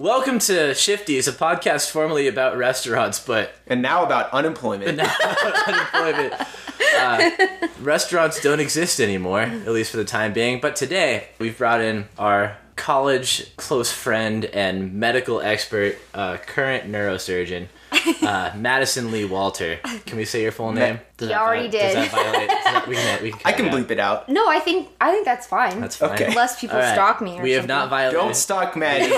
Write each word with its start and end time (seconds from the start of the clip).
Welcome 0.00 0.38
to 0.38 0.70
Shifties, 0.70 1.28
a 1.28 1.32
podcast 1.32 1.90
formerly 1.90 2.26
about 2.26 2.56
restaurants, 2.56 3.20
but 3.20 3.52
And 3.66 3.82
now 3.82 4.02
about 4.02 4.32
unemployment. 4.32 4.96
now 4.96 5.04
about 5.04 5.68
unemployment. 5.68 6.34
Uh, 6.96 7.30
restaurants 7.82 8.40
don't 8.40 8.60
exist 8.60 8.98
anymore, 8.98 9.42
at 9.42 9.68
least 9.68 9.90
for 9.90 9.98
the 9.98 10.06
time 10.06 10.32
being. 10.32 10.58
But 10.58 10.74
today, 10.74 11.28
we've 11.38 11.58
brought 11.58 11.82
in 11.82 12.08
our 12.18 12.56
college 12.76 13.54
close 13.58 13.92
friend 13.92 14.46
and 14.46 14.94
medical 14.94 15.42
expert, 15.42 15.98
uh, 16.14 16.38
current 16.38 16.90
neurosurgeon, 16.90 17.66
uh, 18.22 18.52
Madison 18.56 19.10
Lee 19.10 19.24
Walter. 19.24 19.78
Can 20.06 20.16
we 20.18 20.24
say 20.24 20.42
your 20.42 20.52
full 20.52 20.72
name? 20.72 21.00
Does 21.16 21.28
You 21.28 21.34
that 21.34 21.42
already 21.42 21.68
vi- 21.68 21.78
Does 21.78 21.94
did. 21.94 21.96
that 21.96 22.10
violate? 22.10 22.48
Does 22.48 22.64
that, 22.64 22.88
we 22.88 22.94
can, 22.96 23.22
we 23.22 23.30
can 23.32 23.40
I 23.44 23.50
cut 23.52 23.56
can 23.56 23.66
it 23.66 23.72
out. 23.72 23.78
bleep 23.78 23.90
it 23.90 23.98
out. 23.98 24.28
No, 24.28 24.48
I 24.48 24.58
think 24.58 24.88
I 25.00 25.10
think 25.12 25.24
that's 25.26 25.46
fine. 25.46 25.80
That's 25.80 25.96
fine. 25.96 26.10
Okay. 26.12 26.26
Unless 26.26 26.60
people 26.60 26.76
All 26.76 26.82
right. 26.82 26.92
stalk 26.94 27.20
me. 27.20 27.38
Or 27.38 27.42
we 27.42 27.50
have 27.52 27.62
something. 27.62 27.76
not 27.76 27.90
violated. 27.90 28.20
Don't 28.20 28.36
stalk 28.36 28.76
Maddie, 28.76 29.04
and 29.04 29.14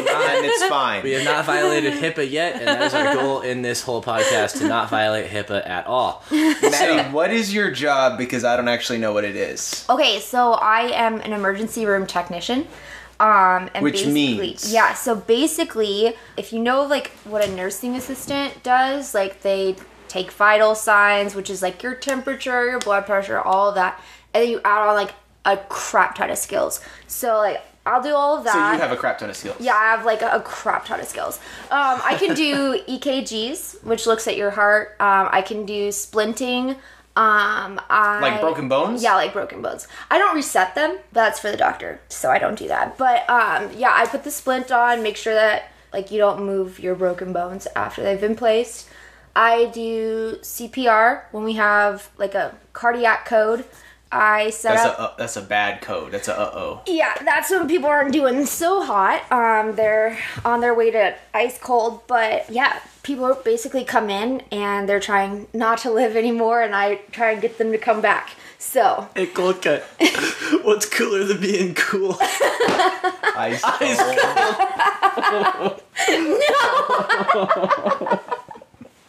it's 0.47 0.65
fine. 0.67 1.03
We 1.05 1.13
have 1.13 1.25
not 1.25 1.45
violated 1.45 1.95
HIPAA 1.95 2.31
yet, 2.31 2.57
and 2.57 2.67
that 2.67 2.83
is 2.83 2.95
our 2.95 3.15
goal 3.15 3.41
in 3.43 3.63
this 3.63 3.83
whole 3.83 4.03
podcast 4.03 4.59
to 4.59 4.67
not 4.69 4.89
violate 4.91 5.31
HIPAA 5.31 5.67
at 5.69 5.87
all. 5.87 6.23
Maddie, 6.31 7.11
what 7.11 7.31
is 7.33 7.53
your 7.55 7.71
job? 7.71 8.19
Because 8.19 8.45
I 8.45 8.57
don't 8.57 8.69
actually 8.69 8.99
know 8.99 9.13
what 9.13 9.25
it 9.25 9.37
is. 9.37 9.85
Okay, 9.91 10.19
so 10.21 10.53
I 10.55 10.91
am 10.93 11.21
an 11.21 11.33
emergency 11.33 11.87
room 11.87 12.07
technician. 12.07 12.67
Um, 13.23 13.71
and 13.73 13.85
Which 13.85 13.95
basically- 14.05 14.37
means? 14.39 14.73
yeah. 14.73 14.95
So 14.95 15.15
basically, 15.15 16.17
if 16.37 16.53
you 16.53 16.59
know 16.59 16.83
like 16.83 17.13
what 17.25 17.45
a 17.47 17.51
nursing 17.55 17.95
assistant 17.95 18.63
does, 18.65 19.15
like 19.15 19.43
they 19.43 19.77
take 20.09 20.33
vital 20.33 20.75
signs, 20.75 21.35
which 21.37 21.49
is 21.49 21.63
like 21.63 21.83
your 21.85 21.95
temperature, 21.95 22.69
your 22.69 22.81
blood 22.81 23.07
pressure, 23.07 23.39
all 23.41 23.69
of 23.69 23.77
that, 23.77 24.01
and 24.35 24.43
then 24.43 24.51
you 24.51 24.61
add 24.65 24.89
on 24.89 24.95
like 24.97 25.15
a 25.45 25.57
crap 25.57 26.17
ton 26.17 26.31
of 26.31 26.37
skills. 26.39 26.81
So 27.07 27.37
like 27.37 27.63
I'll 27.87 28.03
do 28.03 28.13
all 28.15 28.37
of 28.39 28.45
that. 28.45 28.53
So 28.55 28.59
you 28.73 28.79
have 28.81 28.93
a 28.93 28.97
crap 28.97 29.19
ton 29.19 29.31
of 29.31 29.37
skills. 29.37 29.57
Yeah, 29.61 29.75
I 29.75 29.85
have 29.97 30.05
like 30.05 30.23
a, 30.23 30.31
a 30.33 30.41
crap 30.41 30.87
ton 30.87 30.99
of 31.01 31.07
skills. 31.07 31.39
Um, 31.71 32.01
I 32.05 32.17
can 32.17 32.35
do 32.35 32.81
EKGs, 32.89 33.85
which 33.85 34.07
looks 34.07 34.27
at 34.27 34.37
your 34.37 34.51
heart. 34.51 34.97
Um, 35.01 35.29
I 35.31 35.43
can 35.43 35.65
do 35.65 35.89
splinting. 35.91 36.77
Um, 37.15 37.79
I, 37.91 38.21
Like 38.21 38.41
broken 38.41 38.69
bones? 38.69 39.03
Yeah, 39.03 39.15
like 39.17 39.35
broken 39.35 39.61
bones. 39.61 39.87
I 40.11 40.17
don't 40.19 40.35
reset 40.35 40.75
them. 40.75 40.99
That's 41.13 41.39
for 41.39 41.51
the 41.51 41.59
doctor, 41.59 42.01
so 42.09 42.31
I 42.31 42.39
don't 42.39 42.59
do 42.59 42.69
that. 42.69 42.97
But 42.97 43.29
um, 43.29 43.71
yeah, 43.77 43.93
I 43.95 44.07
put 44.07 44.25
the 44.25 44.31
splint 44.31 44.71
on, 44.73 45.03
make 45.03 45.17
sure 45.17 45.35
that 45.35 45.71
like 45.93 46.11
you 46.11 46.19
don't 46.19 46.45
move 46.45 46.81
your 46.81 46.95
broken 46.95 47.33
bones 47.35 47.67
after 47.77 48.03
they've 48.03 48.21
been 48.21 48.37
placed. 48.37 48.89
I 49.37 49.67
do 49.67 50.39
CPR 50.41 51.25
when 51.33 51.45
we 51.45 51.55
have 51.55 52.09
like 52.17 52.35
a 52.35 52.55
cardiac 52.73 53.27
code. 53.27 53.65
I 54.11 54.51
set 54.51 54.75
That's 54.75 54.87
up. 54.87 54.99
a 54.99 55.03
uh, 55.03 55.15
that's 55.17 55.37
a 55.37 55.43
bad 55.43 55.81
code. 55.81 56.13
That's 56.13 56.29
a 56.29 56.39
uh 56.39 56.51
oh. 56.55 56.83
Yeah, 56.87 57.15
that's 57.25 57.51
when 57.51 57.67
people 57.67 57.89
aren't 57.89 58.13
doing 58.13 58.45
so 58.45 58.83
hot. 58.85 59.31
Um, 59.33 59.75
they're 59.75 60.19
on 60.45 60.61
their 60.61 60.75
way 60.75 60.91
to 60.91 61.15
ice 61.33 61.59
cold, 61.59 62.03
but 62.07 62.49
yeah, 62.51 62.79
people 63.03 63.35
basically 63.45 63.85
come 63.85 64.09
in 64.11 64.43
and 64.51 64.89
they're 64.89 65.01
trying 65.01 65.47
not 65.53 65.79
to 65.79 65.91
live 65.91 66.17
anymore, 66.17 66.63
and 66.63 66.75
I 66.75 66.97
try 67.11 67.33
and 67.33 67.43
get 67.43 67.59
them 67.59 67.73
to 67.73 67.79
come 67.79 68.01
back. 68.01 68.31
So 68.59 69.09
Hey, 69.15 69.27
cold. 69.27 69.65
What's 70.63 70.87
cooler 70.87 71.25
than 71.25 71.41
being 71.41 71.75
cool? 71.75 72.17
Ice 72.21 73.63
cold. 73.63 73.83
No 75.99 76.09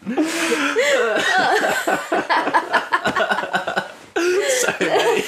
Sorry, 4.63 4.77
Maddie. 4.79 5.23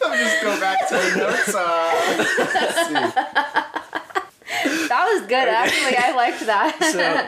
Let 0.00 0.10
me 0.10 0.16
just 0.18 0.42
go 0.42 0.58
back 0.60 0.88
to 0.88 0.94
the 0.94 1.16
notes. 1.16 1.54
Uh, 1.54 1.62
that 1.62 2.18
was 2.18 2.28
good, 2.88 3.12
actually. 5.72 5.96
I 5.96 6.14
liked 6.14 6.40
that. 6.46 6.78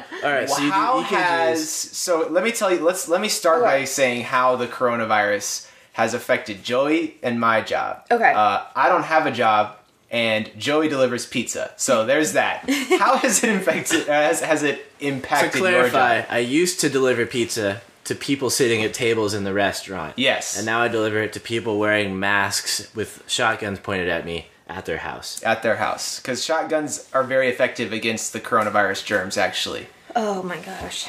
So, 0.20 0.27
all 0.27 0.33
right. 0.34 0.48
So 0.48 0.59
you 0.62 0.69
do 0.69 0.73
how 0.73 1.03
EKGs. 1.03 1.09
has 1.11 1.69
so? 1.70 2.28
Let 2.28 2.45
me 2.45 2.53
tell 2.53 2.73
you. 2.73 2.81
Let's 2.81 3.09
let 3.09 3.20
me 3.20 3.28
start 3.28 3.62
Okay. 3.62 3.81
by 3.81 3.84
saying 3.84 4.23
how 4.25 4.56
the 4.56 4.67
coronavirus 4.67 5.68
has 5.95 6.13
affected 6.14 6.63
Joey 6.64 7.17
and 7.23 7.41
my 7.41 7.61
job. 7.61 8.05
Okay. 8.11 8.33
Uh, 8.35 8.64
I 8.74 8.89
don't 8.89 9.05
have 9.05 9.27
a 9.27 9.30
job, 9.30 9.77
and 10.11 10.51
Joey 10.58 10.89
delivers 10.89 11.24
pizza. 11.27 11.73
So 11.77 12.05
there's 12.05 12.33
that. 12.33 12.68
how 12.98 13.17
has 13.18 13.42
it 13.45 13.51
infected? 13.51 14.08
Uh, 14.08 14.13
has, 14.13 14.41
has 14.41 14.63
it 14.63 14.98
to 15.01 15.07
impacted 15.07 15.61
your 15.61 15.70
clarify, 15.70 16.20
job? 16.23 16.27
I 16.30 16.39
used 16.41 16.80
to 16.80 16.89
deliver 16.91 17.24
pizza 17.27 17.80
to 18.05 18.14
people 18.14 18.51
sitting 18.51 18.83
at 18.83 18.92
tables 18.92 19.33
in 19.35 19.45
the 19.45 19.55
restaurant. 19.55 20.13
Yes. 20.18 20.57
And 20.58 20.67
now 20.67 20.80
I 20.83 20.89
deliver 20.89 21.23
it 21.23 21.33
to 21.35 21.41
people 21.41 21.79
wearing 21.79 22.18
masks 22.20 22.95
with 22.95 23.23
shotguns 23.27 23.79
pointed 23.79 24.08
at 24.08 24.27
me 24.27 24.48
at 24.69 24.86
their 24.86 24.98
house. 24.98 25.42
at 25.45 25.63
their 25.63 25.77
house 25.77 26.20
because 26.20 26.45
shotguns 26.45 27.08
are 27.13 27.25
very 27.25 27.48
effective 27.48 27.92
against 27.92 28.33
the 28.33 28.41
coronavirus 28.41 29.05
germs. 29.05 29.36
Actually. 29.36 29.86
oh 30.17 30.42
my 30.42 30.58
gosh. 30.58 31.07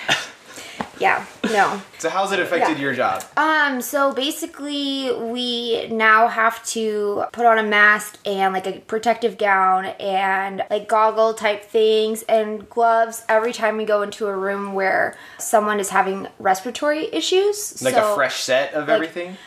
Yeah, 0.98 1.26
no. 1.44 1.82
So 2.00 2.10
how's 2.10 2.32
it 2.32 2.40
affected 2.40 2.78
Yeah. 2.78 2.84
your 2.84 2.94
job? 2.94 3.24
Um, 3.36 3.82
so 3.82 4.14
basically, 4.14 5.12
we 5.14 5.88
now 5.88 6.30
have 6.30 6.66
to 6.68 7.26
put 7.34 7.46
on 7.46 7.58
a 7.58 7.64
mask 7.64 8.18
and 8.26 8.54
like 8.54 8.66
a 8.66 8.80
protective 8.80 9.38
gown 9.38 9.86
and 9.86 10.64
like 10.70 10.88
goggle 10.88 11.34
type 11.34 11.66
things 11.66 12.24
and 12.24 12.70
gloves 12.70 13.24
every 13.28 13.52
time 13.52 13.76
we 13.76 13.84
go 13.84 14.04
into 14.04 14.28
a 14.28 14.36
room 14.36 14.72
where 14.74 15.18
someone 15.38 15.82
is 15.82 15.90
having 15.90 16.28
respiratory 16.40 17.14
issues. 17.14 17.82
Like 17.82 17.96
So- 17.96 18.14
a 18.14 18.16
fresh 18.16 18.42
set 18.44 18.74
of 18.74 18.88
everything. 18.88 19.38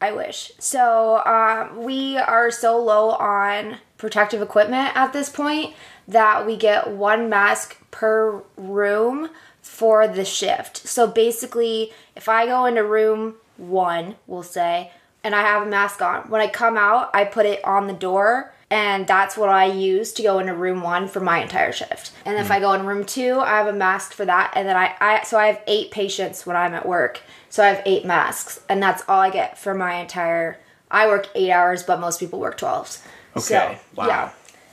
I 0.00 0.12
wish. 0.12 0.52
So 0.58 1.24
um, 1.24 1.82
we 1.82 2.16
are 2.18 2.50
so 2.50 2.78
low 2.78 3.10
on 3.10 3.78
protective 3.96 4.42
equipment 4.42 4.94
at 4.94 5.12
this 5.12 5.30
point 5.30 5.74
that 6.06 6.46
we 6.46 6.56
get 6.56 6.90
one 6.90 7.28
mask 7.28 7.78
per 7.90 8.42
room 8.56 9.30
for 9.62 10.06
the 10.06 10.24
shift. 10.24 10.76
So 10.76 11.06
basically, 11.06 11.92
if 12.14 12.28
I 12.28 12.46
go 12.46 12.66
into 12.66 12.84
room 12.84 13.36
one, 13.56 14.16
we'll 14.26 14.42
say, 14.42 14.92
and 15.22 15.34
I 15.34 15.40
have 15.40 15.66
a 15.66 15.70
mask 15.70 16.02
on, 16.02 16.28
when 16.28 16.40
I 16.40 16.48
come 16.48 16.76
out, 16.76 17.10
I 17.14 17.24
put 17.24 17.46
it 17.46 17.64
on 17.64 17.86
the 17.86 17.94
door. 17.94 18.53
And 18.74 19.06
that's 19.06 19.36
what 19.36 19.50
I 19.50 19.66
use 19.66 20.12
to 20.14 20.22
go 20.24 20.40
into 20.40 20.52
room 20.52 20.82
one 20.82 21.06
for 21.06 21.20
my 21.20 21.40
entire 21.40 21.70
shift. 21.70 22.10
And 22.24 22.36
if 22.36 22.48
hmm. 22.48 22.54
I 22.54 22.58
go 22.58 22.72
in 22.72 22.84
room 22.84 23.04
two, 23.04 23.38
I 23.38 23.58
have 23.58 23.68
a 23.68 23.72
mask 23.72 24.12
for 24.12 24.24
that. 24.24 24.52
And 24.56 24.68
then 24.68 24.76
I, 24.76 24.96
I 25.00 25.22
so 25.22 25.38
I 25.38 25.46
have 25.46 25.62
eight 25.68 25.92
patients 25.92 26.44
when 26.44 26.56
I'm 26.56 26.74
at 26.74 26.84
work. 26.84 27.20
So 27.50 27.62
I 27.62 27.68
have 27.68 27.82
eight 27.86 28.04
masks, 28.04 28.60
and 28.68 28.82
that's 28.82 29.04
all 29.08 29.20
I 29.20 29.30
get 29.30 29.56
for 29.56 29.74
my 29.74 29.94
entire. 29.94 30.58
I 30.90 31.06
work 31.06 31.28
eight 31.36 31.52
hours, 31.52 31.84
but 31.84 32.00
most 32.00 32.18
people 32.18 32.40
work 32.40 32.58
twelve. 32.58 33.00
Okay, 33.36 33.40
So, 33.40 33.76
wow. 33.94 34.06
Yeah. 34.08 34.30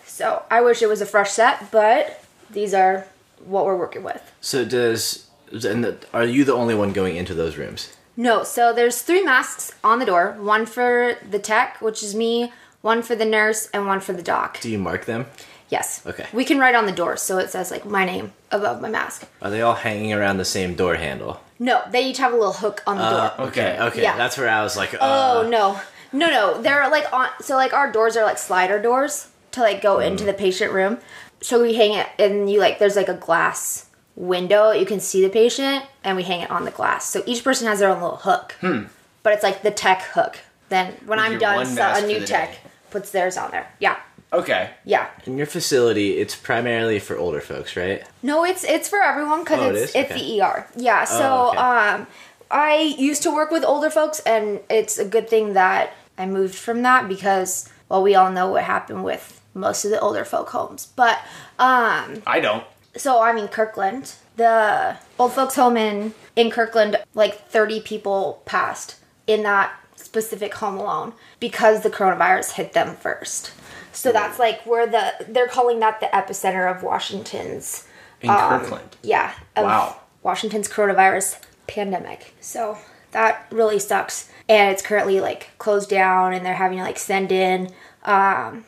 So 0.07 0.45
I 0.49 0.61
wish 0.61 0.81
it 0.81 0.89
was 0.89 1.01
a 1.01 1.05
fresh 1.05 1.29
set, 1.29 1.69
but 1.69 2.25
these 2.49 2.73
are 2.73 3.05
what 3.45 3.65
we're 3.65 3.77
working 3.77 4.01
with. 4.01 4.33
So 4.41 4.65
does 4.65 5.27
and 5.51 5.83
the, 5.83 5.97
are 6.11 6.25
you 6.25 6.43
the 6.43 6.55
only 6.55 6.73
one 6.73 6.91
going 6.91 7.17
into 7.17 7.35
those 7.35 7.55
rooms? 7.55 7.95
No, 8.17 8.43
so 8.43 8.73
there's 8.73 9.03
three 9.03 9.23
masks 9.23 9.75
on 9.83 9.99
the 9.99 10.05
door. 10.05 10.35
One 10.39 10.65
for 10.65 11.17
the 11.29 11.39
tech, 11.39 11.79
which 11.81 12.01
is 12.01 12.15
me. 12.15 12.51
One 12.81 13.01
for 13.03 13.15
the 13.15 13.25
nurse, 13.25 13.69
and 13.73 13.85
one 13.87 13.99
for 13.99 14.13
the 14.13 14.23
doc. 14.23 14.59
Do 14.61 14.69
you 14.69 14.79
mark 14.79 15.05
them? 15.05 15.25
Yes. 15.69 16.01
Okay. 16.05 16.25
We 16.33 16.43
can 16.43 16.59
write 16.59 16.75
on 16.75 16.85
the 16.85 16.91
door, 16.91 17.15
so 17.17 17.37
it 17.37 17.49
says 17.49 17.71
like 17.71 17.85
my 17.85 18.03
name 18.05 18.33
above 18.51 18.81
my 18.81 18.89
mask. 18.89 19.27
Are 19.41 19.49
they 19.49 19.61
all 19.61 19.75
hanging 19.75 20.11
around 20.13 20.37
the 20.37 20.45
same 20.45 20.75
door 20.75 20.95
handle? 20.95 21.39
No, 21.59 21.81
they 21.91 22.01
each 22.09 22.17
have 22.17 22.33
a 22.33 22.35
little 22.35 22.53
hook 22.53 22.81
on 22.87 22.97
the 22.97 23.03
Uh, 23.03 23.37
door. 23.37 23.47
okay, 23.47 23.77
okay. 23.79 24.01
Yeah. 24.01 24.17
That's 24.17 24.37
where 24.37 24.49
I 24.49 24.63
was 24.63 24.75
like, 24.75 24.93
uh, 24.95 24.97
Oh 25.01 25.47
no, 25.47 25.79
no, 26.11 26.27
no! 26.29 26.61
They're 26.61 26.89
like 26.89 27.11
on. 27.13 27.29
So 27.41 27.55
like 27.55 27.73
our 27.73 27.89
doors 27.91 28.17
are 28.17 28.25
like 28.25 28.37
slider 28.37 28.81
doors 28.81 29.29
to 29.51 29.61
like 29.61 29.81
go 29.81 29.99
into 29.99 30.25
the 30.25 30.33
patient 30.33 30.73
room. 30.73 30.97
So 31.41 31.61
we 31.61 31.75
hang 31.75 31.93
it, 31.93 32.07
and 32.19 32.51
you 32.51 32.59
like 32.59 32.79
there's 32.79 32.95
like 32.97 33.09
a 33.09 33.13
glass 33.13 33.85
window 34.17 34.71
you 34.71 34.85
can 34.85 34.99
see 34.99 35.21
the 35.21 35.29
patient, 35.29 35.85
and 36.03 36.17
we 36.17 36.23
hang 36.23 36.41
it 36.41 36.51
on 36.51 36.65
the 36.65 36.71
glass. 36.71 37.07
So 37.07 37.23
each 37.25 37.43
person 37.43 37.67
has 37.67 37.79
their 37.79 37.89
own 37.89 38.01
little 38.01 38.17
hook. 38.17 38.55
Hmm. 38.59 38.83
But 39.23 39.33
it's 39.33 39.43
like 39.43 39.61
the 39.61 39.71
tech 39.71 40.01
hook. 40.01 40.39
Then 40.69 40.93
when 41.05 41.19
I'm 41.19 41.37
done, 41.37 41.65
so 41.65 41.81
a 41.81 42.05
new 42.05 42.25
tech 42.25 42.51
day. 42.53 42.57
Puts 42.91 43.11
theirs 43.11 43.37
on 43.37 43.51
there. 43.51 43.67
Yeah, 43.79 43.97
Okay. 44.33 44.69
yeah. 44.85 45.07
in 45.25 45.37
your 45.37 45.47
facility, 45.47 46.17
it's 46.17 46.35
primarily 46.35 46.99
for 46.99 47.17
older 47.17 47.41
folks, 47.41 47.75
right? 47.75 48.03
No, 48.21 48.43
it's 48.45 48.63
it's 48.63 48.87
for 48.89 49.01
everyone 49.01 49.39
because 49.43 49.59
Oh, 49.59 49.69
it 49.69 49.75
it's 49.75 49.89
is? 49.91 49.95
it's 49.95 50.11
Okay. 50.11 50.21
the 50.37 50.41
ER. 50.41 50.67
Yeah. 50.75 51.03
So 51.05 51.23
Oh, 51.23 51.49
okay. 51.49 51.57
um, 51.57 52.07
I 52.51 52.75
used 52.97 53.23
to 53.23 53.31
work 53.33 53.49
with 53.51 53.63
older 53.63 53.89
folks, 53.89 54.19
and 54.21 54.59
it's 54.69 54.97
a 54.99 55.05
good 55.05 55.29
thing 55.29 55.53
that 55.53 55.93
I 56.17 56.25
moved 56.25 56.55
from 56.55 56.81
that 56.83 57.07
because 57.07 57.67
well, 57.89 58.03
we 58.03 58.15
all 58.15 58.31
know 58.31 58.49
what 58.51 58.63
happened 58.63 59.03
with 59.03 59.41
most 59.53 59.83
of 59.83 59.91
the 59.91 59.99
older 59.99 60.23
folk 60.23 60.49
homes. 60.49 60.87
But 60.95 61.17
um, 61.59 62.23
I 62.25 62.39
don't. 62.41 62.63
so 62.95 63.21
I 63.21 63.33
mean, 63.33 63.47
Kirkland. 63.47 64.13
The 64.37 64.95
old 65.19 65.33
folks 65.33 65.55
home 65.55 65.75
in 65.77 66.13
in 66.35 66.49
Kirkland, 66.51 66.95
like 67.13 67.47
30 67.49 67.81
people 67.81 68.41
passed 68.45 68.95
in 69.27 69.43
that 69.43 69.71
specific 70.11 70.53
home 70.55 70.77
alone 70.77 71.13
because 71.39 71.83
the 71.83 71.89
coronavirus 71.89 72.51
hit 72.51 72.73
them 72.73 72.97
first. 72.97 73.53
So 73.93 74.11
that's 74.11 74.37
like 74.39 74.61
where 74.65 74.85
the 74.85 75.13
they're 75.29 75.47
calling 75.47 75.79
that 75.79 76.01
the 76.01 76.07
epicenter 76.07 76.69
of 76.69 76.83
Washington's 76.83 77.87
In 78.21 78.29
Um, 78.29 78.59
Kirkland. 78.59 78.97
yeah 79.03 79.31
Wow. 79.55 79.95
Washington's 80.21 80.67
coronavirus 80.67 81.39
pandemic. 81.67 82.33
So 82.41 82.77
that 83.11 83.45
really 83.51 83.79
sucks. 83.79 84.29
And 84.49 84.69
it's 84.73 84.81
currently 84.81 85.21
like 85.21 85.51
closed 85.59 85.89
down 85.89 86.33
and 86.33 86.45
they're 86.45 86.55
having 86.55 86.79
to 86.79 86.83
like 86.83 86.99
send 86.99 87.31
in 87.31 87.69
um 88.03 88.65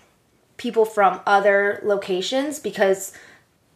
people 0.55 0.85
from 0.85 1.19
other 1.27 1.81
locations 1.83 2.57
because 2.59 3.11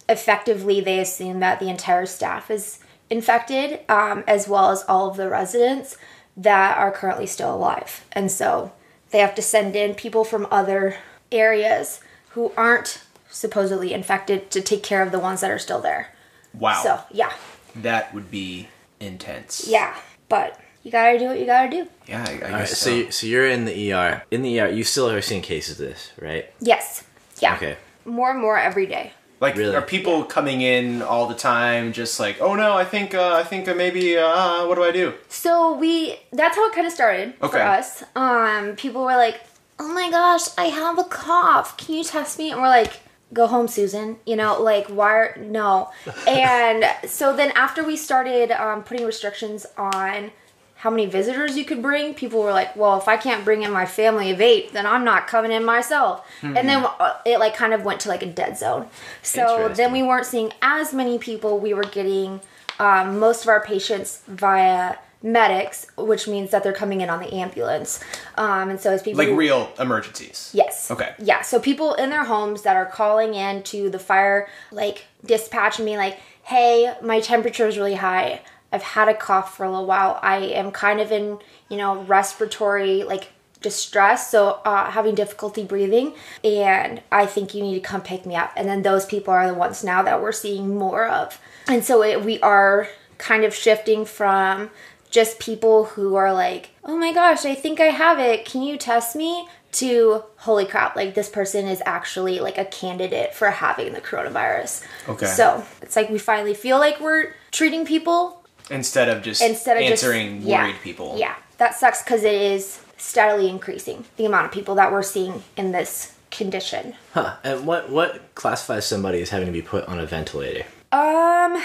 effectively 0.07 0.79
they 0.79 0.99
assume 0.99 1.41
that 1.41 1.59
the 1.59 1.67
entire 1.69 2.05
staff 2.05 2.49
is 2.49 2.79
infected, 3.09 3.79
um, 3.89 4.23
as 4.25 4.47
well 4.47 4.69
as 4.71 4.83
all 4.87 5.09
of 5.09 5.17
the 5.17 5.29
residents 5.29 5.97
that 6.37 6.77
are 6.77 6.91
currently 6.91 7.25
still 7.25 7.53
alive. 7.53 8.05
And 8.13 8.31
so 8.31 8.71
they 9.09 9.17
have 9.17 9.35
to 9.35 9.41
send 9.41 9.75
in 9.75 9.95
people 9.95 10.23
from 10.23 10.47
other 10.51 10.97
areas 11.31 11.99
who 12.29 12.51
aren't 12.55 13.03
supposedly 13.29 13.91
infected 13.93 14.51
to 14.51 14.61
take 14.61 14.83
care 14.83 15.01
of 15.01 15.11
the 15.11 15.19
ones 15.19 15.41
that 15.41 15.51
are 15.51 15.59
still 15.59 15.81
there. 15.81 16.13
Wow. 16.53 16.81
So, 16.83 16.99
yeah. 17.11 17.33
that 17.75 18.13
would 18.13 18.31
be 18.31 18.67
intense. 18.99 19.67
Yeah. 19.67 19.95
But 20.29 20.59
you 20.83 20.91
gotta 20.91 21.19
do 21.19 21.25
what 21.25 21.39
you 21.39 21.45
gotta 21.45 21.69
do. 21.69 21.87
Yeah, 22.07 22.25
I, 22.27 22.31
I 22.31 22.37
guess 22.37 22.43
All 22.43 22.51
right, 22.51 22.67
so. 22.69 22.75
so 22.75 22.89
you, 22.91 23.11
so 23.11 23.27
you're 23.27 23.47
in 23.47 23.65
the 23.65 23.93
ER. 23.93 24.23
In 24.31 24.41
the 24.41 24.59
ER, 24.59 24.69
you 24.69 24.83
still 24.83 25.09
are 25.09 25.21
seeing 25.21 25.41
cases 25.41 25.79
of 25.79 25.87
this, 25.87 26.11
right? 26.19 26.45
Yes. 26.59 27.03
Yeah. 27.39 27.55
Okay. 27.55 27.77
More 28.05 28.31
and 28.31 28.39
more 28.39 28.57
every 28.57 28.85
day. 28.85 29.11
Like, 29.39 29.55
Really? 29.55 29.75
are 29.75 29.81
people 29.83 30.23
coming 30.23 30.61
in 30.61 31.01
all 31.01 31.27
the 31.27 31.35
time, 31.35 31.93
just 31.93 32.19
like, 32.19 32.41
oh 32.41 32.55
no, 32.55 32.73
I 32.75 32.85
think, 32.85 33.13
uh, 33.13 33.33
I 33.35 33.43
think 33.43 33.67
uh, 33.67 33.75
maybe, 33.75 34.17
uh, 34.17 34.65
what 34.65 34.75
do 34.75 34.83
I 34.83 34.91
do? 34.91 35.13
So 35.29 35.75
we 35.75 36.19
that's 36.31 36.55
how 36.55 36.67
it 36.69 36.73
kind 36.73 36.87
of 36.87 36.93
started 36.93 37.33
Okay. 37.43 37.57
for 37.57 37.61
us. 37.61 38.03
Um 38.15 38.75
people 38.75 39.01
were 39.03 39.15
like, 39.15 39.41
"Oh 39.79 39.93
my 39.93 40.09
gosh, 40.09 40.45
I 40.57 40.65
have 40.65 40.97
a 40.97 41.03
cough. 41.03 41.77
Can 41.77 41.95
you 41.95 42.03
test 42.03 42.39
me?" 42.39 42.51
And 42.51 42.61
we're 42.61 42.67
like, 42.81 42.93
"Go 43.33 43.45
home, 43.47 43.67
Susan." 43.67 44.17
You 44.25 44.35
know, 44.37 44.59
like 44.61 44.87
why 44.87 45.11
are, 45.11 45.37
no. 45.39 45.91
and 46.27 46.85
so 47.05 47.35
then 47.35 47.51
after 47.51 47.83
we 47.83 47.95
started 47.95 48.49
um, 48.51 48.83
putting 48.83 49.05
restrictions 49.05 49.65
on 49.77 50.31
how 50.77 50.89
many 50.91 51.07
visitors 51.07 51.57
you 51.57 51.65
could 51.65 51.81
bring, 51.81 52.13
people 52.13 52.41
were 52.41 52.51
like, 52.51 52.75
"Well, 52.75 52.97
if 52.97 53.07
I 53.07 53.17
can't 53.17 53.43
bring 53.43 53.63
in 53.63 53.71
my 53.71 53.85
family 53.85 54.29
of 54.31 54.39
8, 54.39 54.73
then 54.73 54.85
I'm 54.85 55.03
not 55.03 55.27
coming 55.27 55.51
in 55.51 55.65
myself." 55.65 56.25
And 56.43 56.69
then 56.69 56.85
uh, 56.99 57.13
it 57.25 57.39
like 57.39 57.55
kind 57.55 57.73
of 57.73 57.83
went 57.83 57.99
to 58.01 58.09
like 58.09 58.21
a 58.21 58.27
dead 58.27 58.57
zone. 58.57 58.87
So 59.23 59.69
then 59.75 59.91
we 59.91 60.03
weren't 60.03 60.25
seeing 60.25 60.51
as 60.61 60.93
many 60.93 61.17
people. 61.17 61.59
We 61.59 61.73
were 61.73 61.83
getting 61.83 62.41
um, 62.79 63.17
most 63.19 63.41
of 63.43 63.49
our 63.49 63.61
patients 63.63 64.21
via 64.27 64.97
medics, 65.23 65.87
which 65.97 66.27
means 66.27 66.51
that 66.51 66.61
they're 66.63 66.73
coming 66.73 67.01
in 67.01 67.09
on 67.09 67.19
the 67.19 67.33
ambulance. 67.33 67.99
Um, 68.37 68.69
and 68.69 68.79
so 68.79 68.91
as 68.91 69.01
people 69.01 69.17
Like 69.25 69.35
real 69.35 69.71
emergencies. 69.79 70.51
Yes. 70.53 70.91
Okay. 70.91 71.13
Yeah. 71.17 71.41
So 71.41 71.59
people 71.59 71.95
in 71.95 72.11
their 72.11 72.25
homes 72.25 72.61
that 72.61 72.75
are 72.75 72.85
calling 72.85 73.33
in 73.33 73.63
to 73.63 73.89
the 73.89 73.99
fire 73.99 74.47
like 74.71 75.05
dispatch 75.25 75.79
and 75.79 75.87
being 75.87 75.97
like, 75.97 76.19
"Hey, 76.43 76.93
my 77.01 77.19
temperature 77.19 77.67
is 77.67 77.77
really 77.77 77.95
high. 77.95 78.41
I've 78.71 78.83
had 78.83 79.07
a 79.07 79.13
cough 79.13 79.55
for 79.55 79.65
a 79.65 79.69
little 79.69 79.85
while. 79.85 80.19
I 80.21 80.37
am 80.37 80.71
kind 80.71 80.99
of 80.99 81.11
in, 81.11 81.39
you 81.69 81.77
know, 81.77 82.01
respiratory 82.03 83.03
like 83.03 83.29
distress, 83.61 84.29
so 84.29 84.59
uh, 84.65 84.91
having 84.91 85.15
difficulty 85.15 85.63
breathing, 85.63 86.13
and 86.43 87.01
I 87.11 87.25
think 87.25 87.55
you 87.55 87.63
need 87.63 87.75
to 87.75 87.79
come 87.79 88.01
pick 88.01 88.25
me 88.25 88.35
up." 88.35 88.51
And 88.55 88.67
then 88.67 88.83
those 88.83 89.05
people 89.05 89.33
are 89.33 89.47
the 89.47 89.53
ones 89.53 89.83
now 89.83 90.03
that 90.03 90.21
we're 90.21 90.31
seeing 90.31 90.77
more 90.77 91.07
of, 91.07 91.39
and 91.67 91.83
so 91.83 92.03
it, 92.03 92.23
we 92.23 92.39
are 92.41 92.87
kind 93.17 93.43
of 93.43 93.55
shifting 93.55 94.05
from 94.05 94.69
just 95.09 95.39
people 95.39 95.85
who 95.85 96.15
are 96.15 96.33
like, 96.33 96.71
oh 96.83 96.97
my 96.97 97.13
gosh, 97.13 97.45
I 97.45 97.55
think 97.55 97.79
I 97.79 97.85
have 97.85 98.19
it. 98.19 98.45
Can 98.45 98.61
you 98.61 98.77
test 98.77 99.15
me? 99.15 99.47
To 99.73 100.23
holy 100.37 100.65
crap, 100.65 100.95
like 100.95 101.13
this 101.13 101.29
person 101.29 101.67
is 101.67 101.83
actually 101.85 102.39
like 102.39 102.57
a 102.57 102.65
candidate 102.65 103.35
for 103.35 103.49
having 103.51 103.93
the 103.93 104.01
coronavirus. 104.01 104.83
Okay. 105.07 105.25
So 105.25 105.63
it's 105.81 105.95
like 105.95 106.09
we 106.09 106.17
finally 106.17 106.55
feel 106.55 106.79
like 106.79 106.99
we're 106.99 107.33
treating 107.51 107.85
people 107.85 108.43
Instead 108.69 109.09
of 109.09 109.23
just 109.23 109.41
instead 109.41 109.77
of 109.77 109.83
answering 109.83 110.37
just, 110.37 110.47
yeah, 110.47 110.63
worried 110.63 110.75
people. 110.83 111.15
Yeah, 111.17 111.35
that 111.57 111.75
sucks 111.75 112.03
because 112.03 112.23
it 112.23 112.33
is 112.33 112.81
steadily 112.97 113.49
increasing 113.49 114.05
the 114.17 114.25
amount 114.25 114.47
of 114.47 114.51
people 114.51 114.75
that 114.75 114.91
we're 114.91 115.03
seeing 115.03 115.43
in 115.55 115.71
this 115.71 116.13
condition. 116.31 116.95
Huh. 117.13 117.35
And 117.43 117.65
what 117.65 117.89
what 117.89 118.35
classifies 118.35 118.85
somebody 118.85 119.21
as 119.21 119.29
having 119.29 119.47
to 119.47 119.51
be 119.51 119.61
put 119.61 119.85
on 119.85 119.99
a 119.99 120.05
ventilator? 120.05 120.65
Um, 120.91 121.61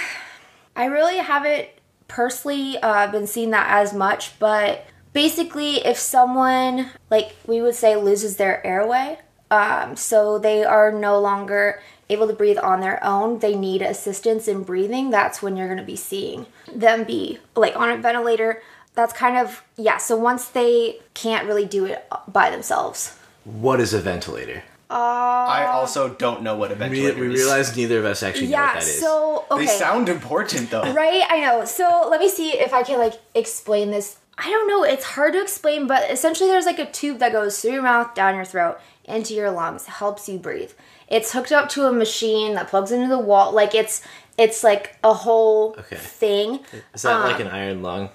I 0.77 0.87
really 0.87 1.19
haven't 1.19 1.69
personally 2.09 2.79
uh, 2.83 3.11
been 3.11 3.27
seeing 3.27 3.51
that 3.51 3.67
as 3.71 3.93
much, 3.93 4.39
but 4.39 4.87
basically, 5.13 5.77
if 5.85 5.99
someone, 5.99 6.91
like 7.11 7.35
we 7.47 7.61
would 7.63 7.75
say, 7.75 7.97
loses 7.97 8.37
their 8.37 8.65
airway, 8.67 9.19
um, 9.53 9.97
so 9.97 10.39
they 10.39 10.65
are 10.65 10.91
no 10.91 11.21
longer 11.21 11.81
able 12.09 12.27
to 12.27 12.33
breathe 12.33 12.59
on 12.59 12.81
their 12.81 12.99
own, 13.05 13.39
they 13.39 13.55
need 13.55 13.81
assistance 13.83 14.49
in 14.49 14.63
breathing, 14.65 15.11
that's 15.11 15.43
when 15.43 15.57
you're 15.57 15.69
going 15.69 15.79
to 15.79 15.85
be 15.85 15.97
seeing 15.97 16.47
them 16.75 17.05
be 17.05 17.39
like 17.55 17.77
on 17.77 17.89
a 17.91 17.97
ventilator. 17.99 18.61
That's 18.95 19.13
kind 19.15 19.37
of, 19.39 19.63
yeah, 19.77 19.97
so 19.99 20.17
once 20.17 20.49
they 20.49 21.01
can't 21.15 21.47
really 21.47 21.65
do 21.65 21.85
it 21.87 22.05
by 22.29 22.51
themselves. 22.51 23.17
What 23.45 23.81
is 23.81 23.95
a 23.95 24.01
ventilator? 24.01 24.65
I 24.91 25.65
also 25.73 26.11
don't 26.11 26.43
know 26.43 26.55
what 26.57 26.71
a 26.71 26.75
We, 26.75 26.81
ventilator 26.81 27.21
we 27.21 27.35
is. 27.35 27.41
realize 27.41 27.75
neither 27.77 27.99
of 27.99 28.05
us 28.05 28.23
actually 28.23 28.49
know 28.49 28.59
Yeah, 28.59 28.75
what 28.75 28.81
that 28.85 28.89
is. 28.89 29.01
so, 29.01 29.45
okay. 29.51 29.65
They 29.67 29.73
sound 29.73 30.09
important 30.11 30.71
though. 30.71 30.93
Right, 30.93 31.25
I 31.29 31.41
know. 31.41 31.65
So 31.65 32.09
let 32.11 32.21
me 32.21 32.29
see 32.29 32.51
if 32.51 32.75
I 32.75 32.83
can 32.83 32.99
like 32.99 33.15
explain 33.35 33.91
this. 33.91 34.17
I 34.39 34.51
don't 34.51 34.67
know, 34.69 34.83
it's 34.83 35.05
hard 35.05 35.35
to 35.35 35.43
explain, 35.43 35.87
but 35.87 36.11
essentially 36.11 36.49
there's 36.49 36.67
like 36.67 36.79
a 36.79 36.91
tube 36.91 37.19
that 37.19 37.33
goes 37.33 37.61
through 37.61 37.73
your 37.73 37.83
mouth, 37.83 38.15
down 38.15 38.35
your 38.35 38.45
throat, 38.45 38.79
into 39.05 39.35
your 39.35 39.51
lungs, 39.51 39.87
helps 39.87 40.29
you 40.29 40.39
breathe. 40.39 40.73
It's 41.09 41.33
hooked 41.33 41.53
up 41.53 41.69
to 41.71 41.87
a 41.87 41.93
machine 41.93 42.55
that 42.55 42.69
plugs 42.69 42.91
into 42.93 43.09
the 43.09 43.19
wall. 43.19 43.53
Like 43.53 43.75
it's 43.75 44.03
it's 44.39 44.65
like 44.65 44.97
a 45.05 45.13
whole 45.13 45.75
Okay. 45.79 45.97
thing. 45.97 46.61
is 46.95 47.03
that 47.03 47.17
um, 47.17 47.23
like 47.31 47.41
an 47.41 47.49
iron 47.49 47.83
lung? 47.83 48.09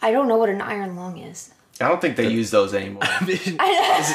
I 0.00 0.10
don't 0.10 0.28
know 0.28 0.36
what 0.38 0.48
an 0.48 0.60
iron 0.62 0.96
lung 0.96 1.18
is. 1.18 1.50
I 1.80 1.88
don't 1.88 2.00
think 2.00 2.16
they 2.16 2.28
use 2.30 2.50
those 2.50 2.72
anymore. 2.72 3.02
Is 3.28 3.46
it, 3.48 3.58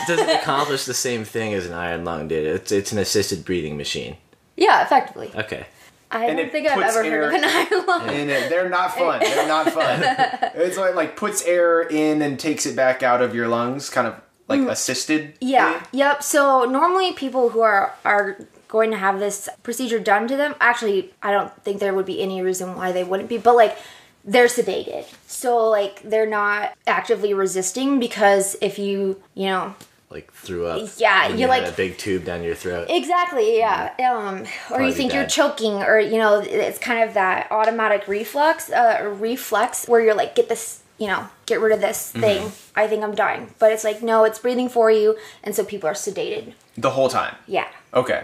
does 0.08 0.20
it 0.20 0.30
accomplish 0.42 0.86
the 0.86 0.94
same 0.94 1.26
thing 1.26 1.54
as 1.54 1.66
an 1.66 1.74
iron 1.74 2.06
lung 2.06 2.30
did? 2.30 2.46
It's, 2.48 2.72
it's 2.72 2.92
an 2.94 3.00
assisted 3.00 3.44
breathing 3.44 3.76
machine. 3.76 4.16
Yeah, 4.56 4.82
effectively. 4.84 5.30
Okay. 5.36 5.68
I 6.12 6.26
And 6.26 6.38
don't 6.38 6.52
think 6.52 6.68
I've 6.68 6.82
ever 6.82 7.04
heard 7.04 7.06
of 7.06 7.34
air- 7.34 8.00
an 8.02 8.10
and 8.10 8.30
it, 8.32 8.50
they're 8.50 8.70
not 8.70 8.94
fun. 8.98 9.20
They're 9.20 9.48
not 9.48 9.72
fun. 9.72 10.02
it's 10.56 10.78
like 10.78 10.96
like 10.96 11.16
puts 11.16 11.44
air 11.44 11.82
in 11.82 12.22
and 12.22 12.40
takes 12.40 12.66
it 12.66 12.76
back 12.76 13.04
out 13.04 13.22
of 13.22 13.36
your 13.36 13.48
lungs, 13.48 13.90
kind 13.90 14.08
of 14.08 14.16
like 14.48 14.62
assisted. 14.62 15.34
Mm. 15.36 15.38
Yeah. 15.42 15.80
thing. 15.80 15.88
Yep. 16.00 16.24
So 16.24 16.66
normally 16.66 17.14
people 17.14 17.50
who 17.50 17.62
are 17.62 17.94
are 18.04 18.38
going 18.68 18.92
to 18.92 18.98
have 18.98 19.20
this 19.20 19.50
procedure 19.64 20.00
done 20.00 20.28
to 20.28 20.36
them, 20.38 20.56
actually, 20.60 21.14
I 21.24 21.32
don't 21.32 21.52
think 21.64 21.80
there 21.80 21.94
would 21.94 22.06
be 22.06 22.22
any 22.22 22.42
reason 22.42 22.76
why 22.76 22.92
they 22.92 23.04
wouldn't 23.04 23.30
be, 23.30 23.38
but 23.38 23.56
like 23.56 23.78
they're 24.26 24.46
sedated. 24.48 25.06
So 25.28 25.70
like 25.70 26.02
they're 26.04 26.30
not 26.30 26.76
actively 26.88 27.34
resisting 27.34 28.00
because 28.00 28.56
if 28.62 28.78
you, 28.78 29.22
you 29.34 29.46
know, 29.48 29.76
Like 30.12 30.34
threw 30.34 30.66
up. 30.66 30.90
Yeah, 30.98 31.28
when 31.28 31.38
you 31.38 31.48
had 31.48 31.64
like- 31.64 31.72
a 31.72 31.76
big 31.76 32.00
tube 32.00 32.26
down 32.26 32.42
your 32.44 32.56
throat. 32.56 32.88
Exactly, 32.90 33.60
yeah. 33.60 33.92
Um, 34.12 34.44
or 34.72 34.82
you 34.82 34.92
think 34.92 35.14
you're 35.14 35.28
choking, 35.28 35.84
or 35.84 36.00
you 36.00 36.18
know, 36.18 36.40
it's 36.40 36.80
kind 36.80 37.08
of 37.08 37.14
that 37.14 37.52
automatic 37.52 38.08
reflux, 38.08 38.72
uh, 38.72 39.16
reflex 39.20 39.86
where 39.88 40.02
you're 40.02 40.16
like, 40.16 40.34
get 40.34 40.50
this, 40.50 40.82
you 40.98 41.06
know, 41.06 41.28
get 41.46 41.60
rid 41.60 41.74
of 41.74 41.82
this 41.82 42.10
Mm-hmm. 42.12 42.22
thing. 42.22 42.52
I 42.76 42.88
think 42.88 43.04
I'm 43.04 43.14
dying, 43.14 43.54
but 43.60 43.72
it's 43.72 43.84
like, 43.84 44.02
no, 44.02 44.24
it's 44.24 44.40
breathing 44.40 44.68
for 44.68 44.90
you, 44.90 45.16
and 45.44 45.54
so 45.54 45.64
people 45.64 45.88
are 45.88 45.94
sedated. 45.94 46.54
The 46.76 46.90
whole 46.90 47.10
time. 47.10 47.36
Yeah. 47.46 47.68
Okay. 47.94 48.24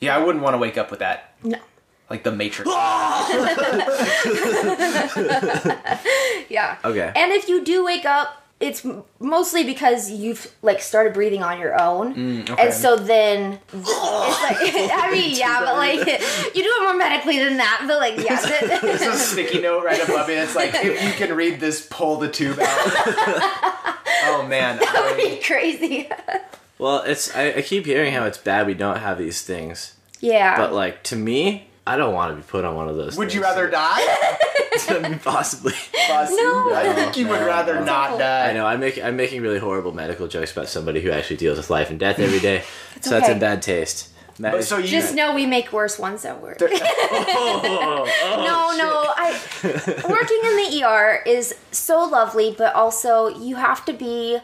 Yeah, 0.00 0.16
I 0.16 0.24
wouldn't 0.24 0.42
want 0.42 0.54
to 0.54 0.58
wake 0.58 0.78
up 0.78 0.90
with 0.90 1.00
that. 1.00 1.34
No. 1.42 1.58
Like 2.08 2.22
the 2.22 2.32
Matrix. 2.32 2.70
Yeah. 6.50 6.76
Okay. 6.84 7.12
And 7.16 7.32
if 7.32 7.48
you 7.48 7.64
do 7.64 7.84
wake 7.84 8.04
up, 8.04 8.43
it's 8.64 8.86
mostly 9.20 9.64
because 9.64 10.10
you've 10.10 10.52
like 10.62 10.80
started 10.80 11.12
breathing 11.12 11.42
on 11.42 11.58
your 11.60 11.80
own, 11.80 12.14
Mm, 12.14 12.50
okay. 12.50 12.62
and 12.64 12.74
so 12.74 12.96
then 12.96 13.58
it's 13.72 13.88
like 13.88 14.56
I 14.92 15.10
mean, 15.12 15.36
yeah, 15.36 15.60
but 15.60 15.76
like 15.76 15.98
you 16.54 16.62
do 16.62 16.68
it 16.68 16.82
more 16.82 16.96
medically 16.96 17.38
than 17.38 17.56
that. 17.58 17.84
But 17.86 17.98
like, 17.98 18.16
yeah, 18.18 18.36
th- 18.38 18.80
There's 18.80 19.02
a 19.02 19.16
sticky 19.16 19.60
note 19.62 19.84
right 19.84 20.02
above 20.02 20.28
it. 20.30 20.38
It's 20.38 20.54
like, 20.56 20.70
if 20.74 21.02
you 21.02 21.12
can 21.26 21.36
read 21.36 21.60
this, 21.60 21.86
pull 21.90 22.16
the 22.16 22.28
tube 22.30 22.58
out. 22.60 22.68
oh 24.26 24.46
man. 24.48 24.78
that 24.78 24.94
would 25.16 25.24
I- 25.24 25.36
be 25.36 25.42
crazy. 25.42 26.08
Well, 26.78 27.02
it's 27.02 27.34
I, 27.36 27.52
I 27.54 27.62
keep 27.62 27.86
hearing 27.86 28.12
how 28.12 28.24
it's 28.24 28.38
bad 28.38 28.66
we 28.66 28.74
don't 28.74 28.98
have 28.98 29.16
these 29.18 29.42
things, 29.42 29.94
yeah. 30.20 30.56
but 30.56 30.72
like 30.72 31.02
to 31.04 31.16
me, 31.16 31.68
I 31.86 31.96
don't 31.96 32.14
want 32.14 32.32
to 32.32 32.36
be 32.36 32.42
put 32.42 32.64
on 32.64 32.74
one 32.74 32.88
of 32.88 32.96
those. 32.96 33.16
Would 33.16 33.32
you 33.32 33.42
rather 33.42 33.70
die? 33.70 34.00
I 34.88 34.98
mean, 35.00 35.18
possibly. 35.18 35.72
No. 36.08 36.74
I 36.74 36.92
think 36.94 37.16
you 37.16 37.28
would 37.28 37.40
rather 37.40 37.84
not 37.84 38.18
die. 38.18 38.50
I 38.50 38.52
know 38.52 38.66
I'm 38.66 38.80
making 38.80 39.04
I'm 39.04 39.16
making 39.16 39.42
really 39.42 39.58
horrible 39.58 39.92
medical 39.92 40.28
jokes 40.28 40.52
about 40.52 40.68
somebody 40.68 41.00
who 41.00 41.10
actually 41.10 41.36
deals 41.36 41.58
with 41.58 41.70
life 41.70 41.90
and 41.90 41.98
death 41.98 42.18
every 42.18 42.40
day, 42.40 42.62
so 43.00 43.10
that's 43.10 43.24
okay. 43.24 43.32
in 43.32 43.38
bad 43.38 43.62
taste. 43.62 44.10
Matt, 44.38 44.52
But 44.52 44.64
so 44.64 44.78
you 44.78 44.88
Just 44.88 45.14
know 45.14 45.32
we 45.34 45.46
make 45.46 45.72
worse 45.72 45.98
ones 45.98 46.22
that 46.22 46.42
work. 46.42 46.58
oh, 46.60 48.04
no, 48.36 48.76
no. 48.76 49.12
I 49.16 49.40
working 50.08 50.40
in 50.44 50.56
the 50.56 50.84
ER 50.84 51.22
is 51.24 51.54
so 51.70 52.04
lovely, 52.04 52.54
but 52.56 52.74
also 52.74 53.28
you 53.28 53.56
have 53.56 53.84
to 53.84 53.92
be 53.92 54.38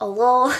a 0.00 0.08
little 0.08 0.52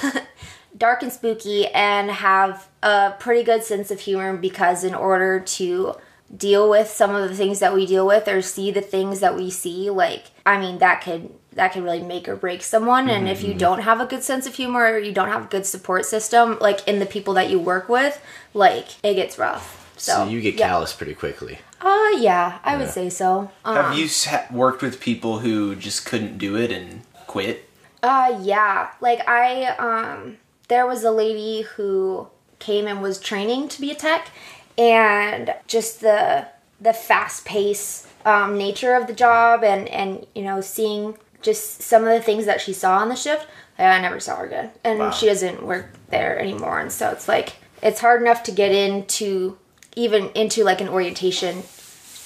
dark 0.77 1.03
and 1.03 1.13
spooky 1.13 1.67
and 1.69 2.11
have 2.11 2.69
a 2.83 3.15
pretty 3.19 3.45
good 3.45 3.63
sense 3.63 3.91
of 3.91 4.01
humor 4.01 4.37
because 4.37 4.83
in 4.83 4.95
order 4.95 5.39
to 5.41 5.95
deal 6.37 6.69
with 6.71 6.89
some 6.89 7.15
of 7.15 7.29
the 7.29 7.37
things 7.37 7.59
that 7.61 7.75
we 7.75 7.85
deal 7.87 8.07
with 8.07 8.27
or 8.29 8.41
see 8.43 8.71
the 8.71 8.81
things 8.81 9.21
that 9.21 9.37
we 9.37 9.51
see, 9.51 9.91
like 9.91 10.25
I 10.47 10.59
mean 10.59 10.79
that 10.79 11.03
could 11.03 11.31
that 11.53 11.73
can 11.73 11.83
really 11.85 12.03
make 12.03 12.29
or 12.29 12.37
break 12.37 12.63
someone. 12.63 13.11
And 13.11 13.29
if 13.29 13.39
Mm-hmm. 13.41 13.47
you 13.49 13.55
don't 13.55 13.81
have 13.81 14.01
a 14.01 14.07
good 14.07 14.23
sense 14.23 14.47
of 14.47 14.55
humor, 14.55 14.85
or 14.93 14.99
you 14.99 15.13
don't 15.13 15.29
have 15.29 15.45
a 15.45 15.49
good 15.49 15.67
support 15.67 16.07
system, 16.07 16.57
like 16.61 16.87
in 16.89 16.99
the 16.99 17.07
people 17.07 17.35
that 17.35 17.51
you 17.51 17.59
work 17.59 17.89
with, 17.91 18.21
like 18.55 18.87
it 19.05 19.15
gets 19.15 19.39
rough. 19.39 19.93
So, 19.99 20.13
So 20.13 20.25
you 20.29 20.41
get 20.41 20.55
yeah. 20.55 20.69
callous 20.69 20.93
pretty 20.95 21.15
quickly. 21.15 21.59
Uh, 21.81 22.11
yeah, 22.19 22.59
I 22.65 22.77
would 22.77 22.89
say 22.91 23.11
so. 23.11 23.51
Um, 23.65 23.77
Have 23.77 23.99
you 23.99 24.09
worked 24.51 24.81
with 24.83 25.01
people 25.01 25.41
who 25.41 25.75
just 25.77 26.07
couldn't 26.07 26.39
do 26.39 26.57
it 26.57 26.71
and 26.73 27.03
quit? 27.27 27.69
Uh 28.03 28.39
yeah. 28.43 28.91
Like 29.01 29.21
I 29.29 29.67
um 29.77 30.39
there 30.69 30.87
was 30.87 31.05
a 31.05 31.11
lady 31.11 31.63
who 31.63 32.29
came 32.59 32.87
and 32.87 33.03
was 33.03 33.19
training 33.21 33.69
to 33.69 33.81
be 33.81 33.91
a 33.91 33.95
tech 33.95 34.31
and 34.79 35.55
just 35.67 36.01
the 36.01 36.47
the 36.81 36.93
fast 36.93 37.45
pace 37.45 38.07
um, 38.25 38.57
nature 38.59 38.95
of 38.95 39.07
the 39.07 39.13
job 39.13 39.63
and 39.65 39.89
and 39.89 40.27
you 40.35 40.43
know 40.43 40.61
seeing 40.61 41.17
just 41.43 41.83
some 41.83 42.03
of 42.05 42.11
the 42.11 42.21
things 42.23 42.47
that 42.47 42.61
she 42.61 42.73
saw 42.73 42.99
on 42.99 43.09
the 43.09 43.17
shift 43.17 43.47
I 43.79 44.01
never 44.01 44.21
saw 44.21 44.37
her 44.37 44.47
again. 44.47 44.71
And 44.85 44.99
Wow. 45.01 45.11
she 45.11 45.27
doesn't 45.27 45.63
work 45.65 45.93
there 46.11 46.39
anymore. 46.39 46.79
And 46.79 46.93
so 46.93 47.11
it's 47.11 47.27
like 47.27 47.55
it's 47.83 48.01
hard 48.01 48.23
enough 48.23 48.43
to 48.45 48.53
get 48.53 48.71
into 48.71 49.59
even 49.97 50.31
into 50.35 50.63
like 50.63 50.81
an 50.81 50.89
orientation 50.89 51.65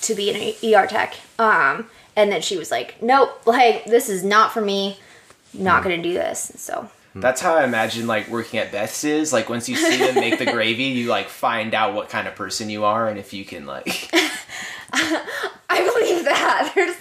to 0.03 0.15
be 0.15 0.31
an 0.31 0.55
ER 0.75 0.87
tech. 0.87 1.15
Um 1.39 1.89
and 2.15 2.31
then 2.31 2.43
she 2.43 2.57
was 2.59 2.71
like 2.71 3.01
nope 3.03 3.41
like 3.47 3.85
this 3.87 4.09
is 4.09 4.23
not 4.25 4.53
for 4.53 4.61
me. 4.61 4.99
Not 5.55 5.83
gonna 5.83 6.03
do 6.03 6.13
this. 6.13 6.51
and 6.51 6.61
So 6.61 6.91
That's 7.21 7.41
how 7.41 7.55
I 7.55 7.65
imagine 7.65 8.07
like 8.07 8.29
working 8.29 8.59
at 8.61 8.73
Beth's 8.73 9.05
is. 9.05 9.33
Like 9.33 9.49
once 9.49 9.69
you 9.69 9.77
see 9.77 9.97
them 9.97 10.15
make 10.17 10.39
the 10.39 10.47
gravy, 10.53 10.85
you 10.85 11.09
like 11.09 11.29
find 11.29 11.75
out 11.75 11.95
what 11.95 12.09
kind 12.09 12.29
of 12.29 12.35
person 12.35 12.69
you 12.71 12.85
are 12.85 13.09
and 13.09 13.19
if 13.19 13.33
you 13.33 13.45
can 13.45 13.67
like 13.67 14.11
I 14.93 15.93
believe 15.95 16.25
that. 16.25 16.73
There's, 16.75 16.97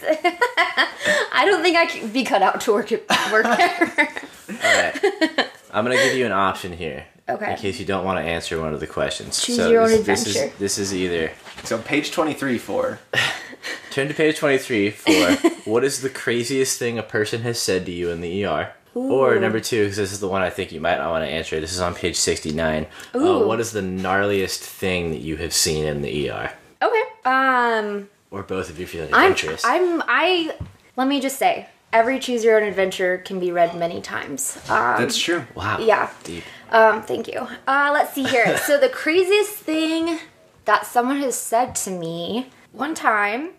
I 1.31 1.45
don't 1.45 1.61
think 1.61 1.77
I 1.77 1.85
could 1.85 2.11
be 2.13 2.23
cut 2.23 2.41
out 2.41 2.61
to 2.61 2.73
work 2.73 2.91
work 2.91 3.43
there. 3.43 4.09
All 4.63 4.81
right. 4.81 5.49
I'm 5.71 5.83
gonna 5.85 5.95
give 5.95 6.15
you 6.15 6.25
an 6.25 6.31
option 6.31 6.73
here. 6.73 7.05
Okay. 7.27 7.51
In 7.51 7.57
case 7.57 7.79
you 7.79 7.85
don't 7.85 8.05
want 8.05 8.19
to 8.19 8.23
answer 8.23 8.59
one 8.61 8.73
of 8.73 8.79
the 8.79 8.87
questions. 8.87 9.41
Choose 9.41 9.57
your 9.57 9.81
own 9.81 9.89
this, 9.89 10.05
This 10.05 10.27
is, 10.27 10.35
adventure. 10.35 10.55
this 10.59 10.77
is 10.77 10.93
either 10.95 11.31
So 11.63 11.77
page 11.79 12.11
twenty 12.11 12.33
three 12.33 12.57
for 12.57 12.99
turn 13.89 14.07
to 14.09 14.13
page 14.13 14.37
23 14.37 14.89
for 14.91 15.11
what 15.69 15.83
is 15.85 16.01
the 16.01 16.09
craziest 16.09 16.77
thing 16.77 16.99
a 16.99 17.03
person 17.03 17.41
has 17.43 17.57
said 17.59 17.85
to 17.85 17.91
you 17.93 18.09
in 18.09 18.19
the 18.21 18.45
ER. 18.45 18.73
Or 18.95 19.37
number 19.39 19.59
two, 19.59 19.83
because 19.83 19.97
this 19.97 20.13
is 20.13 20.21
the 20.21 20.27
one 20.29 20.41
I 20.41 20.49
think 20.49 20.71
you 20.71 20.79
might 20.79 20.97
not 20.97 21.09
want 21.11 21.25
to 21.25 21.29
answer. 21.29 21.59
This 21.59 21.73
is 21.73 21.81
on 21.81 21.93
page 21.93 22.15
69. 22.15 22.87
Uh, 23.13 23.19
what 23.45 23.59
is 23.59 23.71
the 23.73 23.81
gnarliest 23.81 24.59
thing 24.59 25.11
that 25.11 25.19
you 25.19 25.35
have 25.37 25.53
seen 25.53 25.85
in 25.85 26.01
the 26.01 26.29
ER? 26.31 26.51
okay. 26.81 27.03
Um, 27.25 28.07
Or 28.31 28.41
both 28.43 28.69
of 28.69 28.79
you're 28.79 28.87
feeling 28.87 29.13
I'm. 29.13 29.31
adventurous. 29.31 29.63
I'm. 29.65 30.01
I. 30.07 30.55
Let 30.95 31.07
me 31.09 31.19
just 31.19 31.37
say, 31.37 31.67
every 31.91 32.19
choose 32.19 32.43
your 32.45 32.57
own 32.57 32.63
adventure 32.67 33.17
can 33.17 33.37
be 33.39 33.51
read 33.51 33.75
many 33.77 33.99
times. 34.01 34.57
Um, 34.69 35.01
That's 35.01 35.17
true. 35.17 35.43
wow. 35.55 35.77
Yeah. 35.79 36.09
Deep. 36.23 36.43
Um, 36.71 37.01
thank 37.03 37.27
you. 37.27 37.47
Uh, 37.67 37.89
let's 37.93 38.13
see 38.13 38.23
here. 38.23 38.57
so 38.65 38.79
the 38.79 38.87
craziest 38.89 39.51
thing 39.55 40.19
that 40.63 40.85
someone 40.85 41.17
has 41.17 41.35
said 41.35 41.75
to 41.75 41.91
me 41.91 42.47
one 42.71 42.95
time, 42.95 43.49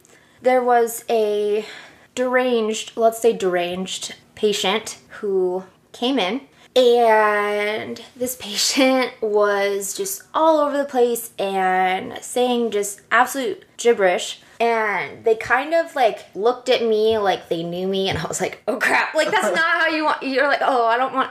there 0.41 0.63
was 0.63 1.05
a 1.11 1.67
deranged, 2.15 2.93
let's 2.97 3.21
say 3.21 3.33
deranged 3.35 4.15
patient 4.37 4.99
who 5.21 5.65
came 5.93 6.19
in 6.19 6.43
and 6.77 8.01
this 8.15 8.37
patient 8.41 9.13
was 9.21 9.97
just 9.97 10.23
all 10.33 10.61
over 10.61 10.77
the 10.77 10.85
place 10.85 11.31
and 11.39 12.19
saying 12.23 12.71
just 12.71 13.01
absolute 13.11 13.65
gibberish. 13.77 14.41
And 14.59 15.25
they 15.25 15.35
kind 15.35 15.75
of 15.75 15.95
like 15.95 16.21
looked 16.35 16.69
at 16.69 16.83
me 16.83 17.19
like 17.19 17.51
they 17.51 17.63
knew 17.63 17.87
me 17.87 18.09
and 18.09 18.17
i 18.19 18.27
was 18.27 18.41
like 18.41 18.63
oh 18.67 18.79
crap. 18.79 19.15
Like 19.15 19.31
that's 19.31 19.55
not 19.55 19.83
how 19.83 19.89
you 19.89 20.05
want 20.05 20.23
you're 20.23 20.49
like 20.49 20.63
oh 20.63 20.87
i 20.87 20.97
don't 20.97 21.13
want 21.13 21.31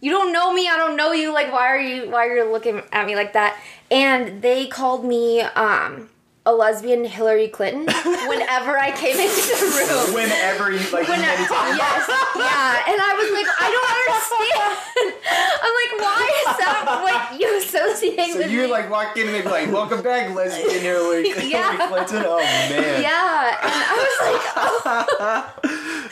you 0.00 0.10
don't 0.10 0.32
know 0.32 0.52
me. 0.52 0.68
I 0.68 0.76
don't 0.76 0.96
know 0.96 1.12
you. 1.12 1.32
Like 1.32 1.52
why 1.52 1.68
are 1.68 1.80
you 1.80 2.10
why 2.10 2.26
are 2.26 2.36
you 2.36 2.52
looking 2.52 2.82
at 2.92 3.06
me 3.06 3.16
like 3.16 3.32
that? 3.32 3.58
And 3.90 4.42
they 4.42 4.66
called 4.66 5.04
me 5.04 5.40
um 5.40 6.10
a 6.46 6.52
lesbian 6.54 7.04
hillary 7.04 7.48
clinton 7.48 7.82
whenever 8.30 8.78
i 8.78 8.90
came 8.94 9.18
into 9.18 9.42
the 9.50 9.66
room 9.76 10.14
Whenever 10.14 10.70
you 10.72 10.78
like 10.94 11.08
when 11.08 11.18
times. 11.20 11.50
yes, 11.50 12.06
yeah, 12.36 12.88
and 12.88 12.98
I 13.02 13.12
was 13.18 13.30
like, 13.34 13.46
I 13.60 13.68
don't 13.74 13.90
understand. 13.98 14.72
I'm 15.64 15.74
like, 15.80 15.92
why 16.00 16.24
is 16.46 16.56
that 16.58 16.82
what 17.02 17.40
you 17.40 17.58
associate 17.58 18.30
So 18.32 18.38
with 18.38 18.50
you 18.50 18.62
me? 18.62 18.66
like 18.68 18.88
walk 18.90 19.16
in 19.16 19.26
and 19.26 19.34
they'd 19.34 19.42
be 19.42 19.48
like, 19.48 19.70
"Welcome 19.72 20.02
back, 20.02 20.34
lesbian 20.34 20.80
Hillary, 20.88 21.28
Yeah. 21.50 21.72
Hillary 21.72 21.88
Clinton." 21.88 22.24
Oh 22.26 22.38
man. 22.38 23.02
yeah, 23.02 23.58
and 23.62 23.72
I 23.74 23.94
was 24.06 24.16
like, 24.26 24.42
oh, 24.56 25.54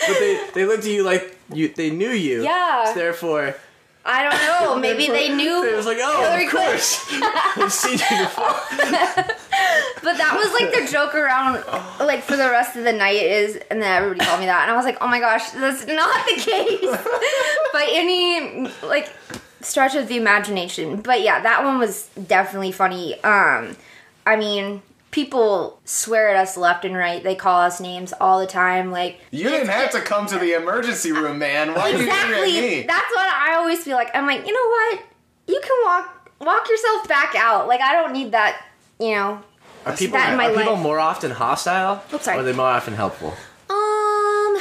But 0.07 0.19
they, 0.19 0.51
they 0.55 0.65
looked 0.67 0.85
at 0.85 0.91
you 0.91 1.03
like 1.05 1.37
you 1.53 1.69
they 1.69 1.91
knew 1.91 2.11
you. 2.11 2.43
Yeah. 2.43 2.87
So 2.87 2.95
therefore, 2.95 3.55
I 4.05 4.23
don't 4.23 4.43
know. 4.43 4.77
Maybe 4.81 5.07
they 5.09 5.35
knew. 5.35 5.65
it 5.65 5.77
was 5.77 5.87
like, 5.87 5.99
oh, 6.01 6.23
Hillary 6.23 6.47
of 6.47 6.53
course. 6.53 7.05
I've 7.57 7.73
seen 7.73 7.99
you 7.99 8.25
before. 8.25 9.34
But 10.05 10.19
that 10.19 10.37
was 10.37 10.53
like 10.53 10.71
the 10.71 10.93
joke 10.93 11.15
around, 11.15 11.65
like 11.99 12.23
for 12.23 12.37
the 12.37 12.51
rest 12.51 12.77
of 12.77 12.85
the 12.85 12.93
night 12.93 13.23
is, 13.23 13.57
and 13.71 13.81
then 13.83 13.91
everybody 14.03 14.25
called 14.25 14.41
me 14.41 14.47
that, 14.47 14.63
and 14.63 14.71
I 14.71 14.77
was 14.77 14.85
like, 14.85 14.99
oh 15.01 15.09
my 15.09 15.19
gosh, 15.19 15.51
that's 15.51 15.87
not 15.87 16.27
the 16.27 16.41
case 16.41 16.81
by 17.73 17.89
any 17.91 18.71
like 18.87 19.11
stretch 19.63 19.95
of 19.95 20.09
the 20.09 20.17
imagination. 20.17 21.01
But 21.01 21.23
yeah, 21.23 21.41
that 21.41 21.65
one 21.65 21.79
was 21.79 22.09
definitely 22.27 22.71
funny. 22.71 23.15
Um, 23.25 23.77
I 24.27 24.37
mean, 24.37 24.83
people 25.11 25.81
swear 25.85 26.29
at 26.29 26.37
us 26.37 26.57
left 26.57 26.85
and 26.85 26.97
right. 26.97 27.23
They 27.23 27.35
call 27.35 27.61
us 27.61 27.81
names 27.81 28.13
all 28.21 28.41
the 28.41 28.47
time. 28.47 28.91
Like 28.91 29.21
You 29.31 29.45
didn't 29.45 29.69
have 29.69 29.91
to 29.93 30.01
come 30.01 30.27
to 30.27 30.39
the 30.39 30.53
emergency 30.53 31.13
room, 31.13 31.39
man. 31.39 31.73
Why 31.73 31.83
are 31.83 31.89
you 31.91 31.97
at 31.97 32.03
exactly. 32.03 32.61
me? 32.61 32.83
That's 32.83 33.15
what 33.15 33.33
I 33.33 33.55
always 33.55 33.83
feel 33.83 33.97
like. 33.97 34.11
I'm 34.15 34.27
like, 34.27 34.47
you 34.47 34.53
know 34.53 34.69
what? 34.69 35.05
You 35.47 35.61
can 35.63 35.85
walk 35.85 36.31
walk 36.41 36.69
yourself 36.69 37.09
back 37.09 37.35
out. 37.37 37.69
Like 37.69 37.81
I 37.81 37.95
don't 37.95 38.13
need 38.13 38.33
that. 38.33 38.67
You 39.01 39.13
know. 39.13 39.43
Are 39.87 39.97
people, 39.97 40.19
that 40.19 40.33
in 40.33 40.39
my 40.39 40.47
are 40.47 40.57
people 40.57 40.77
more 40.77 40.99
often 40.99 41.31
hostile? 41.31 42.03
Oops, 42.13 42.25
sorry. 42.25 42.39
Or 42.39 42.41
are 42.41 42.45
they 42.45 42.53
more 42.53 42.67
often 42.67 42.95
helpful? 42.95 43.29
Um, 43.69 44.59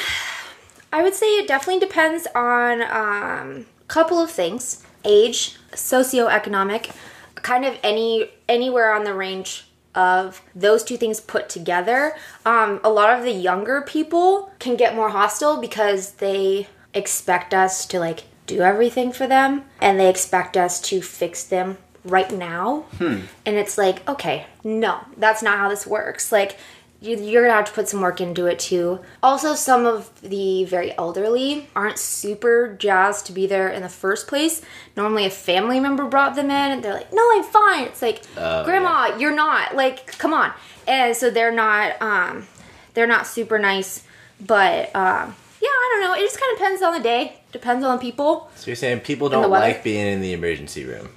I 0.91 1.01
would 1.01 1.13
say 1.13 1.27
it 1.37 1.47
definitely 1.47 1.79
depends 1.79 2.27
on 2.35 2.81
um, 2.81 3.65
a 3.81 3.87
couple 3.87 4.19
of 4.19 4.29
things: 4.29 4.83
age, 5.05 5.57
socioeconomic, 5.71 6.91
kind 7.35 7.65
of 7.65 7.77
any 7.83 8.31
anywhere 8.49 8.93
on 8.93 9.03
the 9.03 9.13
range 9.13 9.67
of 9.95 10.41
those 10.55 10.83
two 10.83 10.97
things 10.97 11.19
put 11.19 11.49
together. 11.49 12.15
Um, 12.45 12.79
a 12.83 12.89
lot 12.89 13.17
of 13.17 13.23
the 13.23 13.31
younger 13.31 13.81
people 13.81 14.51
can 14.59 14.75
get 14.75 14.95
more 14.95 15.09
hostile 15.09 15.61
because 15.61 16.13
they 16.13 16.67
expect 16.93 17.53
us 17.53 17.85
to 17.87 17.99
like 17.99 18.23
do 18.45 18.61
everything 18.61 19.13
for 19.13 19.25
them, 19.25 19.63
and 19.79 19.99
they 19.99 20.09
expect 20.09 20.57
us 20.57 20.81
to 20.81 21.01
fix 21.01 21.45
them 21.45 21.77
right 22.05 22.31
now. 22.31 22.86
And 23.00 23.27
it's 23.45 23.77
like, 23.77 24.07
okay, 24.10 24.45
no, 24.63 25.00
that's 25.17 25.41
not 25.43 25.57
how 25.57 25.69
this 25.69 25.86
works. 25.88 26.31
Like 26.31 26.57
you, 27.01 27.17
you're 27.17 27.43
gonna 27.43 27.53
have 27.53 27.65
to 27.65 27.72
put 27.74 27.89
some 27.89 28.00
work 28.01 28.22
into 28.22 28.45
it 28.45 28.60
too. 28.60 29.00
Also, 29.22 29.55
some 29.55 29.86
of 29.86 30.10
the 30.22 30.63
very 30.65 30.98
elderly 30.98 31.67
aren't 31.75 32.00
super 32.00 32.75
jazzed 32.79 33.25
to 33.25 33.33
be 33.33 33.45
there 33.45 33.67
in 33.67 33.81
the 33.81 33.89
first 33.89 34.25
place. 34.27 34.62
Normally, 34.95 35.25
a 35.25 35.29
family 35.29 35.81
member 35.81 36.05
brought 36.05 36.36
them 36.36 36.45
in, 36.45 36.72
and 36.72 36.81
they're 36.81 36.93
like, 36.93 37.12
"No, 37.12 37.22
I'm 37.33 37.43
fine." 37.43 37.83
It's 37.86 38.01
like, 38.01 38.22
Oh, 38.38 38.63
"Grandma, 38.63 39.17
you're 39.17 39.36
not." 39.36 39.75
Like, 39.75 40.17
come 40.17 40.33
on. 40.33 40.53
And 40.88 41.15
so 41.15 41.29
they're 41.29 41.51
not, 41.51 42.01
um, 42.01 42.48
they're 42.93 43.07
not 43.07 43.27
super 43.27 43.60
nice. 43.60 44.03
But 44.39 44.95
um, 44.95 45.36
yeah, 45.62 45.69
I 45.69 45.89
don't 45.91 46.01
know. 46.03 46.13
It 46.13 46.22
just 46.25 46.39
kind 46.39 46.53
of 46.53 46.57
depends 46.60 46.81
on 46.81 46.93
the 46.93 47.00
day. 47.01 47.38
Depends 47.51 47.83
on 47.86 47.98
the 47.98 48.01
people. 48.01 48.50
So 48.55 48.67
you're 48.67 48.75
saying 48.77 49.01
people 49.01 49.27
don't 49.27 49.50
like 49.50 49.83
being 49.83 50.07
in 50.07 50.22
the 50.22 50.31
emergency 50.33 50.86
room. 50.86 51.10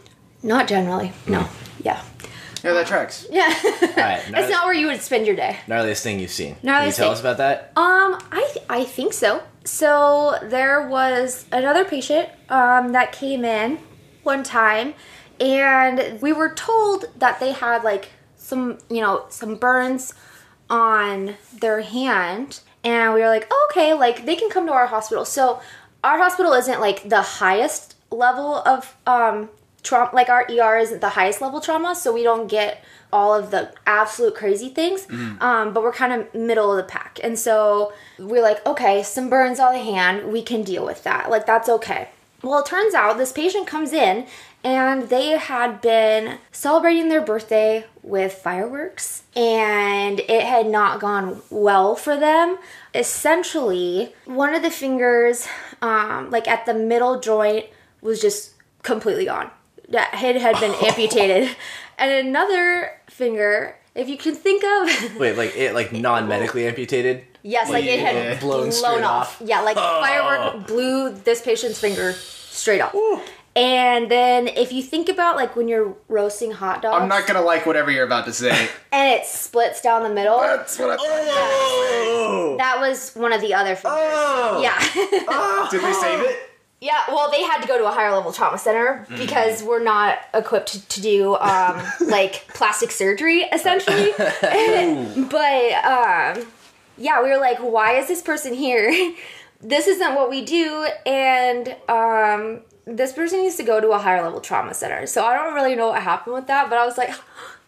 Not 0.46 0.68
generally. 0.68 1.12
No. 1.26 1.40
Hmm. 1.42 1.82
Yeah. 1.84 2.02
Yeah, 2.64 2.72
that 2.72 2.86
tracks. 2.86 3.26
Yeah. 3.30 3.52
Alright, 3.64 4.22
it's 4.28 4.50
not 4.50 4.64
where 4.64 4.74
you 4.74 4.86
would 4.86 5.02
spend 5.02 5.26
your 5.26 5.36
day. 5.36 5.58
Gnarliest 5.66 6.02
thing 6.02 6.18
you've 6.20 6.30
seen. 6.30 6.54
Can 6.56 6.64
you 6.64 6.70
Gnarliest 6.72 6.96
tell 6.96 7.06
thing. 7.06 7.12
us 7.12 7.20
about 7.20 7.36
that? 7.38 7.72
Um, 7.76 8.18
I 8.32 8.48
th- 8.52 8.64
I 8.68 8.84
think 8.84 9.12
so. 9.12 9.42
So 9.64 10.38
there 10.42 10.88
was 10.88 11.44
another 11.52 11.84
patient 11.84 12.28
um, 12.48 12.92
that 12.92 13.12
came 13.12 13.44
in 13.44 13.78
one 14.22 14.42
time, 14.44 14.94
and 15.40 16.20
we 16.20 16.32
were 16.32 16.54
told 16.54 17.06
that 17.18 17.40
they 17.40 17.52
had 17.52 17.82
like 17.84 18.08
some 18.36 18.78
you 18.88 19.00
know 19.00 19.26
some 19.28 19.56
burns 19.56 20.14
on 20.70 21.34
their 21.60 21.80
hand, 21.82 22.60
and 22.84 23.14
we 23.14 23.20
were 23.20 23.28
like, 23.28 23.46
oh, 23.50 23.68
okay, 23.70 23.92
like 23.94 24.24
they 24.26 24.36
can 24.36 24.50
come 24.50 24.66
to 24.66 24.72
our 24.72 24.86
hospital. 24.86 25.24
So 25.24 25.60
our 26.02 26.18
hospital 26.18 26.52
isn't 26.52 26.80
like 26.80 27.08
the 27.08 27.22
highest 27.22 27.94
level 28.10 28.56
of 28.64 28.96
um 29.06 29.50
trauma 29.86 30.10
like 30.12 30.28
our 30.28 30.44
ER 30.50 30.76
isn't 30.78 31.00
the 31.00 31.10
highest 31.10 31.40
level 31.40 31.60
trauma, 31.60 31.94
so 31.94 32.12
we 32.12 32.22
don't 32.22 32.48
get 32.48 32.84
all 33.12 33.32
of 33.34 33.50
the 33.50 33.72
absolute 33.86 34.34
crazy 34.34 34.68
things. 34.68 35.06
Um, 35.40 35.72
but 35.72 35.82
we're 35.82 35.92
kind 35.92 36.12
of 36.12 36.34
middle 36.34 36.70
of 36.72 36.76
the 36.76 36.90
pack. 36.90 37.20
And 37.22 37.38
so 37.38 37.92
we're 38.18 38.42
like, 38.42 38.64
okay, 38.66 39.02
some 39.02 39.30
burns 39.30 39.60
on 39.60 39.72
the 39.72 39.78
hand, 39.78 40.32
we 40.32 40.42
can 40.42 40.62
deal 40.62 40.84
with 40.84 41.04
that. 41.04 41.30
Like 41.30 41.46
that's 41.46 41.68
okay. 41.68 42.08
Well, 42.42 42.58
it 42.60 42.66
turns 42.66 42.94
out 42.94 43.16
this 43.16 43.32
patient 43.32 43.66
comes 43.66 43.92
in 43.92 44.26
and 44.62 45.08
they 45.08 45.30
had 45.38 45.80
been 45.80 46.38
celebrating 46.50 47.08
their 47.08 47.20
birthday 47.20 47.84
with 48.02 48.32
fireworks, 48.32 49.22
and 49.36 50.18
it 50.18 50.42
had 50.42 50.66
not 50.66 51.00
gone 51.00 51.40
well 51.50 51.94
for 51.94 52.16
them. 52.16 52.58
Essentially, 52.92 54.12
one 54.24 54.54
of 54.54 54.62
the 54.62 54.70
fingers, 54.70 55.46
um, 55.80 56.30
like 56.30 56.48
at 56.48 56.66
the 56.66 56.74
middle 56.74 57.20
joint, 57.20 57.66
was 58.00 58.20
just 58.20 58.54
completely 58.82 59.26
gone. 59.26 59.50
That 59.90 60.14
head 60.14 60.36
had 60.36 60.58
been 60.60 60.72
amputated, 60.84 61.54
and 61.98 62.26
another 62.28 62.90
finger, 63.08 63.76
if 63.94 64.08
you 64.08 64.16
can 64.16 64.34
think 64.34 64.64
of, 64.64 65.16
Wait, 65.18 65.36
like 65.36 65.56
it 65.56 65.74
like 65.74 65.92
non-medically 65.92 66.66
amputated? 66.66 67.24
yes, 67.42 67.70
like 67.70 67.84
it 67.84 68.00
Yeah. 68.00 68.10
had 68.10 68.40
Blown 68.40 68.70
blown, 68.70 69.04
off. 69.04 69.40
off. 69.40 69.42
Yeah, 69.48 69.60
like 69.60 69.76
oh. 69.78 70.00
firework 70.00 70.66
blew 70.66 71.10
this 71.12 71.40
patient's 71.40 71.78
finger 71.80 72.12
straight 72.12 72.80
off. 72.80 72.94
And 73.54 74.10
then 74.10 74.48
if 74.48 74.70
you 74.70 74.82
think 74.82 75.08
about 75.08 75.36
like 75.36 75.56
when 75.56 75.66
you're 75.66 75.96
roasting 76.08 76.50
hot 76.50 76.82
dogs, 76.82 77.00
I'm 77.00 77.08
not 77.08 77.26
gonna 77.26 77.40
like 77.40 77.64
whatever 77.64 77.90
you're 77.90 78.04
about 78.04 78.26
to 78.26 78.32
say. 78.32 78.68
and 78.92 79.14
it 79.18 79.24
splits 79.24 79.80
down 79.80 80.02
the 80.02 80.10
middle. 80.10 80.40
That's 80.40 80.78
what 80.78 80.90
I. 80.90 80.96
Oh! 81.00 82.56
That 82.58 82.80
was 82.80 83.12
one 83.14 83.32
of 83.32 83.40
the 83.40 83.54
other 83.54 83.74
fingers. 83.76 83.98
Oh! 83.98 84.60
Yeah. 84.62 84.76
oh. 85.28 85.68
Did 85.70 85.80
they 85.82 85.92
save 85.94 86.20
it? 86.20 86.36
Yeah, 86.80 87.02
well, 87.08 87.30
they 87.30 87.42
had 87.42 87.60
to 87.62 87.66
go 87.68 87.78
to 87.78 87.86
a 87.86 87.90
higher 87.90 88.12
level 88.12 88.32
trauma 88.32 88.58
center 88.58 89.06
Mm. 89.08 89.18
because 89.18 89.62
we're 89.62 89.82
not 89.82 90.18
equipped 90.34 90.68
to, 90.72 90.88
to 90.88 91.00
do 91.00 91.34
um, 91.36 91.82
like 92.06 92.46
plastic 92.48 92.90
surgery, 92.90 93.40
essentially. 93.52 94.12
but 95.30 95.72
um, 95.84 96.46
yeah, 96.98 97.22
we 97.22 97.30
were 97.30 97.38
like, 97.38 97.58
why 97.58 97.92
is 97.92 98.08
this 98.08 98.22
person 98.22 98.54
here? 98.54 99.14
this 99.60 99.86
isn't 99.86 100.14
what 100.14 100.28
we 100.28 100.44
do. 100.44 100.86
And 101.06 101.74
um, 101.88 102.60
this 102.84 103.12
person 103.12 103.42
needs 103.42 103.56
to 103.56 103.62
go 103.62 103.80
to 103.80 103.90
a 103.92 103.98
higher 103.98 104.22
level 104.22 104.40
trauma 104.40 104.74
center. 104.74 105.06
So 105.06 105.24
I 105.24 105.34
don't 105.34 105.54
really 105.54 105.74
know 105.74 105.88
what 105.88 106.02
happened 106.02 106.34
with 106.34 106.46
that, 106.48 106.68
but 106.68 106.78
I 106.78 106.84
was 106.84 106.98
like, 106.98 107.10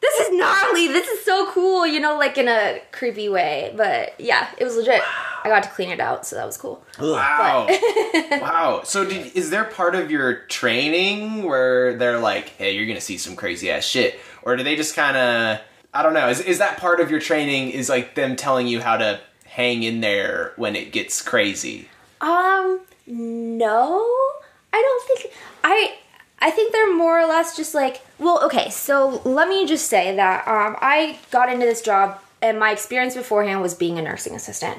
this 0.00 0.20
is 0.20 0.38
gnarly. 0.38 0.88
This 0.88 1.08
is 1.08 1.24
so 1.24 1.50
cool, 1.52 1.86
you 1.86 2.00
know, 2.00 2.16
like 2.16 2.38
in 2.38 2.48
a 2.48 2.80
creepy 2.92 3.28
way. 3.28 3.72
But 3.76 4.18
yeah, 4.20 4.48
it 4.58 4.64
was 4.64 4.76
legit. 4.76 5.02
I 5.44 5.48
got 5.48 5.62
to 5.62 5.68
clean 5.70 5.90
it 5.90 6.00
out, 6.00 6.26
so 6.26 6.36
that 6.36 6.46
was 6.46 6.56
cool. 6.56 6.82
Wow. 7.00 7.68
wow. 8.32 8.82
So, 8.84 9.04
did, 9.04 9.34
is 9.36 9.50
there 9.50 9.64
part 9.64 9.94
of 9.94 10.10
your 10.10 10.44
training 10.46 11.44
where 11.44 11.96
they're 11.96 12.18
like, 12.18 12.50
hey, 12.50 12.74
you're 12.74 12.86
going 12.86 12.98
to 12.98 13.04
see 13.04 13.18
some 13.18 13.36
crazy 13.36 13.70
ass 13.70 13.84
shit? 13.84 14.18
Or 14.42 14.56
do 14.56 14.62
they 14.62 14.76
just 14.76 14.94
kind 14.94 15.16
of, 15.16 15.60
I 15.94 16.02
don't 16.02 16.14
know, 16.14 16.28
is, 16.28 16.40
is 16.40 16.58
that 16.58 16.78
part 16.78 17.00
of 17.00 17.10
your 17.10 17.20
training 17.20 17.70
is 17.70 17.88
like 17.88 18.14
them 18.14 18.36
telling 18.36 18.66
you 18.66 18.80
how 18.80 18.96
to 18.96 19.20
hang 19.44 19.82
in 19.82 20.00
there 20.00 20.52
when 20.56 20.76
it 20.76 20.92
gets 20.92 21.22
crazy? 21.22 21.88
Um, 22.20 22.80
no, 23.06 24.04
I 24.72 24.82
don't 24.82 25.06
think 25.06 25.34
I. 25.64 25.96
I 26.40 26.50
think 26.50 26.72
they're 26.72 26.94
more 26.94 27.18
or 27.20 27.26
less 27.26 27.56
just 27.56 27.74
like, 27.74 28.00
well, 28.18 28.44
okay. 28.44 28.70
So 28.70 29.20
let 29.24 29.48
me 29.48 29.66
just 29.66 29.88
say 29.88 30.14
that 30.16 30.46
um, 30.46 30.76
I 30.80 31.18
got 31.30 31.50
into 31.52 31.66
this 31.66 31.82
job, 31.82 32.20
and 32.40 32.58
my 32.60 32.70
experience 32.72 33.14
beforehand 33.16 33.60
was 33.62 33.74
being 33.74 33.98
a 33.98 34.02
nursing 34.02 34.34
assistant. 34.34 34.78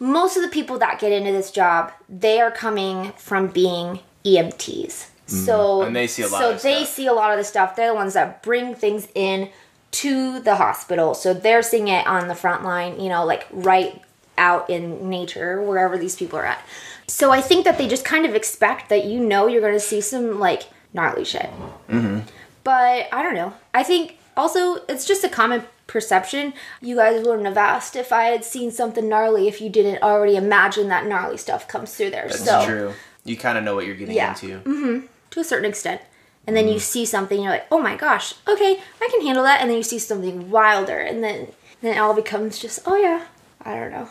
Most 0.00 0.36
of 0.36 0.42
the 0.42 0.48
people 0.48 0.78
that 0.78 0.98
get 1.00 1.12
into 1.12 1.32
this 1.32 1.50
job, 1.50 1.92
they 2.08 2.40
are 2.40 2.50
coming 2.50 3.12
from 3.16 3.48
being 3.48 4.00
EMTs. 4.24 5.06
So 5.26 5.82
And 5.82 5.94
they 5.94 6.06
see 6.06 6.22
a 6.22 6.28
lot 6.28 6.38
So 6.40 6.50
of 6.52 6.62
they 6.62 6.84
stuff. 6.84 6.94
see 6.94 7.06
a 7.06 7.12
lot 7.12 7.32
of 7.32 7.36
the 7.38 7.44
stuff. 7.44 7.76
They're 7.76 7.88
the 7.88 7.94
ones 7.94 8.14
that 8.14 8.42
bring 8.42 8.74
things 8.74 9.08
in 9.14 9.50
to 9.90 10.40
the 10.40 10.56
hospital. 10.56 11.12
So 11.14 11.34
they're 11.34 11.62
seeing 11.62 11.88
it 11.88 12.06
on 12.06 12.28
the 12.28 12.34
front 12.34 12.64
line. 12.64 12.98
You 12.98 13.08
know, 13.10 13.26
like 13.26 13.46
right 13.50 14.00
out 14.38 14.70
in 14.70 15.10
nature 15.10 15.60
wherever 15.60 15.98
these 15.98 16.16
people 16.16 16.38
are 16.38 16.46
at. 16.46 16.62
So 17.08 17.30
I 17.30 17.40
think 17.42 17.64
that 17.66 17.76
they 17.76 17.88
just 17.88 18.04
kind 18.04 18.24
of 18.24 18.34
expect 18.34 18.88
that 18.88 19.04
you 19.04 19.18
know 19.20 19.46
you're 19.48 19.60
going 19.60 19.72
to 19.74 19.80
see 19.80 20.00
some 20.00 20.38
like 20.38 20.62
gnarly 20.92 21.24
shit. 21.24 21.50
Mm-hmm. 21.88 22.20
But 22.64 23.08
I 23.12 23.22
don't 23.22 23.34
know. 23.34 23.54
I 23.72 23.82
think 23.82 24.18
also 24.36 24.76
it's 24.88 25.06
just 25.06 25.24
a 25.24 25.28
common 25.28 25.64
perception. 25.86 26.54
You 26.80 26.96
guys 26.96 27.24
wouldn't 27.24 27.46
have 27.46 27.56
asked 27.56 27.96
if 27.96 28.12
I 28.12 28.24
had 28.24 28.44
seen 28.44 28.70
something 28.70 29.08
gnarly 29.08 29.48
if 29.48 29.60
you 29.60 29.70
didn't 29.70 30.02
already 30.02 30.36
imagine 30.36 30.88
that 30.88 31.06
gnarly 31.06 31.36
stuff 31.36 31.66
comes 31.66 31.94
through 31.94 32.10
there. 32.10 32.28
That's 32.28 32.44
so 32.44 32.64
true. 32.64 32.92
You 33.24 33.36
kind 33.36 33.58
of 33.58 33.64
know 33.64 33.74
what 33.74 33.86
you're 33.86 33.96
getting 33.96 34.16
into. 34.16 34.46
Yeah. 34.46 34.56
into. 34.56 34.68
Mm-hmm. 34.68 35.06
to 35.30 35.40
a 35.40 35.44
certain 35.44 35.68
extent. 35.68 36.00
And 36.46 36.56
then 36.56 36.66
you 36.66 36.74
mm-hmm. 36.74 36.80
see 36.80 37.04
something, 37.04 37.42
you're 37.42 37.52
like, 37.52 37.66
oh 37.70 37.78
my 37.78 37.94
gosh, 37.94 38.32
okay, 38.48 38.80
I 39.02 39.08
can 39.10 39.20
handle 39.20 39.44
that. 39.44 39.60
And 39.60 39.68
then 39.68 39.76
you 39.76 39.82
see 39.82 39.98
something 39.98 40.50
wilder, 40.50 40.98
and 40.98 41.22
then 41.22 41.48
then 41.82 41.96
it 41.96 41.98
all 41.98 42.14
becomes 42.14 42.58
just, 42.58 42.80
oh 42.86 42.96
yeah, 42.96 43.26
I 43.62 43.74
don't 43.74 43.90
know. 43.90 44.08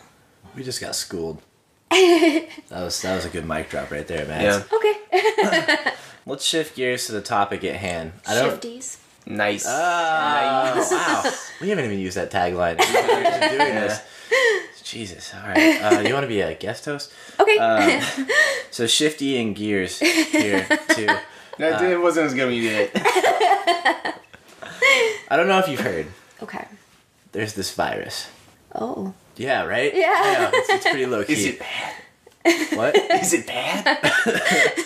We 0.54 0.62
just 0.62 0.80
got 0.80 0.94
schooled. 0.94 1.42
that 1.90 2.48
was 2.70 3.00
that 3.02 3.16
was 3.16 3.24
a 3.24 3.28
good 3.28 3.46
mic 3.46 3.70
drop 3.70 3.90
right 3.90 4.06
there, 4.06 4.26
man. 4.26 4.42
Yeah. 4.42 4.62
Okay. 4.72 5.92
Let's 6.28 6.44
shift 6.44 6.76
gears 6.76 7.06
to 7.06 7.12
the 7.12 7.22
topic 7.22 7.64
at 7.64 7.76
hand. 7.76 8.12
I 8.26 8.34
don't. 8.34 8.60
Shifties. 8.60 8.98
Nice. 9.26 9.64
Oh, 9.66 9.70
wow. 9.70 11.32
We 11.62 11.70
haven't 11.70 11.86
even 11.86 11.98
used 11.98 12.18
that 12.18 12.30
tagline. 12.30 12.78
We've 12.78 12.92
been 12.92 13.58
doing 13.58 13.74
this. 13.74 14.02
Jesus. 14.84 15.32
All 15.34 15.48
right. 15.48 15.80
Uh, 15.82 16.00
you 16.00 16.12
want 16.12 16.24
to 16.24 16.28
be 16.28 16.42
a 16.42 16.54
guest 16.54 16.84
host? 16.84 17.12
Okay. 17.40 18.02
So 18.70 18.86
shifting 18.86 19.54
gears 19.54 19.98
here 19.98 20.64
too. 20.90 21.06
no, 21.58 21.82
it 21.82 22.00
wasn't 22.00 22.26
as 22.26 22.34
good 22.34 22.46
when 22.46 22.54
you 22.54 22.68
did 22.68 22.90
it. 22.94 23.02
I 25.28 25.36
don't 25.36 25.48
know 25.48 25.58
if 25.58 25.66
you've 25.68 25.80
heard. 25.80 26.06
okay. 26.42 26.66
There's 27.32 27.54
this 27.54 27.74
virus. 27.74 28.28
Oh. 28.74 29.14
Yeah. 29.36 29.64
Right. 29.64 29.92
Yeah. 29.94 30.50
it's, 30.52 30.68
it's 30.68 30.84
pretty 30.88 31.06
low 31.06 31.24
key. 31.24 31.32
Is 31.32 31.46
it 31.46 31.58
bad? 31.58 31.94
What? 32.76 32.96
Is 33.22 33.32
it 33.34 33.46
bad? 33.46 33.98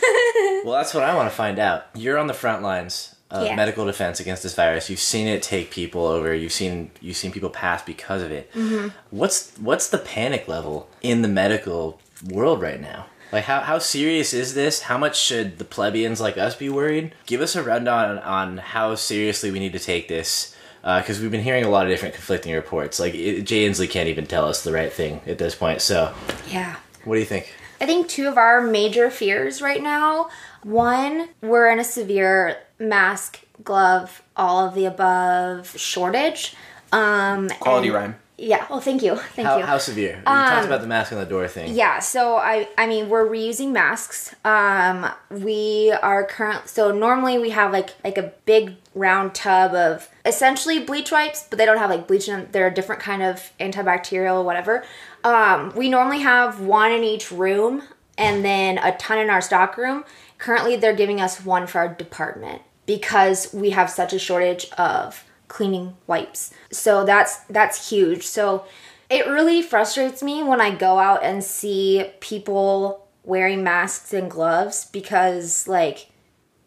Well, 0.64 0.74
that's 0.74 0.94
what 0.94 1.02
I 1.02 1.14
want 1.16 1.28
to 1.28 1.34
find 1.34 1.58
out. 1.58 1.86
You're 1.94 2.18
on 2.18 2.28
the 2.28 2.34
front 2.34 2.62
lines 2.62 3.16
of 3.30 3.46
Yeah. 3.46 3.56
medical 3.56 3.84
defense 3.84 4.20
against 4.20 4.42
this 4.44 4.54
virus. 4.54 4.88
You've 4.88 5.00
seen 5.00 5.26
it 5.26 5.42
take 5.42 5.70
people 5.72 6.06
over. 6.06 6.32
You've 6.32 6.52
seen 6.52 6.90
you've 7.00 7.16
seen 7.16 7.32
people 7.32 7.50
pass 7.50 7.82
because 7.82 8.22
of 8.22 8.30
it. 8.30 8.52
Mm-hmm. 8.52 8.88
What's 9.10 9.50
what's 9.58 9.88
the 9.88 9.98
panic 9.98 10.46
level 10.46 10.88
in 11.00 11.22
the 11.22 11.28
medical 11.28 12.00
world 12.28 12.60
right 12.62 12.80
now? 12.80 13.06
Like 13.32 13.44
how 13.44 13.60
how 13.60 13.78
serious 13.78 14.32
is 14.32 14.54
this? 14.54 14.82
How 14.82 14.98
much 14.98 15.18
should 15.18 15.58
the 15.58 15.64
plebeians 15.64 16.20
like 16.20 16.38
us 16.38 16.54
be 16.54 16.68
worried? 16.68 17.12
Give 17.26 17.40
us 17.40 17.56
a 17.56 17.62
rundown 17.62 18.18
on 18.20 18.58
how 18.58 18.94
seriously 18.94 19.50
we 19.50 19.58
need 19.58 19.72
to 19.72 19.80
take 19.80 20.06
this. 20.08 20.54
Because 20.82 21.20
we've 21.20 21.30
been 21.30 21.42
hearing 21.42 21.64
a 21.64 21.70
lot 21.70 21.86
of 21.86 21.90
different 21.90 22.14
conflicting 22.14 22.54
reports. 22.54 23.00
Like 23.00 23.14
it, 23.14 23.42
Jay 23.42 23.68
Inslee 23.68 23.90
can't 23.90 24.08
even 24.08 24.26
tell 24.26 24.46
us 24.46 24.62
the 24.64 24.72
right 24.72 24.92
thing 24.92 25.20
at 25.26 25.38
this 25.38 25.54
point. 25.56 25.80
So, 25.80 26.12
Yeah. 26.48 26.76
What 27.04 27.14
do 27.14 27.20
you 27.20 27.26
think? 27.26 27.52
I 27.80 27.86
think 27.86 28.08
two 28.08 28.28
of 28.28 28.36
our 28.38 28.60
major 28.60 29.10
fears 29.10 29.60
right 29.60 29.82
now 29.82 30.28
one, 30.62 31.28
we're 31.40 31.70
in 31.72 31.80
a 31.80 31.84
severe 31.84 32.56
mask, 32.78 33.40
glove, 33.64 34.22
all 34.36 34.66
of 34.66 34.74
the 34.74 34.84
above 34.84 35.76
shortage. 35.76 36.54
Um, 36.92 37.48
Quality 37.60 37.88
and- 37.88 37.96
rhyme. 37.96 38.16
Yeah. 38.38 38.66
Well, 38.68 38.80
thank 38.80 39.02
you. 39.02 39.14
Thank 39.16 39.46
How, 39.46 39.58
you. 39.58 39.64
how 39.64 39.78
severe? 39.78 40.16
You 40.16 40.22
talked 40.24 40.66
about 40.66 40.80
the 40.80 40.86
mask 40.88 41.12
on 41.12 41.18
the 41.18 41.24
door 41.26 41.46
thing. 41.46 41.74
Yeah, 41.74 42.00
so 42.00 42.36
I 42.36 42.66
I 42.76 42.88
mean 42.88 43.08
we're 43.08 43.26
reusing 43.28 43.70
masks. 43.70 44.34
Um 44.44 45.08
we 45.30 45.92
are 46.02 46.24
current 46.24 46.68
so 46.68 46.90
normally 46.90 47.38
we 47.38 47.50
have 47.50 47.70
like 47.72 47.90
like 48.02 48.18
a 48.18 48.32
big 48.44 48.74
round 48.94 49.34
tub 49.34 49.74
of 49.74 50.08
essentially 50.24 50.78
bleach 50.78 51.10
wipes, 51.10 51.46
but 51.48 51.58
they 51.58 51.64
don't 51.64 51.78
have 51.78 51.90
like 51.90 52.06
bleach 52.06 52.28
in 52.28 52.38
them. 52.38 52.48
They're 52.52 52.68
a 52.68 52.74
different 52.74 53.02
kind 53.02 53.22
of 53.22 53.52
antibacterial 53.58 54.40
or 54.40 54.44
whatever. 54.44 54.84
Um 55.24 55.72
we 55.74 55.88
normally 55.88 56.20
have 56.20 56.60
one 56.60 56.92
in 56.92 57.04
each 57.04 57.30
room 57.32 57.82
and 58.18 58.44
then 58.44 58.78
a 58.78 58.96
ton 58.96 59.18
in 59.18 59.30
our 59.30 59.40
stock 59.40 59.76
room. 59.76 60.04
Currently 60.38 60.76
they're 60.76 60.94
giving 60.94 61.20
us 61.20 61.44
one 61.44 61.66
for 61.66 61.78
our 61.78 61.88
department 61.88 62.62
because 62.86 63.52
we 63.52 63.70
have 63.70 63.90
such 63.90 64.12
a 64.12 64.18
shortage 64.18 64.66
of 64.76 65.24
cleaning 65.48 65.96
wipes. 66.06 66.52
So 66.70 67.04
that's 67.04 67.38
that's 67.50 67.90
huge. 67.90 68.26
So 68.26 68.64
it 69.10 69.26
really 69.26 69.60
frustrates 69.60 70.22
me 70.22 70.42
when 70.42 70.60
I 70.60 70.74
go 70.74 70.98
out 70.98 71.22
and 71.22 71.44
see 71.44 72.10
people 72.20 73.06
wearing 73.24 73.62
masks 73.62 74.12
and 74.12 74.30
gloves 74.30 74.86
because 74.86 75.68
like 75.68 76.08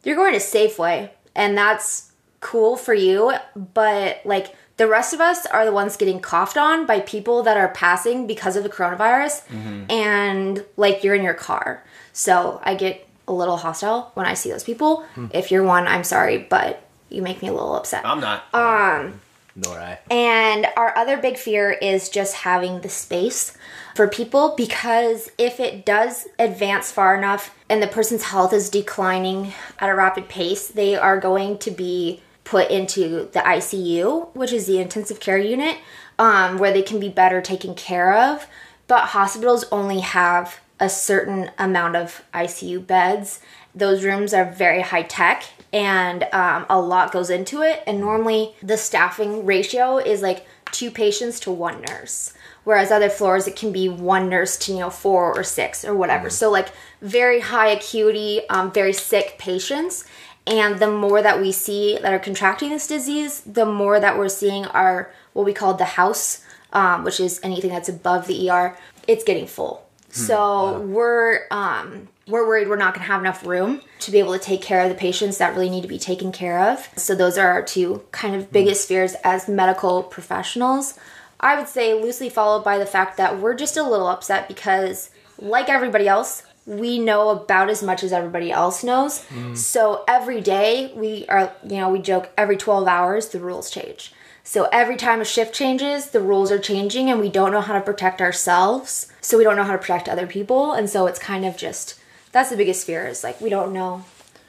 you're 0.04 0.16
going 0.16 0.34
to 0.34 0.40
Safeway 0.40 1.10
and 1.34 1.58
that's 1.58 2.05
cool 2.46 2.78
for 2.78 2.94
you, 2.94 3.34
but 3.74 4.22
like 4.24 4.56
the 4.78 4.88
rest 4.88 5.14
of 5.14 5.20
us 5.20 5.48
are 5.48 5.66
the 5.66 5.72
ones 5.72 5.98
getting 5.98 6.20
coughed 6.20 6.58
on 6.58 6.86
by 6.86 7.00
people 7.00 7.42
that 7.44 7.58
are 7.58 7.70
passing 7.70 8.28
because 8.28 8.56
of 8.56 8.64
the 8.64 8.70
coronavirus 8.70 9.42
and 9.90 10.64
like 10.78 11.04
you're 11.04 11.16
in 11.16 11.24
your 11.24 11.34
car. 11.34 11.84
So 12.14 12.62
I 12.64 12.76
get 12.76 13.08
a 13.28 13.34
little 13.34 13.58
hostile 13.58 14.12
when 14.14 14.28
I 14.28 14.36
see 14.36 14.52
those 14.52 14.64
people. 14.64 15.04
If 15.34 15.50
you're 15.50 15.64
one, 15.64 15.88
I'm 15.88 16.04
sorry, 16.04 16.38
but 16.38 16.88
you 17.10 17.24
make 17.24 17.42
me 17.42 17.48
a 17.48 17.54
little 17.54 17.76
upset. 17.76 18.06
I'm 18.06 18.20
not. 18.20 18.44
Um 18.54 19.22
nor 19.56 19.80
I. 19.80 19.98
And 20.12 20.68
our 20.76 20.96
other 20.98 21.18
big 21.18 21.38
fear 21.38 21.72
is 21.72 22.10
just 22.10 22.36
having 22.36 22.82
the 22.82 22.90
space 22.90 23.58
for 23.96 24.08
people 24.08 24.54
because 24.58 25.32
if 25.38 25.60
it 25.60 25.86
does 25.86 26.28
advance 26.38 26.92
far 26.92 27.16
enough 27.16 27.56
and 27.70 27.82
the 27.82 27.88
person's 27.88 28.24
health 28.24 28.52
is 28.52 28.70
declining 28.70 29.54
at 29.80 29.90
a 29.90 29.96
rapid 29.96 30.28
pace, 30.28 30.68
they 30.68 30.96
are 30.96 31.20
going 31.20 31.58
to 31.60 31.72
be 31.72 32.22
put 32.46 32.72
into 32.72 33.30
the 33.34 33.40
ICU, 33.40 34.34
which 34.34 34.54
is 34.54 34.68
the 34.68 34.80
intensive 34.80 35.20
care 35.20 35.38
unit, 35.38 35.78
um, 36.18 36.58
where 36.58 36.72
they 36.72 36.82
can 36.82 37.00
be 37.00 37.10
better 37.10 37.42
taken 37.42 37.76
care 37.76 38.14
of. 38.14 38.48
But 38.88 39.08
hospitals 39.08 39.66
only 39.72 40.00
have 40.00 40.60
a 40.80 40.88
certain 40.88 41.52
amount 41.58 41.98
of 41.98 42.24
ICU 42.34 42.86
beds. 42.86 43.42
those 43.74 44.06
rooms 44.06 44.34
are 44.34 44.46
very 44.46 44.82
high 44.82 45.02
tech 45.02 45.44
and 45.74 46.24
um, 46.32 46.66
a 46.70 46.80
lot 46.80 47.12
goes 47.12 47.30
into 47.30 47.62
it. 47.62 47.84
And 47.86 48.00
normally 48.00 48.56
the 48.64 48.78
staffing 48.78 49.46
ratio 49.46 49.98
is 49.98 50.22
like 50.22 50.46
two 50.72 50.90
patients 50.90 51.42
to 51.42 51.52
one 51.52 51.82
nurse. 51.82 52.34
Whereas 52.64 52.92
other 52.92 53.10
floors, 53.10 53.48
it 53.48 53.56
can 53.56 53.72
be 53.72 53.90
one 53.90 54.30
nurse 54.30 54.58
to, 54.60 54.72
you 54.72 54.80
know, 54.80 54.90
four 54.90 55.38
or 55.38 55.44
six 55.44 55.86
or 55.86 55.94
whatever. 55.94 56.30
So, 56.32 56.50
like, 56.50 56.70
very 57.00 57.40
high 57.40 57.68
acuity, 57.68 58.42
um, 58.50 58.72
very 58.72 58.92
sick 58.92 59.36
patients. 59.38 60.04
And 60.48 60.80
the 60.80 60.92
more 60.92 61.22
that 61.22 61.42
we 61.42 61.52
see 61.52 61.98
that 61.98 62.14
are 62.14 62.20
contracting 62.20 62.70
this 62.70 62.88
disease, 62.88 63.42
the 63.42 63.66
more 63.66 64.00
that 64.00 64.18
we're 64.18 64.30
seeing 64.30 64.66
our 64.66 65.12
what 65.34 65.46
we 65.46 65.54
call 65.54 65.74
the 65.74 65.86
house, 65.86 66.44
um, 66.72 67.04
which 67.04 67.20
is 67.20 67.40
anything 67.44 67.72
that's 67.72 67.90
above 67.90 68.28
the 68.28 68.50
ER, 68.50 68.78
it's 69.08 69.24
getting 69.24 69.48
full. 69.48 69.86
So 70.16 70.80
we're 70.80 71.42
um, 71.52 72.08
we're 72.26 72.48
worried 72.48 72.70
we're 72.70 72.78
not 72.78 72.94
going 72.94 73.06
to 73.06 73.12
have 73.12 73.20
enough 73.20 73.46
room 73.46 73.82
to 74.00 74.12
be 74.12 74.20
able 74.20 74.32
to 74.32 74.40
take 74.40 74.62
care 74.62 74.82
of 74.82 74.90
the 74.90 74.96
patients 74.96 75.40
that 75.40 75.54
really 75.54 75.70
need 75.70 75.82
to 75.82 75.90
be 75.90 76.00
taken 76.00 76.32
care 76.32 76.72
of. 76.72 76.90
So 76.96 77.16
those 77.16 77.38
are 77.38 77.50
our 77.50 77.62
two 77.62 78.04
kind 78.12 78.34
of 78.34 78.52
biggest 78.52 78.88
fears 78.88 79.16
as 79.26 79.50
medical 79.50 80.04
professionals. 80.04 80.98
I 81.42 81.58
would 81.58 81.68
say 81.68 81.94
loosely 81.94 82.30
followed 82.30 82.64
by 82.64 82.78
the 82.78 82.86
fact 82.86 83.18
that 83.18 83.40
we're 83.40 83.56
just 83.56 83.76
a 83.76 83.84
little 83.84 84.08
upset 84.08 84.48
because, 84.48 85.10
like 85.38 85.68
everybody 85.68 86.08
else, 86.08 86.44
we 86.66 86.98
know 86.98 87.30
about 87.30 87.70
as 87.70 87.84
much 87.84 88.04
as 88.04 88.12
everybody 88.12 88.52
else 88.52 88.84
knows. 88.84 89.24
So 89.54 90.04
every 90.08 90.42
day 90.42 90.92
we 90.96 91.26
are, 91.28 91.54
you 91.64 91.78
know, 91.78 91.90
we 91.90 92.00
joke 92.00 92.30
every 92.38 92.58
12 92.58 92.88
hours 92.88 93.30
the 93.30 93.40
rules 93.40 93.70
change. 93.70 94.14
So 94.44 94.68
every 94.72 94.96
time 94.96 95.22
a 95.22 95.26
shift 95.26 95.54
changes, 95.56 96.12
the 96.12 96.22
rules 96.22 96.52
are 96.52 96.60
changing 96.60 97.10
and 97.10 97.20
we 97.20 97.30
don't 97.30 97.52
know 97.52 97.62
how 97.62 97.74
to 97.74 97.82
protect 97.82 98.22
ourselves. 98.22 99.12
So 99.22 99.38
we 99.38 99.44
don't 99.44 99.56
know 99.56 99.64
how 99.64 99.72
to 99.74 99.78
protect 99.80 100.08
other 100.08 100.28
people. 100.28 100.74
And 100.74 100.90
so 100.90 101.08
it's 101.08 101.20
kind 101.20 101.46
of 101.46 101.58
just 101.58 102.00
that's 102.32 102.50
the 102.50 102.58
biggest 102.58 102.86
fear 102.86 103.08
is 103.08 103.24
like 103.24 103.40
we 103.42 103.50
don't 103.50 103.74
know. 103.74 104.04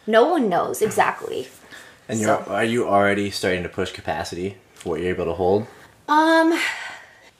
No 0.07 0.29
one 0.29 0.49
knows 0.49 0.83
exactly. 0.83 1.49
And 2.09 2.21
you're, 2.21 2.39
are 2.49 2.63
you 2.65 2.87
already 2.87 3.33
starting 3.33 3.65
to 3.65 3.69
push 3.69 3.91
capacity 3.91 4.59
for 4.75 4.91
what 4.91 5.01
you're 5.01 5.13
able 5.13 5.25
to 5.25 5.33
hold? 5.33 5.63
Um, 6.07 6.53
I 6.53 6.61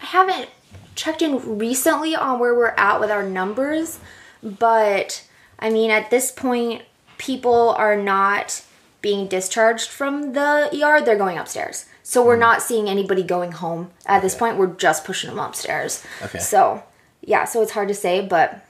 haven't 0.07 0.49
checked 0.97 1.23
in 1.23 1.57
recently 1.57 2.17
on 2.17 2.41
where 2.41 2.53
we're 2.53 2.75
at 2.77 2.99
with 2.99 3.09
our 3.13 3.23
numbers, 3.23 4.01
but 4.47 5.27
I 5.59 5.71
mean, 5.71 5.91
at 5.91 6.11
this 6.11 6.31
point, 6.31 6.83
people 7.19 7.71
are 7.79 7.97
not 7.97 8.63
being 9.03 9.27
discharged 9.29 9.89
from 9.89 10.33
the 10.33 10.69
ER, 10.73 11.05
they're 11.05 11.17
going 11.19 11.39
upstairs. 11.39 11.87
So 12.03 12.25
we're 12.25 12.37
not 12.37 12.63
seeing 12.63 12.89
anybody 12.89 13.23
going 13.23 13.53
home 13.53 13.91
at 14.07 14.23
this 14.23 14.35
point. 14.35 14.57
We're 14.59 14.75
just 14.75 15.05
pushing 15.05 15.29
them 15.31 15.39
upstairs. 15.39 16.05
Okay. 16.23 16.39
So, 16.39 16.83
yeah, 17.21 17.45
so 17.45 17.63
it's 17.63 17.73
hard 17.73 17.89
to 17.89 17.95
say, 17.95 18.25
but 18.27 18.65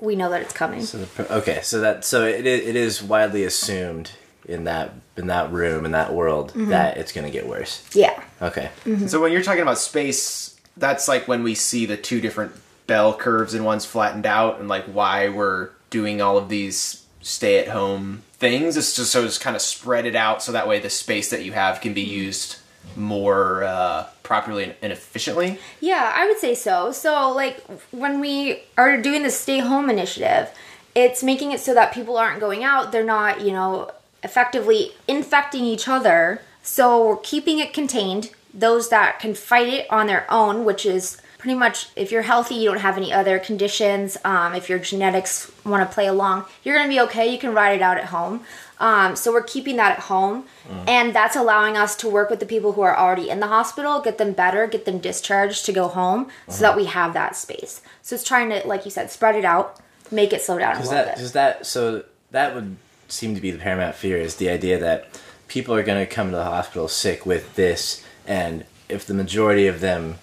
we 0.00 0.14
know 0.16 0.28
that 0.30 0.42
it's 0.42 0.52
coming. 0.52 0.82
So 0.82 0.98
the, 0.98 1.34
okay, 1.36 1.60
so 1.62 1.80
that 1.80 2.04
so 2.04 2.24
it 2.26 2.46
is, 2.46 2.66
it 2.66 2.76
is 2.76 3.02
widely 3.02 3.44
assumed 3.44 4.12
in 4.46 4.64
that 4.64 4.92
in 5.16 5.28
that 5.28 5.52
room 5.52 5.84
in 5.84 5.92
that 5.92 6.12
world 6.12 6.50
Mm-hmm. 6.50 6.70
that 6.70 6.96
it's 6.96 7.12
going 7.12 7.24
to 7.26 7.30
get 7.30 7.46
worse. 7.46 7.82
Yeah. 7.94 8.22
Okay. 8.40 8.70
So 9.06 9.20
when 9.20 9.32
you're 9.32 9.42
talking 9.42 9.62
about 9.62 9.78
space, 9.78 10.58
that's 10.76 11.06
like 11.08 11.28
when 11.28 11.42
we 11.42 11.54
see 11.54 11.86
the 11.86 11.96
two 11.96 12.20
different 12.20 12.52
bell 12.86 13.14
curves 13.14 13.54
and 13.54 13.64
one's 13.64 13.84
flattened 13.84 14.26
out, 14.26 14.58
and 14.60 14.68
like 14.68 14.84
why 14.86 15.28
we're 15.28 15.70
doing 15.90 16.20
all 16.20 16.38
of 16.38 16.48
these 16.48 17.04
stay-at-home 17.20 18.22
things. 18.34 18.76
It's 18.76 18.96
just 18.96 19.12
so 19.12 19.24
it's 19.24 19.38
kind 19.38 19.54
of 19.54 19.62
spread 19.62 20.06
it 20.06 20.16
out, 20.16 20.42
so 20.42 20.52
that 20.52 20.66
way 20.66 20.80
the 20.80 20.90
space 20.90 21.30
that 21.30 21.44
you 21.44 21.52
have 21.52 21.80
can 21.80 21.94
be 21.94 22.02
used 22.02 22.56
more 22.96 23.62
uh, 23.62 24.06
properly 24.24 24.64
and- 24.64 24.74
and 24.82 24.92
efficiently. 24.92 25.58
Yeah, 25.80 26.12
I 26.14 26.26
would 26.26 26.38
say 26.38 26.54
so. 26.54 26.90
So, 26.90 27.30
like, 27.30 27.62
when 27.92 28.20
we 28.20 28.64
are 28.76 28.96
doing 29.00 29.22
the 29.22 29.30
stay 29.30 29.60
home 29.60 29.88
initiative, 29.88 30.50
it's 30.94 31.22
making 31.22 31.52
it 31.52 31.60
so 31.60 31.74
that 31.74 31.94
people 31.94 32.16
aren't 32.16 32.40
going 32.40 32.64
out. 32.64 32.90
They're 32.90 33.04
not, 33.04 33.40
you 33.40 33.52
know, 33.52 33.92
effectively 34.24 34.92
infecting 35.06 35.64
each 35.64 35.86
other. 35.88 36.42
So, 36.62 37.06
we're 37.06 37.16
keeping 37.18 37.60
it 37.60 37.72
contained. 37.72 38.30
Those 38.52 38.88
that 38.88 39.20
can 39.20 39.34
fight 39.34 39.68
it 39.68 39.86
on 39.90 40.08
their 40.08 40.26
own, 40.30 40.64
which 40.64 40.84
is 40.84 41.18
pretty 41.42 41.58
much 41.58 41.88
if 41.96 42.12
you're 42.12 42.22
healthy, 42.22 42.54
you 42.54 42.70
don't 42.70 42.78
have 42.78 42.96
any 42.96 43.12
other 43.12 43.40
conditions, 43.40 44.16
um, 44.24 44.54
if 44.54 44.68
your 44.68 44.78
genetics 44.78 45.50
want 45.64 45.86
to 45.86 45.92
play 45.92 46.06
along, 46.06 46.44
you're 46.62 46.76
going 46.76 46.88
to 46.88 46.94
be 46.94 47.00
okay. 47.00 47.32
You 47.32 47.36
can 47.36 47.52
ride 47.52 47.74
it 47.74 47.82
out 47.82 47.98
at 47.98 48.06
home. 48.06 48.44
Um, 48.78 49.16
so 49.16 49.32
we're 49.32 49.42
keeping 49.42 49.74
that 49.76 49.92
at 49.92 50.04
home, 50.04 50.44
and 50.88 51.14
that's 51.14 51.34
allowing 51.36 51.76
us 51.76 51.94
to 51.96 52.08
work 52.08 52.30
with 52.30 52.38
the 52.40 52.46
people 52.46 52.72
who 52.72 52.82
are 52.82 52.96
already 52.96 53.28
in 53.28 53.40
the 53.40 53.48
hospital, 53.48 54.00
get 54.00 54.18
them 54.18 54.32
better, 54.32 54.66
get 54.68 54.84
them 54.84 54.98
discharged 54.98 55.66
to 55.66 55.72
go 55.72 55.88
home, 55.88 56.28
so 56.48 56.62
that 56.62 56.76
we 56.76 56.84
have 56.86 57.12
that 57.14 57.34
space. 57.36 57.80
So 58.02 58.14
it's 58.14 58.24
trying 58.24 58.50
to, 58.50 58.66
like 58.66 58.84
you 58.84 58.90
said, 58.92 59.10
spread 59.10 59.34
it 59.34 59.44
out, 59.44 59.78
make 60.12 60.32
it 60.32 60.42
slow 60.42 60.58
down 60.58 60.76
a 60.76 60.78
Does 60.78 60.90
little 60.90 61.04
that 61.04 61.14
bit. 61.16 61.20
does 61.20 61.32
that 61.32 61.66
so 61.66 62.04
that 62.30 62.54
would 62.54 62.76
seem 63.08 63.34
to 63.34 63.40
be 63.40 63.50
the 63.50 63.58
paramount 63.58 63.94
fear 63.96 64.16
is 64.16 64.36
the 64.36 64.48
idea 64.48 64.78
that 64.78 65.08
people 65.48 65.74
are 65.74 65.82
going 65.82 66.04
to 66.04 66.12
come 66.12 66.30
to 66.30 66.36
the 66.36 66.44
hospital 66.44 66.88
sick 66.88 67.26
with 67.26 67.54
this, 67.56 68.04
and 68.26 68.64
if 68.88 69.06
the 69.06 69.14
majority 69.14 69.66
of 69.66 69.80
them 69.80 70.18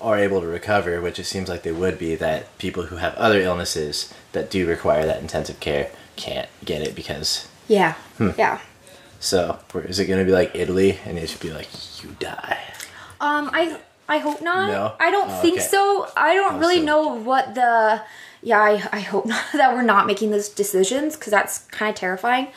are 0.00 0.18
able 0.18 0.40
to 0.40 0.46
recover, 0.46 1.00
which 1.00 1.18
it 1.18 1.24
seems 1.24 1.48
like 1.48 1.62
they 1.62 1.72
would 1.72 1.98
be, 1.98 2.14
that 2.16 2.56
people 2.58 2.84
who 2.84 2.96
have 2.96 3.14
other 3.16 3.40
illnesses 3.40 4.12
that 4.32 4.50
do 4.50 4.66
require 4.66 5.04
that 5.06 5.20
intensive 5.20 5.58
care 5.60 5.90
can't 6.16 6.48
get 6.64 6.82
it 6.82 6.94
because. 6.94 7.48
yeah, 7.68 7.94
Hmm. 8.16 8.30
yeah. 8.38 8.60
So 9.20 9.58
is 9.74 9.98
it 9.98 10.06
going 10.06 10.20
to 10.20 10.24
be 10.24 10.30
like 10.32 10.54
Italy, 10.54 10.98
and 11.04 11.18
it 11.18 11.28
should 11.28 11.40
be 11.40 11.50
like 11.52 11.68
you 12.02 12.14
die? 12.20 12.58
Um, 13.20 13.50
I 13.52 13.78
I 14.08 14.18
hope 14.18 14.40
not. 14.40 14.68
No? 14.70 14.92
I 15.00 15.10
don't 15.10 15.28
Oh, 15.30 15.40
think 15.42 15.58
okay. 15.58 15.66
so. 15.66 16.08
I 16.16 16.34
don't 16.34 16.58
really 16.60 16.78
so- 16.78 16.84
know 16.84 17.08
what 17.14 17.54
the. 17.56 18.00
Yeah, 18.42 18.60
I, 18.60 18.88
I 18.92 19.00
hope 19.00 19.26
not 19.34 19.44
that 19.54 19.74
we're 19.74 19.82
not 19.82 20.06
making 20.06 20.30
those 20.30 20.48
decisions 20.48 21.16
because 21.16 21.32
that's 21.32 21.58
kind 21.72 21.90
of 21.90 21.96
terrifying. 21.96 22.48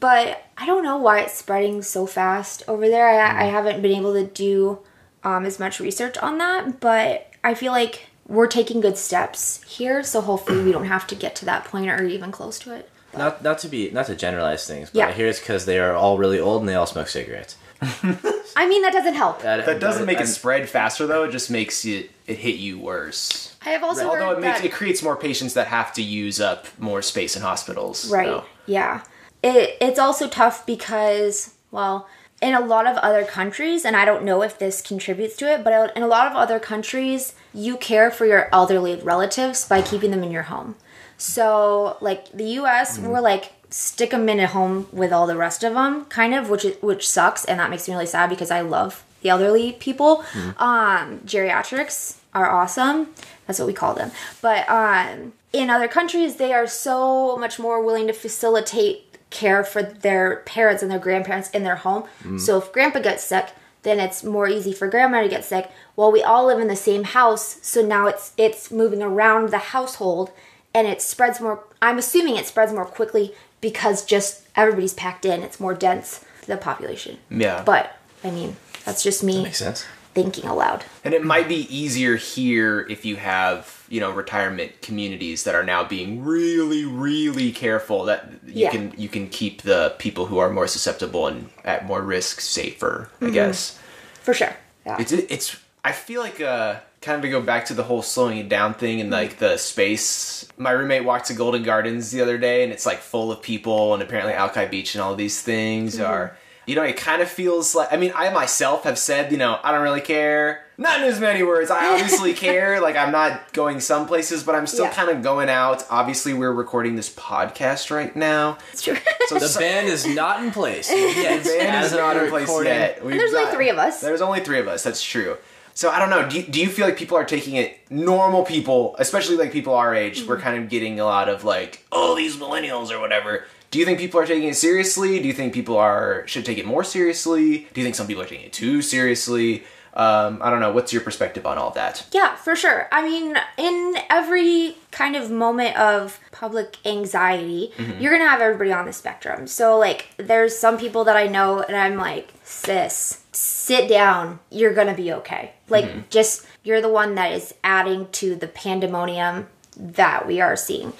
But 0.00 0.44
I 0.58 0.66
don't 0.66 0.82
know 0.84 0.96
why 0.98 1.20
it's 1.20 1.34
spreading 1.34 1.82
so 1.82 2.06
fast 2.06 2.64
over 2.68 2.88
there. 2.88 3.08
I, 3.08 3.42
I 3.42 3.44
haven't 3.44 3.80
been 3.80 3.92
able 3.96 4.12
to 4.14 4.24
do 4.26 4.80
um, 5.24 5.44
as 5.44 5.58
much 5.58 5.80
research 5.80 6.16
on 6.18 6.38
that, 6.38 6.80
but 6.80 7.30
I 7.44 7.54
feel 7.54 7.72
like 7.72 8.06
we're 8.26 8.46
taking 8.46 8.80
good 8.80 8.96
steps 8.96 9.62
here. 9.64 10.02
So 10.02 10.20
hopefully 10.20 10.62
we 10.62 10.72
don't 10.72 10.84
have 10.86 11.06
to 11.08 11.14
get 11.14 11.34
to 11.36 11.44
that 11.46 11.64
point 11.64 11.90
or 11.90 12.04
even 12.04 12.30
close 12.32 12.58
to 12.60 12.74
it. 12.74 12.88
Not 13.16 13.42
not 13.42 13.58
to 13.60 13.68
be 13.68 13.90
not 13.90 14.06
to 14.06 14.14
generalize 14.14 14.66
things, 14.66 14.90
but 14.90 14.98
Yeah. 14.98 15.08
I 15.08 15.12
hear 15.12 15.26
it's 15.26 15.40
because 15.40 15.66
they 15.66 15.80
are 15.80 15.94
all 15.94 16.16
really 16.16 16.38
old 16.38 16.62
and 16.62 16.68
they 16.68 16.76
all 16.76 16.86
smoke 16.86 17.08
cigarettes. 17.08 17.56
I 17.82 18.68
mean 18.68 18.82
that 18.82 18.92
doesn't 18.92 19.14
help. 19.14 19.42
That 19.42 19.80
doesn't 19.80 20.06
make 20.06 20.18
I'm- 20.18 20.24
it 20.26 20.28
spread 20.28 20.68
faster 20.68 21.06
though. 21.06 21.24
It 21.24 21.32
just 21.32 21.50
makes 21.50 21.84
it 21.84 22.10
it 22.28 22.38
hit 22.38 22.56
you 22.56 22.78
worse. 22.78 23.56
I 23.66 23.70
have 23.70 23.82
also 23.82 24.06
Although 24.06 24.28
heard 24.28 24.38
it 24.38 24.40
makes 24.40 24.60
that 24.60 24.66
it 24.66 24.72
creates 24.72 25.02
more 25.02 25.16
patients 25.16 25.54
that 25.54 25.66
have 25.66 25.92
to 25.94 26.02
use 26.02 26.40
up 26.40 26.66
more 26.78 27.02
space 27.02 27.34
in 27.36 27.42
hospitals. 27.42 28.08
Right. 28.10 28.26
so. 28.26 28.44
Yeah. 28.66 29.02
It 29.42 29.76
it's 29.80 29.98
also 29.98 30.28
tough 30.28 30.64
because 30.64 31.54
well, 31.72 32.08
in 32.40 32.54
a 32.54 32.60
lot 32.60 32.86
of 32.86 32.96
other 32.98 33.24
countries, 33.24 33.84
and 33.84 33.96
I 33.96 34.04
don't 34.04 34.24
know 34.24 34.42
if 34.42 34.58
this 34.58 34.80
contributes 34.80 35.36
to 35.36 35.52
it, 35.52 35.62
but 35.62 35.94
in 35.96 36.02
a 36.02 36.06
lot 36.06 36.26
of 36.26 36.36
other 36.36 36.58
countries, 36.58 37.34
you 37.52 37.76
care 37.76 38.10
for 38.10 38.24
your 38.24 38.48
elderly 38.52 38.96
relatives 38.96 39.68
by 39.68 39.82
keeping 39.82 40.10
them 40.10 40.22
in 40.22 40.30
your 40.30 40.44
home. 40.44 40.76
So, 41.18 41.98
like 42.00 42.32
the 42.32 42.44
U.S., 42.44 42.98
we're 42.98 43.20
like 43.20 43.52
stick 43.68 44.10
them 44.10 44.28
in 44.28 44.40
a 44.40 44.46
home 44.46 44.88
with 44.90 45.12
all 45.12 45.26
the 45.26 45.36
rest 45.36 45.62
of 45.62 45.74
them, 45.74 46.06
kind 46.06 46.34
of, 46.34 46.48
which 46.48 46.64
which 46.80 47.08
sucks, 47.08 47.44
and 47.44 47.60
that 47.60 47.70
makes 47.70 47.86
me 47.86 47.94
really 47.94 48.06
sad 48.06 48.30
because 48.30 48.50
I 48.50 48.62
love 48.62 49.04
the 49.20 49.28
elderly 49.28 49.72
people. 49.72 50.24
Um, 50.56 51.20
geriatrics 51.26 52.16
are 52.32 52.50
awesome. 52.50 53.08
That's 53.46 53.58
what 53.58 53.66
we 53.66 53.74
call 53.74 53.94
them. 53.94 54.12
But 54.40 54.68
um, 54.68 55.34
in 55.52 55.68
other 55.68 55.88
countries, 55.88 56.36
they 56.36 56.52
are 56.54 56.66
so 56.66 57.36
much 57.36 57.58
more 57.58 57.84
willing 57.84 58.06
to 58.06 58.12
facilitate 58.12 59.09
care 59.30 59.64
for 59.64 59.82
their 59.82 60.42
parents 60.44 60.82
and 60.82 60.90
their 60.90 60.98
grandparents 60.98 61.50
in 61.50 61.62
their 61.62 61.76
home. 61.76 62.04
Mm. 62.22 62.40
So 62.40 62.58
if 62.58 62.72
grandpa 62.72 63.00
gets 63.00 63.24
sick, 63.24 63.50
then 63.82 63.98
it's 63.98 64.22
more 64.22 64.48
easy 64.48 64.72
for 64.72 64.88
grandma 64.88 65.22
to 65.22 65.28
get 65.28 65.44
sick. 65.44 65.70
Well, 65.96 66.12
we 66.12 66.22
all 66.22 66.46
live 66.46 66.58
in 66.58 66.68
the 66.68 66.76
same 66.76 67.04
house, 67.04 67.58
so 67.62 67.80
now 67.80 68.06
it's 68.06 68.32
it's 68.36 68.70
moving 68.70 69.02
around 69.02 69.50
the 69.50 69.58
household 69.58 70.30
and 70.74 70.86
it 70.86 71.00
spreads 71.00 71.40
more 71.40 71.64
I'm 71.80 71.98
assuming 71.98 72.36
it 72.36 72.46
spreads 72.46 72.72
more 72.72 72.84
quickly 72.84 73.34
because 73.60 74.04
just 74.04 74.46
everybody's 74.56 74.94
packed 74.94 75.24
in. 75.24 75.42
It's 75.42 75.60
more 75.60 75.74
dense 75.74 76.24
the 76.46 76.56
population. 76.56 77.18
Yeah. 77.30 77.62
But 77.64 77.96
I 78.22 78.30
mean, 78.30 78.56
that's 78.84 79.02
just 79.02 79.22
me 79.22 79.44
Makes 79.44 79.58
sense. 79.58 79.86
thinking 80.14 80.44
aloud. 80.46 80.84
And 81.04 81.14
it 81.14 81.24
might 81.24 81.48
be 81.48 81.74
easier 81.74 82.16
here 82.16 82.86
if 82.90 83.04
you 83.04 83.16
have, 83.16 83.79
you 83.90 84.00
know, 84.00 84.10
retirement 84.10 84.80
communities 84.80 85.44
that 85.44 85.54
are 85.54 85.62
now 85.64 85.84
being 85.84 86.24
really, 86.24 86.84
really 86.84 87.52
careful 87.52 88.04
that 88.06 88.30
you 88.46 88.64
Yeah. 88.64 88.70
can 88.70 88.94
you 88.96 89.08
can 89.08 89.28
keep 89.28 89.62
the 89.62 89.94
people 89.98 90.26
who 90.26 90.38
are 90.38 90.48
more 90.48 90.66
susceptible 90.68 91.26
and 91.26 91.50
at 91.64 91.84
more 91.86 92.00
risk 92.00 92.40
safer, 92.40 93.08
Mm-hmm. 93.16 93.26
I 93.26 93.30
guess. 93.30 93.78
For 94.22 94.32
sure. 94.32 94.54
Yeah. 94.86 94.96
It's 95.00 95.12
it's 95.12 95.56
I 95.84 95.92
feel 95.92 96.20
like 96.22 96.40
uh 96.40 96.76
kind 97.02 97.16
of 97.16 97.22
to 97.22 97.30
go 97.30 97.40
back 97.40 97.64
to 97.64 97.74
the 97.74 97.82
whole 97.82 98.02
slowing 98.02 98.38
it 98.38 98.48
down 98.48 98.74
thing 98.74 99.00
and 99.00 99.10
like 99.10 99.38
the 99.38 99.56
space. 99.56 100.46
My 100.58 100.70
roommate 100.72 101.04
walked 101.04 101.26
to 101.28 101.34
Golden 101.34 101.62
Gardens 101.62 102.10
the 102.10 102.20
other 102.20 102.38
day 102.38 102.62
and 102.62 102.72
it's 102.72 102.84
like 102.86 102.98
full 102.98 103.32
of 103.32 103.40
people 103.42 103.94
and 103.94 104.02
apparently 104.02 104.34
Alki 104.34 104.66
Beach 104.66 104.94
and 104.94 105.02
all 105.02 105.14
these 105.16 105.40
things 105.42 105.98
are 105.98 106.36
You 106.66 106.76
know, 106.76 106.84
it 106.84 106.96
kind 106.96 107.22
of 107.22 107.28
feels 107.28 107.74
like 107.74 107.92
I 107.92 107.96
mean, 107.96 108.12
I 108.14 108.30
myself 108.30 108.84
have 108.84 108.98
said, 108.98 109.32
you 109.32 109.38
know, 109.38 109.58
I 109.64 109.72
don't 109.72 109.82
really 109.82 110.02
care. 110.02 110.64
Not 110.80 111.02
in 111.02 111.08
as 111.08 111.20
many 111.20 111.42
words. 111.42 111.70
I 111.70 111.92
obviously 111.92 112.32
care. 112.46 112.80
Like 112.80 112.96
I'm 112.96 113.12
not 113.12 113.52
going 113.52 113.80
some 113.80 114.06
places, 114.06 114.42
but 114.42 114.54
I'm 114.54 114.66
still 114.66 114.86
Yeah. 114.86 114.94
kind 114.94 115.10
of 115.10 115.22
going 115.22 115.50
out. 115.50 115.84
Obviously, 115.90 116.32
we're 116.32 116.52
recording 116.52 116.96
this 116.96 117.14
podcast 117.14 117.94
right 117.94 118.16
now. 118.16 118.56
It's 118.72 118.80
true. 118.82 118.96
So 119.28 119.38
The 119.38 119.46
so- 119.46 119.60
band 119.60 119.88
is 119.88 120.06
not 120.06 120.42
in 120.42 120.50
place 120.50 120.90
yet. 120.90 121.44
band 121.44 121.84
is 121.84 121.92
not 121.92 122.16
in 122.16 122.30
place 122.30 122.48
recording. 122.48 122.72
yet. 122.72 123.04
We've 123.04 123.14
there's 123.14 123.32
only 123.34 123.44
got- 123.44 123.54
three 123.54 123.68
of 123.68 123.76
us. 123.76 124.00
There's 124.00 124.22
only 124.22 124.40
three 124.40 124.58
of 124.58 124.68
us. 124.68 124.82
That's 124.82 125.02
true. 125.04 125.36
So 125.74 125.90
I 125.90 125.98
don't 125.98 126.10
know. 126.10 126.28
Do 126.28 126.38
you, 126.38 126.42
do 126.44 126.60
you 126.60 126.68
feel 126.68 126.86
like 126.86 126.96
people 126.96 127.16
are 127.18 127.24
taking 127.24 127.56
it? 127.56 127.78
Normal 127.90 128.44
people, 128.44 128.96
especially 128.98 129.36
like 129.36 129.52
people 129.52 129.74
our 129.74 129.94
age, 129.94 130.24
we're 130.26 130.36
mm-hmm. 130.36 130.44
kind 130.44 130.62
of 130.64 130.70
getting 130.70 130.98
a 130.98 131.04
lot 131.04 131.28
of 131.28 131.44
like, 131.44 131.84
oh, 131.92 132.16
these 132.16 132.36
millennials 132.38 132.90
or 132.90 132.98
whatever. 133.00 133.44
Do 133.70 133.78
you 133.78 133.84
think 133.84 133.98
people 133.98 134.18
are 134.18 134.26
taking 134.26 134.48
it 134.48 134.56
seriously? 134.56 135.20
Do 135.20 135.28
you 135.28 135.34
think 135.34 135.52
people 135.52 135.76
are 135.76 136.26
should 136.26 136.44
take 136.46 136.56
it 136.58 136.66
more 136.66 136.84
seriously? 136.84 137.68
Do 137.72 137.80
you 137.80 137.84
think 137.84 137.94
some 137.94 138.06
people 138.06 138.22
are 138.22 138.26
taking 138.26 138.46
it 138.46 138.52
too 138.54 138.80
seriously? 138.82 139.62
Um, 139.92 140.38
I 140.40 140.50
don't 140.50 140.60
know. 140.60 140.72
What's 140.72 140.92
your 140.92 141.02
perspective 141.02 141.46
on 141.46 141.58
all 141.58 141.68
of 141.68 141.74
that? 141.74 142.06
Yeah, 142.12 142.36
for 142.36 142.54
sure. 142.54 142.88
I 142.92 143.02
mean, 143.02 143.36
in 143.56 143.96
every 144.08 144.76
kind 144.92 145.16
of 145.16 145.30
moment 145.30 145.76
of 145.76 146.20
public 146.30 146.76
anxiety, 146.86 147.72
you're 147.98 148.12
gonna 148.12 148.30
have 148.30 148.40
everybody 148.40 148.72
on 148.72 148.86
the 148.86 148.92
spectrum. 148.92 149.46
So, 149.46 149.76
like, 149.78 150.08
there's 150.16 150.56
some 150.56 150.78
people 150.78 151.04
that 151.04 151.16
I 151.16 151.26
know, 151.26 151.60
and 151.60 151.76
I'm 151.76 151.96
like, 151.96 152.32
sis, 152.44 153.24
sit 153.32 153.88
down. 153.88 154.38
You're 154.50 154.74
gonna 154.74 154.94
be 154.94 155.12
okay. 155.14 155.52
Like, 155.68 156.08
just 156.10 156.46
you're 156.62 156.80
the 156.80 156.88
one 156.88 157.14
that 157.16 157.32
is 157.32 157.54
adding 157.64 158.08
to 158.12 158.36
the 158.36 158.48
pandemonium 158.48 159.48
that 159.76 160.26
we 160.26 160.40
are 160.40 160.56
seeing. 160.56 160.92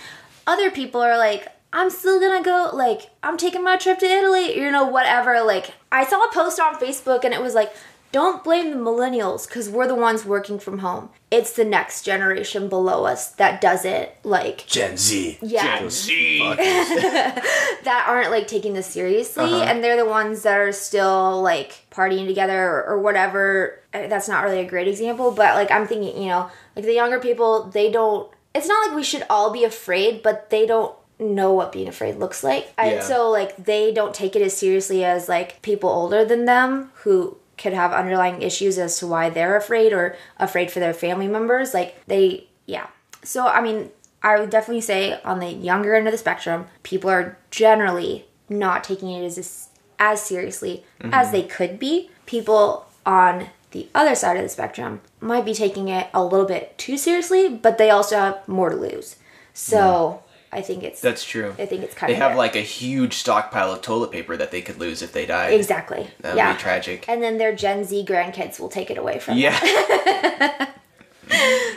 Other 0.47 0.71
people 0.71 1.01
are 1.01 1.17
like, 1.17 1.47
I'm 1.73 1.91
still 1.91 2.19
gonna 2.19 2.43
go, 2.43 2.71
like, 2.73 3.11
I'm 3.23 3.37
taking 3.37 3.63
my 3.63 3.77
trip 3.77 4.01
to 4.01 4.07
Italy, 4.07 4.59
you 4.59 4.73
know, 4.73 4.87
whatever. 4.87 5.41
Like, 5.43 5.75
I 5.93 6.05
saw 6.05 6.25
a 6.25 6.33
post 6.33 6.59
on 6.59 6.75
Facebook 6.77 7.25
and 7.25 7.33
it 7.33 7.41
was 7.41 7.55
like, 7.55 7.73
don't 8.13 8.43
blame 8.43 8.71
the 8.71 8.77
millennials 8.77 9.47
because 9.47 9.69
we're 9.69 9.87
the 9.87 9.95
ones 9.95 10.25
working 10.25 10.59
from 10.59 10.79
home. 10.79 11.11
It's 11.31 11.53
the 11.53 11.65
next 11.65 12.03
generation 12.03 12.69
below 12.69 13.05
us 13.05 13.31
that 13.33 13.61
does 13.61 13.85
it 13.85 14.17
like, 14.25 14.67
Gen 14.67 14.97
Z. 14.97 15.39
yeah, 15.43 15.79
Fuck. 15.79 16.59
that 16.59 18.05
aren't 18.09 18.31
like 18.31 18.47
taking 18.47 18.75
this 18.75 18.87
seriously 18.87 19.45
Uh-huh. 19.45 19.63
and 19.65 19.83
they're 19.83 19.97
the 19.97 20.05
ones 20.09 20.43
that 20.43 20.59
are 20.59 20.73
still 20.73 21.41
like 21.43 21.87
partying 21.91 22.27
together 22.27 22.61
or, 22.69 22.85
or 22.87 22.99
whatever 23.01 23.81
Uh, 23.95 24.07
that's 24.09 24.29
not 24.29 24.45
really 24.45 24.61
a 24.61 24.65
great 24.69 24.89
example 24.89 25.31
but 25.33 25.55
like 25.55 25.71
i'm 25.71 25.87
thinking 25.87 26.21
you 26.23 26.29
know 26.29 26.51
like 26.77 26.85
the 26.85 26.95
younger 26.95 27.19
people 27.19 27.65
they 27.65 27.91
don't 27.91 28.31
it's 28.55 28.69
not 28.69 28.87
like 28.87 28.97
we 28.97 29.03
should 29.03 29.25
all 29.31 29.51
be 29.53 29.65
afraid 29.65 30.23
but 30.23 30.51
they 30.51 30.67
don't 30.67 30.95
know 31.19 31.53
what 31.53 31.73
being 31.73 31.89
afraid 31.89 32.17
looks 32.17 32.43
like 32.45 32.73
Yeah. 32.79 32.85
and 32.85 33.03
so 33.03 33.31
like 33.31 33.57
they 33.57 33.93
don't 33.93 34.15
take 34.15 34.35
it 34.37 34.43
as 34.43 34.57
seriously 34.57 35.05
as 35.05 35.29
like 35.29 35.61
people 35.63 35.91
older 35.91 36.25
than 36.25 36.45
them 36.45 36.91
who 37.03 37.37
could 37.61 37.73
have 37.73 37.93
underlying 37.93 38.43
issues 38.43 38.79
as 38.79 38.99
to 38.99 39.07
why 39.07 39.31
they're 39.31 39.57
afraid 39.57 39.93
or 39.93 40.17
afraid 40.39 40.71
for 40.71 40.81
their 40.81 40.95
family 40.95 41.29
members 41.29 41.75
like 41.75 42.05
they 42.07 42.47
yeah. 42.67 42.87
So 43.23 43.47
i 43.47 43.61
mean 43.61 43.91
i 44.23 44.39
would 44.39 44.51
definitely 44.51 44.81
say 44.81 45.21
on 45.23 45.39
the 45.39 45.51
younger 45.51 45.95
end 45.95 46.07
of 46.07 46.13
the 46.13 46.19
spectrum 46.19 46.67
people 46.83 47.11
are 47.11 47.37
generally 47.51 48.27
not 48.49 48.83
taking 48.83 49.11
it 49.11 49.25
as 49.25 49.69
as 49.99 50.23
seriously 50.23 50.85
mm-hmm. 51.01 51.13
as 51.13 51.31
they 51.31 51.43
could 51.43 51.79
be. 51.79 52.11
People 52.27 52.87
on 53.05 53.49
the 53.71 53.89
other 53.95 54.15
side 54.15 54.37
of 54.37 54.43
the 54.43 54.49
spectrum 54.49 55.01
might 55.21 55.45
be 55.45 55.55
taking 55.55 55.89
it 55.89 56.09
a 56.13 56.25
little 56.25 56.47
bit 56.47 56.77
too 56.77 56.97
seriously 56.97 57.49
but 57.49 57.79
they 57.79 57.91
also 57.91 58.17
have 58.17 58.49
more 58.49 58.71
to 58.71 58.77
lose. 58.77 59.17
So 59.53 60.23
i 60.53 60.61
think 60.63 60.83
it's 60.83 61.01
That's 61.01 61.25
true. 61.25 61.55
i 61.59 61.67
think 61.67 61.83
it's 61.85 61.95
kind 61.95 62.09
They 62.11 62.15
of 62.15 62.19
they 62.19 62.23
have 62.23 62.31
there. 62.33 62.39
like 62.39 62.57
a 62.57 62.61
huge 62.61 63.15
stockpile 63.15 63.71
of 63.73 63.83
toilet 63.83 64.11
paper 64.11 64.37
that 64.37 64.51
they 64.51 64.63
could 64.63 64.79
lose 64.79 65.01
if 65.03 65.13
they 65.13 65.27
died. 65.27 65.53
exactly 65.55 66.11
That 66.21 66.31
would 66.35 66.39
yeah 66.39 66.53
be 66.55 66.59
tragic. 66.59 67.09
and 67.09 67.23
then 67.23 67.39
their 67.39 67.55
gen 67.55 67.85
z 67.85 68.05
grandkids 68.07 68.59
will 68.61 68.69
take 68.69 68.91
it 68.91 68.99
away 68.99 69.19
from 69.19 69.35
them. 69.41 69.53
Yeah, 69.53 70.67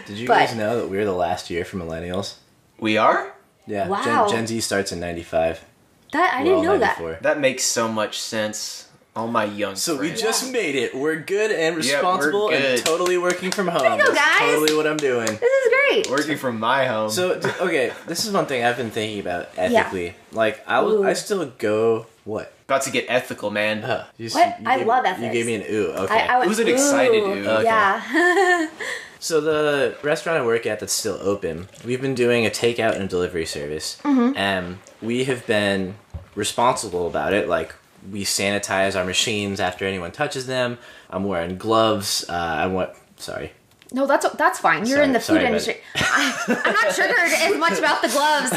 Did 0.07 0.17
you 0.17 0.27
But- 0.27 0.39
guys 0.47 0.55
know 0.55 0.77
that 0.81 0.89
we're 0.89 1.05
the 1.05 1.12
last 1.13 1.49
year 1.49 1.63
for 1.65 1.77
millennials? 1.77 2.36
we 2.79 2.97
are. 2.97 3.33
Yeah. 3.65 3.88
Wow. 3.88 4.27
Gen, 4.27 4.36
Gen 4.38 4.47
Z 4.47 4.59
starts 4.62 4.91
in 4.91 4.99
95. 4.99 5.63
that 6.12 6.33
i 6.33 6.39
We're 6.39 6.43
didn't 6.43 6.57
all 6.57 6.63
know 6.63 6.77
that 6.79 7.21
That 7.23 7.39
makes 7.39 7.63
so 7.63 7.88
much 7.88 8.19
sense. 8.19 8.88
All 9.15 9.28
my 9.28 9.45
young. 9.45 9.76
So 9.76 9.93
we 9.95 10.08
friends. 10.08 10.21
just 10.21 10.52
made 10.52 10.76
it. 10.76 10.95
We're 10.95 11.17
good 11.17 11.52
and 11.52 11.76
we're 11.76 11.82
responsible 11.82 12.49
and 12.49 12.84
totally 12.84 13.17
working 13.19 13.52
from 13.52 13.67
home. 13.67 13.82
go, 13.84 13.97
That's 13.97 14.10
guys. 14.17 14.39
totally 14.39 14.76
what 14.76 14.88
I'm 14.88 14.97
doing. 14.97 15.28
this 15.28 15.41
is 15.41 15.73
great 15.89 16.10
working 16.10 16.38
from 16.38 16.60
my 16.60 16.86
home. 16.88 17.12
So 17.12 17.34
okay, 17.62 17.93
this 18.08 18.26
is 18.26 18.32
one 18.34 18.47
thing 18.47 18.63
I've 18.63 18.78
been 18.78 18.89
thinking 18.89 19.19
about 19.19 19.49
ethically. 19.56 20.15
Like 20.32 20.63
I 20.67 20.80
was, 20.82 20.95
Ooh. 20.95 21.04
I 21.04 21.13
still 21.13 21.45
go 21.60 22.08
what? 22.23 22.52
about 22.65 22.82
to 22.84 22.91
get 22.91 23.06
ethical, 23.08 23.52
man. 23.52 23.84
Uh, 23.84 24.08
you 24.17 24.30
What? 24.32 24.60
you 24.62 24.65
I 24.67 24.78
gave- 24.80 24.88
love 24.88 25.19
You 25.19 25.32
gave 25.32 25.45
me 25.45 25.56
an 25.56 25.63
ooh. 25.69 25.88
Okay. 25.91 26.15
I, 26.21 26.39
I 26.39 26.43
It 26.43 26.47
was 26.47 26.58
an 26.60 26.67
excited 26.69 27.21
ooh, 27.21 27.34
ooh. 27.34 27.47
Okay. 27.47 27.63
Yeah. 27.65 28.67
So 29.19 29.39
the 29.39 29.95
restaurant 30.04 30.38
I 30.39 30.45
work 30.45 30.65
at 30.65 30.82
that's 30.82 30.91
still 30.91 31.17
open, 31.21 31.69
we've 31.86 32.02
been 32.02 32.13
doing 32.15 32.45
a 32.45 32.49
takeout 32.49 32.95
and 32.99 33.08
delivery 33.08 33.45
service, 33.45 33.97
Mm-hmm. 34.04 34.36
and 34.36 34.80
we 35.02 35.23
have 35.26 35.45
been 35.47 35.95
responsible 36.36 37.08
about 37.08 37.32
it. 37.32 37.47
Like 37.47 37.73
we 38.11 38.23
sanitize 38.25 38.95
our 38.97 39.05
machines 39.05 39.59
after 39.59 39.85
anyone 39.85 40.11
touches 40.11 40.45
them. 40.47 40.77
I'm 41.09 41.23
wearing 41.25 41.57
gloves. 41.57 42.25
Uh, 42.27 42.33
I 42.33 42.67
want 42.67 42.91
sorry. 43.17 43.51
no, 43.91 44.05
that's 44.07 44.29
that's 44.31 44.59
fine. 44.59 44.79
You're 44.85 44.97
Sorry- 44.97 45.05
in 45.05 45.13
the 45.13 45.19
food 45.19 45.25
sorry, 45.35 45.45
industry. 45.45 45.77
I, 45.95 46.61
I'm 46.65 46.73
not 46.73 46.93
triggered 46.95 47.17
as 47.19 47.57
much 47.57 47.77
about 47.79 48.01
the 48.01 48.09
gloves. 48.09 48.51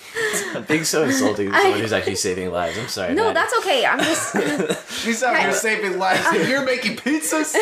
I'm 0.54 0.64
being 0.64 0.84
so 0.84 1.04
insulting 1.04 1.50
to 1.50 1.58
someone 1.60 1.80
who's 1.80 1.92
actually 1.92 2.16
saving 2.16 2.50
lives. 2.50 2.78
I'm 2.78 2.88
sorry. 2.88 3.14
no, 3.14 3.24
Maddie. 3.24 3.34
that's 3.34 3.58
okay. 3.60 3.86
I'm 3.86 3.98
just 3.98 5.02
She's 5.02 5.22
out 5.22 5.38
here 5.38 5.52
saving 5.52 5.98
lives. 5.98 6.24
and 6.26 6.48
You're 6.48 6.64
making 6.64 6.96
pizzas. 6.96 7.52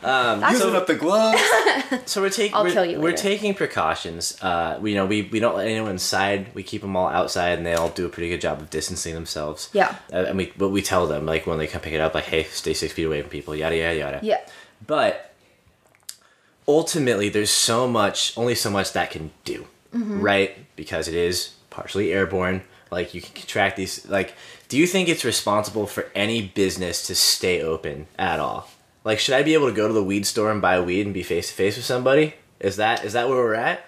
that's 0.00 0.52
Using 0.60 0.74
up 0.76 0.86
the 0.86 0.94
gloves. 0.94 1.42
So 2.06 2.20
we're 2.22 2.30
taking 2.30 2.54
I'll 2.54 2.64
we're, 2.64 2.72
kill 2.72 2.84
you 2.84 3.00
we're 3.00 3.12
taking 3.12 3.54
precautions. 3.54 4.36
Uh, 4.42 4.78
we 4.80 4.90
you 4.90 4.96
know 4.96 5.06
we, 5.06 5.22
we 5.22 5.40
don't 5.40 5.56
let 5.56 5.66
anyone 5.66 5.90
inside. 5.92 6.54
We 6.54 6.62
keep 6.62 6.82
them 6.82 6.96
all 6.96 7.08
outside, 7.08 7.58
and 7.58 7.66
they 7.66 7.74
all 7.74 7.88
do 7.90 8.06
a 8.06 8.08
pretty 8.08 8.28
good 8.30 8.40
job 8.40 8.60
of 8.60 8.70
distancing 8.70 9.14
themselves. 9.14 9.68
Yeah. 9.72 9.96
Uh, 10.12 10.24
and 10.28 10.38
we 10.38 10.52
but 10.56 10.68
we 10.70 10.80
tell 10.82 11.06
them 11.06 11.26
like 11.26 11.46
when 11.46 11.58
they 11.58 11.66
come 11.66 11.80
pick 11.82 11.92
it 11.92 12.00
up, 12.00 12.14
like 12.14 12.24
hey, 12.24 12.44
stay 12.44 12.72
six 12.74 12.92
feet 12.92 13.04
away 13.04 13.20
from 13.22 13.30
people. 13.30 13.54
Yada 13.54 13.76
yada 13.76 13.98
yada. 13.98 14.20
yeah. 14.22 14.40
But 14.86 15.32
ultimately, 16.66 17.28
there's 17.28 17.50
so 17.50 17.86
much, 17.88 18.36
only 18.36 18.54
so 18.54 18.70
much 18.70 18.92
that 18.92 19.10
can 19.10 19.30
do, 19.44 19.66
Mm-hmm. 19.94 20.20
right? 20.20 20.76
Because 20.76 21.08
it 21.08 21.14
is 21.14 21.54
partially 21.78 22.12
airborne. 22.12 22.62
Like 22.90 23.14
you 23.14 23.20
can 23.20 23.34
contract 23.34 23.76
these. 23.76 24.08
Like, 24.08 24.34
do 24.68 24.76
you 24.78 24.86
think 24.86 25.08
it's 25.08 25.24
responsible 25.24 25.86
for 25.86 26.06
any 26.14 26.42
business 26.42 27.06
to 27.06 27.14
stay 27.14 27.62
open 27.62 28.06
at 28.18 28.40
all? 28.40 28.68
Like, 29.04 29.18
should 29.20 29.34
I 29.34 29.42
be 29.42 29.54
able 29.54 29.68
to 29.68 29.74
go 29.74 29.86
to 29.86 29.94
the 29.94 30.02
weed 30.02 30.26
store 30.26 30.50
and 30.50 30.60
buy 30.60 30.80
weed 30.80 31.04
and 31.06 31.14
be 31.14 31.22
face 31.22 31.48
to 31.48 31.54
face 31.54 31.76
with 31.76 31.84
somebody? 31.84 32.34
Is 32.60 32.76
that 32.76 33.04
is 33.04 33.12
that 33.12 33.28
where 33.28 33.36
we're 33.38 33.54
at? 33.54 33.84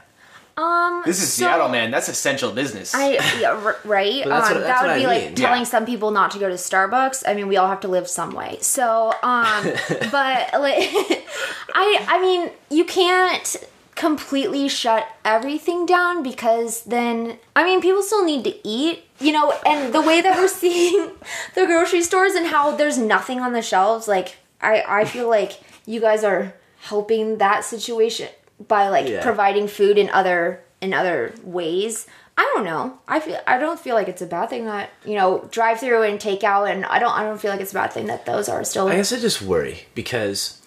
Um. 0.57 1.03
This 1.07 1.23
is 1.23 1.33
so 1.33 1.45
Seattle, 1.47 1.69
man. 1.71 1.91
That's 1.91 2.09
essential 2.09 2.53
business. 2.53 2.95
I 2.95 3.13
yeah, 3.41 3.53
r- 3.53 3.79
right. 3.85 4.23
But 4.25 4.29
that's 4.31 4.49
um, 4.51 4.55
what- 4.57 4.65
that's 4.65 4.81
that 4.83 4.83
would 4.83 4.89
what 4.91 4.99
be 4.99 5.07
I 5.07 5.27
like 5.27 5.35
telling 5.37 5.61
Yeah. 5.61 5.65
some 5.65 5.87
people 5.87 6.11
not 6.11 6.31
to 6.33 6.39
go 6.39 6.49
to 6.49 6.55
Starbucks. 6.57 7.25
I 7.27 7.33
mean, 7.35 7.49
we 7.49 7.57
all 7.57 7.69
have 7.69 7.81
to 7.81 7.89
live 7.89 8.07
some 8.07 8.33
way. 8.35 8.59
So, 8.61 9.13
um, 9.23 9.63
but 10.13 10.39
like, 10.61 10.91
I 11.75 12.05
I 12.09 12.21
mean, 12.21 12.51
you 12.71 12.85
can't 12.85 13.57
completely 14.01 14.67
shut 14.67 15.07
everything 15.27 15.85
down 15.85 16.23
because 16.23 16.85
then 16.85 17.39
I 17.55 17.65
mean, 17.65 17.81
people 17.83 18.03
still 18.03 18.25
need 18.25 18.45
to 18.45 18.55
eat. 18.67 19.05
You 19.21 19.33
know, 19.33 19.53
and 19.67 19.93
the 19.93 20.01
way 20.01 20.23
that 20.23 20.39
we're 20.39 20.49
seeing 20.65 21.11
the 21.55 21.67
grocery 21.67 22.01
stores 22.01 22.33
and 22.35 22.47
how 22.47 22.75
there's 22.75 22.97
nothing 22.97 23.39
on 23.41 23.53
the 23.53 23.61
shelves, 23.61 24.09
like 24.09 24.39
I 24.63 24.83
I 24.89 25.05
feel 25.05 25.29
like 25.29 25.61
you 25.85 26.01
guys 26.01 26.25
are 26.25 26.55
helping 26.81 27.37
that 27.39 27.63
situation 27.65 28.29
by 28.67 28.89
like 28.89 29.07
Yeah. 29.09 29.23
providing 29.23 29.69
food 29.69 29.99
in 29.99 30.09
other 30.09 30.61
in 30.81 30.95
other 30.95 31.35
ways. 31.45 32.07
I 32.39 32.51
don't 32.55 32.65
know. 32.65 32.99
I 33.07 33.21
feel 33.21 33.39
I 33.47 33.59
don't 33.59 33.79
feel 33.79 33.95
like 33.95 34.09
it's 34.09 34.23
a 34.23 34.27
bad 34.27 34.49
thing 34.49 34.65
that 34.65 34.89
you 35.05 35.15
know 35.15 35.47
drive 35.51 35.81
through 35.81 36.05
and 36.05 36.19
take 36.19 36.43
out, 36.43 36.65
and 36.65 36.87
I 36.87 36.99
don't 36.99 37.13
I 37.13 37.23
don't 37.25 37.39
feel 37.39 37.51
like 37.51 37.61
it's 37.61 37.73
a 37.73 37.75
bad 37.75 37.93
thing 37.93 38.07
that 38.07 38.25
those 38.25 38.49
are 38.49 38.65
still. 38.65 38.89
I 38.89 38.97
guess 38.97 39.13
I 39.13 39.19
just 39.19 39.43
worry 39.43 39.85
because 39.95 40.60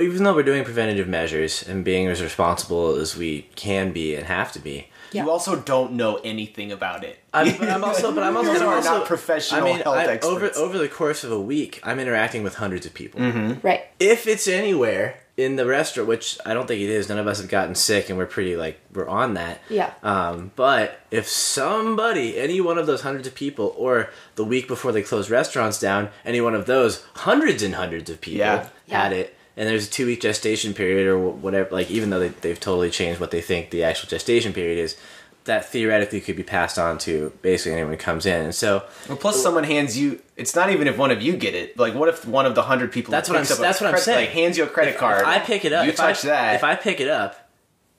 even 0.00 0.24
though 0.24 0.34
we're 0.34 0.42
doing 0.42 0.64
preventative 0.64 1.08
measures 1.08 1.66
and 1.66 1.84
being 1.84 2.06
as 2.06 2.22
responsible 2.22 2.96
as 2.96 3.16
we 3.16 3.42
can 3.56 3.92
be 3.92 4.14
and 4.14 4.26
have 4.26 4.50
to 4.52 4.58
be, 4.58 4.88
Yeah. 5.12 5.24
You 5.24 5.30
also 5.30 5.56
don't 5.56 5.92
know 5.92 6.16
anything 6.24 6.72
about 6.72 7.04
it. 7.04 7.18
I'm, 7.34 7.56
but 7.58 7.68
I'm 7.68 7.84
also, 7.84 8.12
but 8.14 8.22
I'm 8.22 8.36
also, 8.36 8.50
I'm 8.50 8.68
also 8.68 8.98
not 8.98 9.06
professional 9.06 9.60
I 9.60 9.64
mean, 9.64 9.80
health 9.80 9.96
I- 9.96 10.06
experts. 10.06 10.56
over 10.56 10.66
over 10.66 10.78
the 10.78 10.88
course 10.88 11.24
of 11.24 11.30
a 11.32 11.40
week, 11.40 11.80
I'm 11.82 11.98
interacting 12.00 12.42
with 12.42 12.54
hundreds 12.54 12.86
of 12.86 12.94
people. 12.94 13.20
right. 13.62 13.82
If 14.00 14.26
it's 14.26 14.48
anywhere 14.48 15.18
in 15.36 15.56
the 15.56 15.64
restaurant, 15.66 16.08
which 16.08 16.38
I 16.44 16.52
don't 16.54 16.66
think 16.68 16.80
it 16.82 16.90
is, 16.90 17.08
none 17.08 17.18
of 17.18 17.26
us 17.26 17.40
have 17.40 17.48
gotten 17.48 17.74
sick, 17.74 18.08
and 18.10 18.18
we're 18.18 18.26
pretty 18.26 18.54
like 18.56 18.78
we're 18.94 19.08
on 19.08 19.34
that. 19.34 19.60
Yeah. 19.70 19.92
Um, 20.02 20.52
but 20.56 21.00
if 21.10 21.26
somebody, 21.28 22.38
any 22.38 22.60
one 22.60 22.76
of 22.78 22.86
those 22.86 23.00
hundreds 23.02 23.26
of 23.26 23.34
people, 23.34 23.74
or 23.78 24.10
the 24.36 24.44
week 24.44 24.68
before 24.68 24.92
they 24.92 25.02
close 25.02 25.30
restaurants 25.30 25.78
down, 25.80 26.08
any 26.24 26.40
one 26.40 26.54
of 26.54 26.66
those 26.66 27.04
hundreds 27.16 27.62
and 27.62 27.74
hundreds 27.74 28.08
of 28.10 28.20
people 28.20 28.40
Yeah. 28.40 28.68
had 28.90 29.12
Yeah. 29.12 29.18
it, 29.18 29.34
and 29.56 29.68
there's 29.68 29.86
a 29.88 29.90
two 29.90 30.06
week 30.06 30.20
gestation 30.20 30.74
period 30.74 31.06
or 31.06 31.18
whatever, 31.18 31.70
like 31.70 31.90
even 31.90 32.10
though 32.10 32.20
they, 32.20 32.28
they've 32.28 32.58
totally 32.60 32.90
changed 32.90 33.20
what 33.20 33.30
they 33.30 33.40
think 33.40 33.70
the 33.70 33.84
actual 33.84 34.08
gestation 34.08 34.52
period 34.52 34.78
is, 34.78 34.96
that 35.44 35.64
theoretically 35.64 36.20
could 36.20 36.36
be 36.36 36.42
passed 36.44 36.78
on 36.78 36.96
to 36.98 37.32
basically 37.42 37.72
anyone 37.72 37.92
who 37.92 37.98
comes 37.98 38.26
in. 38.26 38.42
And 38.44 38.54
so 38.54 38.84
Well, 39.08 39.18
plus 39.18 39.42
someone 39.42 39.64
hands 39.64 39.98
you. 39.98 40.20
It's 40.36 40.54
not 40.54 40.70
even 40.70 40.86
if 40.86 40.96
one 40.96 41.10
of 41.10 41.20
you 41.20 41.36
get 41.36 41.54
it. 41.56 41.76
Like, 41.76 41.94
what 41.94 42.08
if 42.08 42.24
one 42.24 42.46
of 42.46 42.54
the 42.54 42.62
hundred 42.62 42.92
people? 42.92 43.10
That's 43.10 43.28
what 43.28 43.36
I'm- 43.36 43.44
that's 43.46 43.58
what 43.80 43.88
I'm 43.88 43.92
credit- 43.94 44.00
saying. 44.04 44.26
Like, 44.26 44.34
hands 44.34 44.56
you 44.56 44.62
a 44.64 44.68
credit 44.68 44.96
card. 44.96 45.22
if 45.22 45.26
I 45.26 45.40
pick 45.40 45.64
it 45.64 45.72
up, 45.72 45.84
You 45.84 45.90
if 45.90 45.96
touch 45.96 46.24
I, 46.24 46.28
that. 46.28 46.54
If 46.54 46.64
I 46.64 46.76
pick 46.76 47.00
it 47.00 47.08
up, 47.08 47.50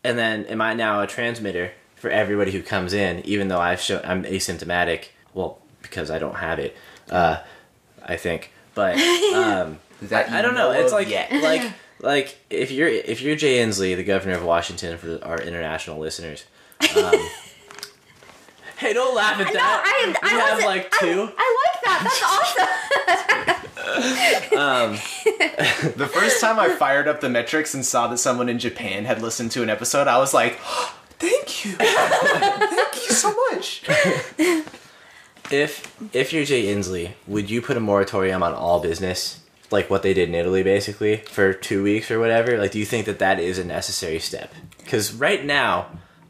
and 0.05 0.17
then 0.17 0.45
am 0.45 0.61
I 0.61 0.73
now 0.73 1.01
a 1.01 1.07
transmitter 1.07 1.71
for 1.95 2.09
everybody 2.09 2.51
who 2.51 2.61
comes 2.63 2.93
in, 2.93 3.19
even 3.25 3.49
though 3.49 3.59
I've 3.59 3.81
shown 3.81 3.99
I'm 4.05 4.23
asymptomatic? 4.23 5.07
Well, 5.33 5.59
because 5.81 6.09
I 6.09 6.19
don't 6.19 6.35
have 6.35 6.59
it, 6.59 6.75
uh, 7.11 7.37
I 8.01 8.15
think. 8.15 8.51
But 8.73 8.97
um, 9.33 9.79
That 10.09 10.29
I 10.29 10.41
don't 10.41 10.55
know. 10.55 10.71
It's 10.71 10.91
like 10.91 11.09
yet. 11.09 11.31
like 11.43 11.71
like 11.99 12.37
if 12.49 12.71
you're 12.71 12.87
if 12.87 13.21
you're 13.21 13.35
Jay 13.35 13.57
Inslee, 13.57 13.95
the 13.95 14.03
governor 14.03 14.35
of 14.35 14.43
Washington, 14.43 14.97
for 14.97 15.19
our 15.23 15.39
international 15.41 15.99
listeners. 15.99 16.45
Um, 16.95 17.13
hey, 18.77 18.93
don't 18.93 19.15
laugh 19.15 19.39
at 19.39 19.47
No, 19.47 19.53
that. 19.53 19.83
I, 19.85 20.07
we 20.07 20.15
I 20.29 20.41
have 20.41 20.59
like 20.65 20.91
two. 20.99 21.29
I, 21.37 21.39
I 21.39 21.57
like 21.63 21.81
that. 21.83 21.99
That's 22.03 22.23
awesome. 24.53 25.97
The 25.97 26.07
first 26.07 26.41
time 26.41 26.59
I 26.59 26.69
fired 26.69 27.07
up 27.07 27.21
the 27.21 27.29
metrics 27.29 27.73
and 27.73 27.85
saw 27.85 28.07
that 28.07 28.17
someone 28.17 28.49
in 28.49 28.59
Japan 28.59 29.05
had 29.05 29.21
listened 29.21 29.51
to 29.51 29.63
an 29.63 29.69
episode, 29.69 30.07
I 30.07 30.17
was 30.17 30.33
like, 30.33 30.57
"Thank 31.19 31.65
you, 31.65 31.71
thank 31.73 32.95
you 32.95 33.11
so 33.13 33.33
much." 33.51 33.83
If 35.51 35.95
if 36.13 36.33
you're 36.33 36.45
Jay 36.45 36.65
Inslee, 36.73 37.11
would 37.27 37.49
you 37.49 37.61
put 37.61 37.77
a 37.77 37.79
moratorium 37.81 38.41
on 38.43 38.53
all 38.53 38.79
business, 38.79 39.39
like 39.73 39.89
what 39.89 40.03
they 40.03 40.13
did 40.13 40.29
in 40.29 40.35
Italy, 40.35 40.63
basically 40.63 41.17
for 41.17 41.51
two 41.53 41.83
weeks 41.83 42.09
or 42.09 42.19
whatever? 42.19 42.57
Like, 42.57 42.71
do 42.71 42.79
you 42.79 42.85
think 42.85 43.05
that 43.07 43.19
that 43.19 43.39
is 43.41 43.59
a 43.59 43.65
necessary 43.65 44.19
step? 44.19 44.53
Because 44.77 45.13
right 45.13 45.43
now, 45.43 45.87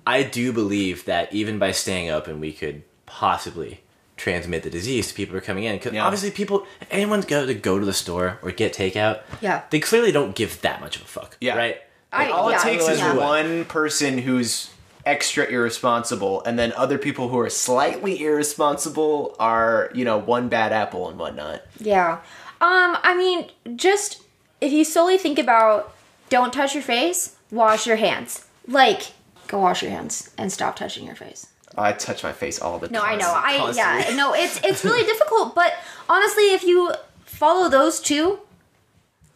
I 0.08 0.24
do 0.24 0.52
believe 0.52 1.06
that 1.06 1.32
even 1.32 1.60
by 1.60 1.72
staying 1.72 2.10
open, 2.10 2.40
we 2.40 2.52
could 2.54 2.84
possibly 3.06 3.82
transmit 4.18 4.64
the 4.64 4.70
disease 4.70 5.08
to 5.10 5.14
people 5.14 5.34
who 5.34 5.38
are 5.38 5.42
coming 5.42 5.66
in. 5.66 5.76
Because 5.76 5.94
Yeah. 5.94 6.06
obviously, 6.06 6.32
people, 6.32 6.66
if 6.82 6.88
anyone's 6.92 7.26
go 7.26 7.46
to 7.46 7.54
go 7.54 7.78
to 7.80 7.86
the 7.86 7.94
store 7.94 8.40
or 8.42 8.52
get 8.52 8.74
takeout, 8.74 9.20
Yeah. 9.42 9.62
they 9.70 9.80
clearly 9.80 10.12
don't 10.12 10.34
give 10.36 10.62
that 10.62 10.82
much 10.82 10.96
of 10.96 11.04
a 11.04 11.06
fuck. 11.06 11.38
Yeah. 11.40 11.56
right. 11.58 11.78
I- 12.12 12.30
All 12.30 12.50
yeah, 12.52 12.58
it 12.60 12.62
takes 12.64 12.88
is 12.88 13.00
yeah. 13.00 13.14
one 13.16 13.66
person 13.66 14.20
who's 14.20 14.70
extra 15.06 15.46
irresponsible, 15.46 16.42
and 16.46 16.58
then 16.60 16.72
other 16.78 16.98
people 16.98 17.28
who 17.30 17.40
are 17.40 17.50
slightly 17.50 18.24
irresponsible 18.24 19.36
are, 19.40 19.90
you 19.94 20.06
know, 20.06 20.18
one 20.18 20.48
bad 20.48 20.72
apple 20.72 21.10
and 21.10 21.18
whatnot. 21.20 21.62
Yeah. 21.80 22.20
Um, 22.64 22.98
I 23.04 23.14
mean, 23.18 23.50
just 23.76 24.22
if 24.62 24.72
you 24.72 24.86
solely 24.86 25.18
think 25.18 25.38
about 25.38 25.94
don't 26.30 26.54
touch 26.54 26.74
your 26.74 26.84
face, 26.84 27.36
wash 27.52 27.86
your 27.86 27.98
hands. 27.98 28.46
Like, 28.68 29.12
go 29.48 29.60
wash 29.60 29.82
your 29.84 29.92
hands 29.92 30.32
and 30.38 30.52
stop 30.52 30.76
touching 30.78 31.06
your 31.06 31.16
face. 31.16 31.48
I 31.78 31.92
touch 31.92 32.24
my 32.24 32.32
face 32.32 32.62
all 32.62 32.80
the 32.80 32.88
No, 32.90 33.02
time. 33.02 33.18
No, 33.18 33.26
I 33.26 33.28
know. 33.28 33.34
I 33.36 33.58
constantly. 33.58 34.04
yeah. 34.12 34.16
No, 34.16 34.34
it's 34.34 34.60
it's 34.64 34.86
really 34.86 35.04
difficult, 35.14 35.56
but 35.56 35.74
honestly, 36.08 36.54
if 36.54 36.64
you 36.64 36.94
follow 37.26 37.68
those 37.70 38.00
two, 38.00 38.40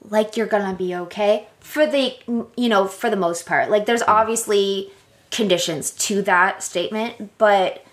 like 0.09 0.37
you're 0.37 0.47
gonna 0.47 0.75
be 0.77 0.95
okay 0.95 1.47
for 1.59 1.85
the 1.85 2.15
you 2.55 2.69
know 2.69 2.87
for 2.87 3.09
the 3.09 3.15
most 3.17 3.45
part. 3.45 3.69
Like, 3.69 3.85
there's 3.87 4.03
obviously 4.03 4.91
conditions 5.31 5.91
to 5.91 6.21
that 6.21 6.63
statement, 6.63 7.37
but 7.37 7.83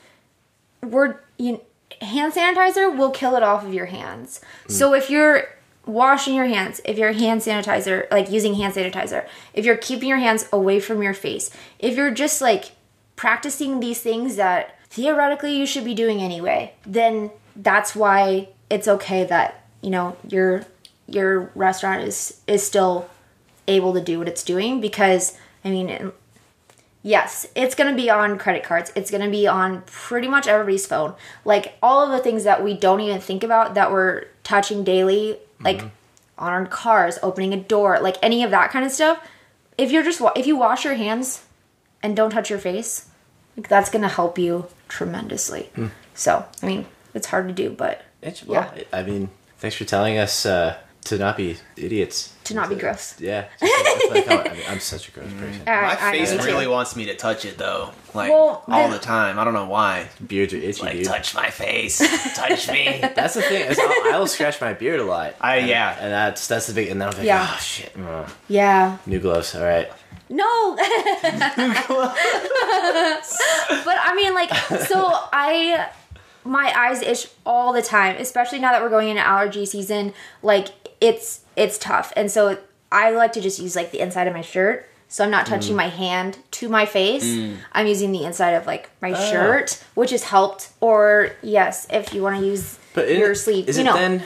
we're 0.82 1.16
you 1.38 1.60
hand 2.00 2.32
sanitizer 2.32 2.96
will 2.96 3.10
kill 3.10 3.36
it 3.36 3.42
off 3.42 3.64
of 3.64 3.74
your 3.74 3.86
hands. 3.86 4.40
So 4.68 4.94
if 4.94 5.10
you're 5.10 5.48
washing 5.86 6.34
your 6.34 6.46
hands, 6.46 6.80
if 6.84 6.98
you're 6.98 7.12
hand 7.12 7.40
sanitizer, 7.42 8.10
like 8.10 8.30
using 8.30 8.54
hand 8.54 8.74
sanitizer, 8.74 9.26
if 9.52 9.64
you're 9.64 9.76
keeping 9.76 10.08
your 10.08 10.18
hands 10.18 10.48
away 10.52 10.80
from 10.80 11.02
your 11.02 11.14
face, 11.14 11.50
if 11.78 11.96
you're 11.96 12.10
just 12.10 12.40
like 12.40 12.72
practicing 13.16 13.80
these 13.80 14.00
things 14.00 14.36
that 14.36 14.78
theoretically 14.88 15.56
you 15.56 15.66
should 15.66 15.84
be 15.84 15.94
doing 15.94 16.20
anyway, 16.20 16.72
then 16.86 17.30
that's 17.56 17.94
why 17.94 18.48
it's 18.70 18.88
okay 18.88 19.24
that, 19.24 19.66
you 19.82 19.90
know, 19.90 20.16
your 20.28 20.64
your 21.06 21.50
restaurant 21.54 22.02
is 22.02 22.40
is 22.46 22.66
still 22.66 23.08
able 23.68 23.92
to 23.92 24.00
do 24.00 24.18
what 24.18 24.28
it's 24.28 24.42
doing 24.42 24.80
because 24.80 25.36
I 25.64 25.70
mean 25.70 26.12
Yes, 27.06 27.46
it's 27.54 27.74
going 27.74 27.94
to 27.94 27.96
be 28.02 28.08
on 28.08 28.38
credit 28.38 28.64
cards. 28.64 28.90
It's 28.96 29.10
going 29.10 29.22
to 29.22 29.30
be 29.30 29.46
on 29.46 29.82
pretty 29.82 30.26
much 30.26 30.46
everybody's 30.48 30.86
phone. 30.86 31.14
Like 31.44 31.76
all 31.82 32.02
of 32.02 32.10
the 32.10 32.18
things 32.18 32.44
that 32.44 32.64
we 32.64 32.72
don't 32.74 33.00
even 33.00 33.20
think 33.20 33.44
about 33.44 33.74
that 33.74 33.92
we're 33.92 34.24
touching 34.42 34.84
daily, 34.84 35.38
like 35.60 35.82
on 36.38 36.52
our 36.52 36.64
cars, 36.66 37.18
opening 37.22 37.52
a 37.52 37.58
door, 37.58 37.98
like 38.00 38.16
any 38.22 38.42
of 38.42 38.50
that 38.52 38.70
kind 38.70 38.86
of 38.86 38.90
stuff. 38.90 39.22
If 39.76 39.92
you're 39.92 40.02
just 40.02 40.18
wa- 40.20 40.32
if 40.34 40.46
you 40.46 40.56
wash 40.56 40.84
your 40.84 40.94
hands 40.94 41.44
and 42.02 42.16
don't 42.16 42.30
touch 42.30 42.48
your 42.48 42.58
face, 42.58 43.06
like 43.56 43.68
that's 43.68 43.90
going 43.90 44.02
to 44.02 44.08
help 44.08 44.38
you 44.38 44.66
tremendously. 44.88 45.70
So, 46.14 46.44
I 46.62 46.66
mean, 46.66 46.86
it's 47.12 47.26
hard 47.26 47.48
to 47.48 47.54
do, 47.54 47.68
but 47.70 48.02
It's, 48.22 48.42
well, 48.46 48.72
I 48.94 49.02
mean, 49.02 49.28
thanks 49.58 49.76
for 49.76 49.84
telling 49.84 50.16
us 50.16 50.46
uh, 50.46 50.78
to 51.04 51.18
not 51.18 51.36
be 51.36 51.56
idiots. 51.76 52.32
to 52.44 52.54
not 52.54 52.68
be 52.68 52.74
gross. 52.76 53.14
Yeah. 53.20 53.46
Like 53.60 54.26
how- 54.26 54.38
I 54.38 54.52
mean, 54.54 54.62
I'm 54.68 54.80
such 54.80 55.08
a 55.08 55.10
gross 55.10 55.30
person. 55.32 55.62
I- 55.66 55.80
My 55.82 56.08
I 56.08 56.12
face 56.12 56.32
know, 56.32 56.38
too. 56.38 56.46
really 56.46 56.66
wants 56.66 56.96
me 56.96 57.04
to 57.06 57.14
touch 57.16 57.44
it 57.44 57.58
though, 57.58 57.90
like 58.14 58.30
Well, 58.30 58.64
all 58.68 58.88
the 58.90 58.98
time. 58.98 59.38
I 59.38 59.44
don't 59.44 59.54
know 59.54 59.66
why. 59.66 60.08
Beards 60.26 60.52
are 60.54 60.58
itchy, 60.58 60.82
Like 60.82 60.92
dude. 60.94 61.04
touch 61.06 61.34
my 61.34 61.50
face, 61.50 61.98
touch 62.34 62.70
me. 62.70 63.00
That's 63.14 63.34
the 63.34 63.42
thing. 63.42 63.74
I'll, 63.78 64.14
I'll 64.14 64.26
scratch 64.26 64.60
my 64.60 64.72
beard 64.72 65.00
a 65.00 65.04
lot. 65.04 65.34
I 65.40 65.56
and, 65.56 65.68
yeah. 65.68 65.96
and 66.00 66.12
that's 66.12 66.46
that's 66.48 66.66
the 66.68 66.74
big. 66.74 66.88
And 66.88 67.00
then 67.00 67.08
I'm 67.08 67.16
like, 67.16 67.26
Yeah. 67.26 67.46
oh 67.50 67.58
shit, 67.60 67.92
uh, 67.98 68.26
Yeah. 68.48 68.98
new 69.06 69.20
gloves. 69.20 69.54
All 69.54 69.62
right. 69.62 69.90
No. 70.30 70.76
but 70.76 70.84
I 74.00 74.12
mean, 74.16 74.34
like, 74.34 74.50
so 74.86 75.10
I, 75.32 75.88
my 76.44 76.72
eyes 76.76 77.02
itch 77.02 77.28
all 77.44 77.72
the 77.72 77.82
time, 77.82 78.16
especially 78.18 78.58
now 78.58 78.72
that 78.72 78.82
we're 78.82 78.88
going 78.88 79.08
into 79.08 79.22
allergy 79.26 79.66
season. 79.66 80.12
Like, 80.42 80.68
it's 81.00 81.40
it's 81.56 81.78
tough, 81.78 82.12
and 82.16 82.30
so 82.30 82.58
I 82.92 83.10
like 83.10 83.32
to 83.34 83.40
just 83.40 83.58
use 83.58 83.76
like 83.76 83.90
the 83.90 84.00
inside 84.00 84.26
of 84.26 84.34
my 84.34 84.40
shirt. 84.42 84.88
So 85.08 85.22
I'm 85.22 85.30
not 85.30 85.46
touching 85.46 85.76
my 85.76 85.88
hand 85.88 86.38
to 86.52 86.68
my 86.68 86.86
face. 86.86 87.24
I'm 87.72 87.86
using 87.86 88.10
the 88.10 88.24
inside 88.24 88.50
of 88.52 88.66
like 88.66 88.90
my 89.00 89.12
shirt, 89.14 89.80
which 89.94 90.10
has 90.10 90.24
helped. 90.24 90.70
Or 90.80 91.30
yes, 91.42 91.86
if 91.90 92.12
you 92.12 92.22
want 92.22 92.40
to 92.40 92.44
use 92.46 92.78
But 92.94 93.08
your 93.10 93.34
sleeve, 93.36 93.68
Is 93.68 93.76
you 93.76 93.82
it 93.82 93.86
know. 93.86 93.94
then? 93.94 94.24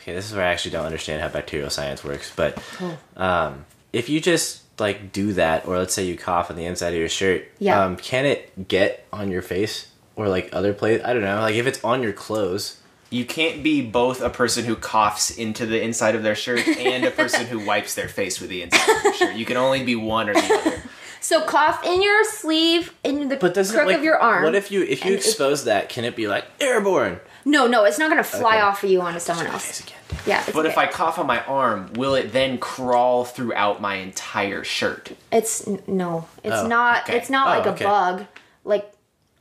Okay, 0.00 0.12
this 0.12 0.28
is 0.28 0.34
where 0.34 0.44
I 0.44 0.50
actually 0.50 0.72
don't 0.72 0.86
understand 0.86 1.22
how 1.22 1.28
bacterial 1.28 1.70
science 1.70 2.02
works. 2.02 2.32
But 2.34 2.58
Oh. 2.80 2.98
um, 3.16 3.64
if 3.92 4.08
you 4.08 4.20
just 4.20 4.62
like 4.80 5.12
do 5.12 5.34
that, 5.34 5.68
or 5.68 5.78
let's 5.78 5.94
say 5.94 6.04
you 6.04 6.16
cough 6.16 6.50
on 6.50 6.56
the 6.56 6.64
inside 6.64 6.94
of 6.94 6.98
your 6.98 7.08
shirt, 7.08 7.44
Yeah. 7.60 7.84
um, 7.84 7.94
can 7.96 8.24
it 8.24 8.66
get 8.66 9.06
on 9.12 9.30
your 9.30 9.42
face 9.42 9.86
or 10.16 10.26
like 10.28 10.48
other 10.52 10.72
place? 10.72 11.00
I 11.04 11.12
don't 11.12 11.22
know. 11.22 11.40
Like 11.42 11.54
if 11.54 11.66
it's 11.68 11.82
on 11.84 12.02
your 12.02 12.12
clothes. 12.12 12.78
You 13.12 13.24
can't 13.26 13.62
be 13.62 13.82
both 13.82 14.20
a 14.22 14.30
person 14.30 14.64
who 14.64 14.74
coughs 14.74 15.30
into 15.30 15.66
the 15.66 15.82
inside 15.82 16.14
of 16.14 16.22
their 16.22 16.34
shirt 16.34 16.66
and 16.66 17.04
a 17.04 17.10
person 17.22 17.46
who 17.46 17.64
wipes 17.64 17.94
their 17.94 18.08
face 18.08 18.40
with 18.40 18.48
the 18.50 18.62
inside 18.62 18.96
of 18.96 19.02
their 19.02 19.14
shirt. 19.14 19.36
You 19.36 19.44
can 19.44 19.56
only 19.56 19.84
be 19.84 19.94
one 19.94 20.28
or 20.30 20.34
the 20.34 20.54
other. 20.54 20.82
so 21.20 21.42
cough 21.44 21.84
in 21.84 22.02
your 22.02 22.24
sleeve, 22.24 22.94
in 23.04 23.28
the 23.28 23.36
But 23.36 23.54
does 23.54 23.70
it 23.70 23.74
crook 23.74 23.86
like 23.88 23.96
of 23.98 24.02
your 24.02 24.18
arm. 24.18 24.44
What 24.44 24.54
if 24.54 24.70
you 24.72 24.82
if 24.82 25.00
you 25.04 25.10
And 25.12 25.14
if- 25.20 25.26
expose 25.26 25.64
that? 25.64 25.88
Can 25.90 26.04
it 26.04 26.16
be 26.16 26.26
like 26.26 26.46
airborne? 26.60 27.20
No, 27.44 27.66
no, 27.66 27.84
it's 27.84 27.98
not 27.98 28.08
gonna 28.08 28.22
fly 28.24 28.52
Okay. 28.56 28.60
off 28.62 28.84
of 28.84 28.90
you 28.90 29.00
onto 29.02 29.18
someone 29.20 29.46
Face 29.46 29.54
else. 29.54 29.80
again. 29.80 29.98
Yeah, 30.26 30.42
it's 30.46 30.52
But 30.52 30.64
if. 30.66 30.78
I 30.78 30.86
cough 30.86 31.18
on 31.18 31.26
my 31.26 31.42
arm, 31.44 31.92
will 31.94 32.14
it 32.14 32.32
then 32.32 32.56
crawl 32.58 33.24
throughout 33.24 33.80
my 33.80 33.96
entire 33.96 34.62
shirt? 34.64 35.10
It's 35.32 35.66
n- 35.66 35.82
no, 35.86 36.28
it's 36.44 36.54
Oh, 36.54 36.66
not. 36.68 37.02
okay. 37.02 37.18
It's 37.18 37.28
not 37.28 37.48
Oh, 37.48 37.58
like 37.58 37.66
okay. 37.74 37.84
a 37.84 37.88
bug. 37.88 38.24
Like 38.64 38.92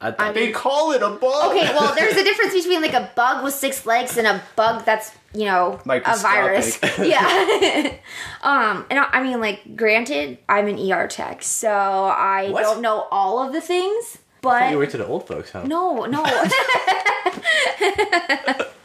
I, 0.01 0.15
I 0.17 0.25
mean- 0.25 0.33
They 0.33 0.51
call 0.51 0.91
it 0.93 1.01
a 1.03 1.09
bug. 1.09 1.51
okay, 1.51 1.71
well, 1.73 1.93
there's 1.97 2.15
a 2.15 2.23
difference 2.23 2.53
between 2.53 2.81
like 2.81 2.93
a 2.93 3.11
bug 3.15 3.43
with 3.43 3.53
six 3.53 3.85
legs 3.85 4.17
and 4.17 4.25
a 4.27 4.41
bug 4.55 4.83
that's 4.85 5.11
you 5.33 5.45
know 5.45 5.79
a 5.85 6.17
virus. 6.17 6.79
Yeah. 6.99 7.93
um, 8.41 8.85
and 8.89 8.99
I, 8.99 9.05
I 9.13 9.23
mean, 9.23 9.39
like, 9.39 9.75
granted, 9.77 10.39
I'm 10.49 10.67
an 10.67 10.77
ER 10.91 11.07
tech, 11.07 11.43
so 11.43 11.69
I 11.71 12.49
What? 12.49 12.63
don't 12.63 12.81
know 12.81 13.07
all 13.11 13.45
of 13.45 13.53
the 13.53 13.61
things, 13.61 14.17
I 14.39 14.41
thought 14.41 14.71
you 14.71 14.77
but 14.79 14.89
to 14.89 14.97
the 14.97 15.05
old 15.05 15.27
folks 15.27 15.51
home. 15.51 15.67
no, 15.67 16.05
no. 16.05 16.23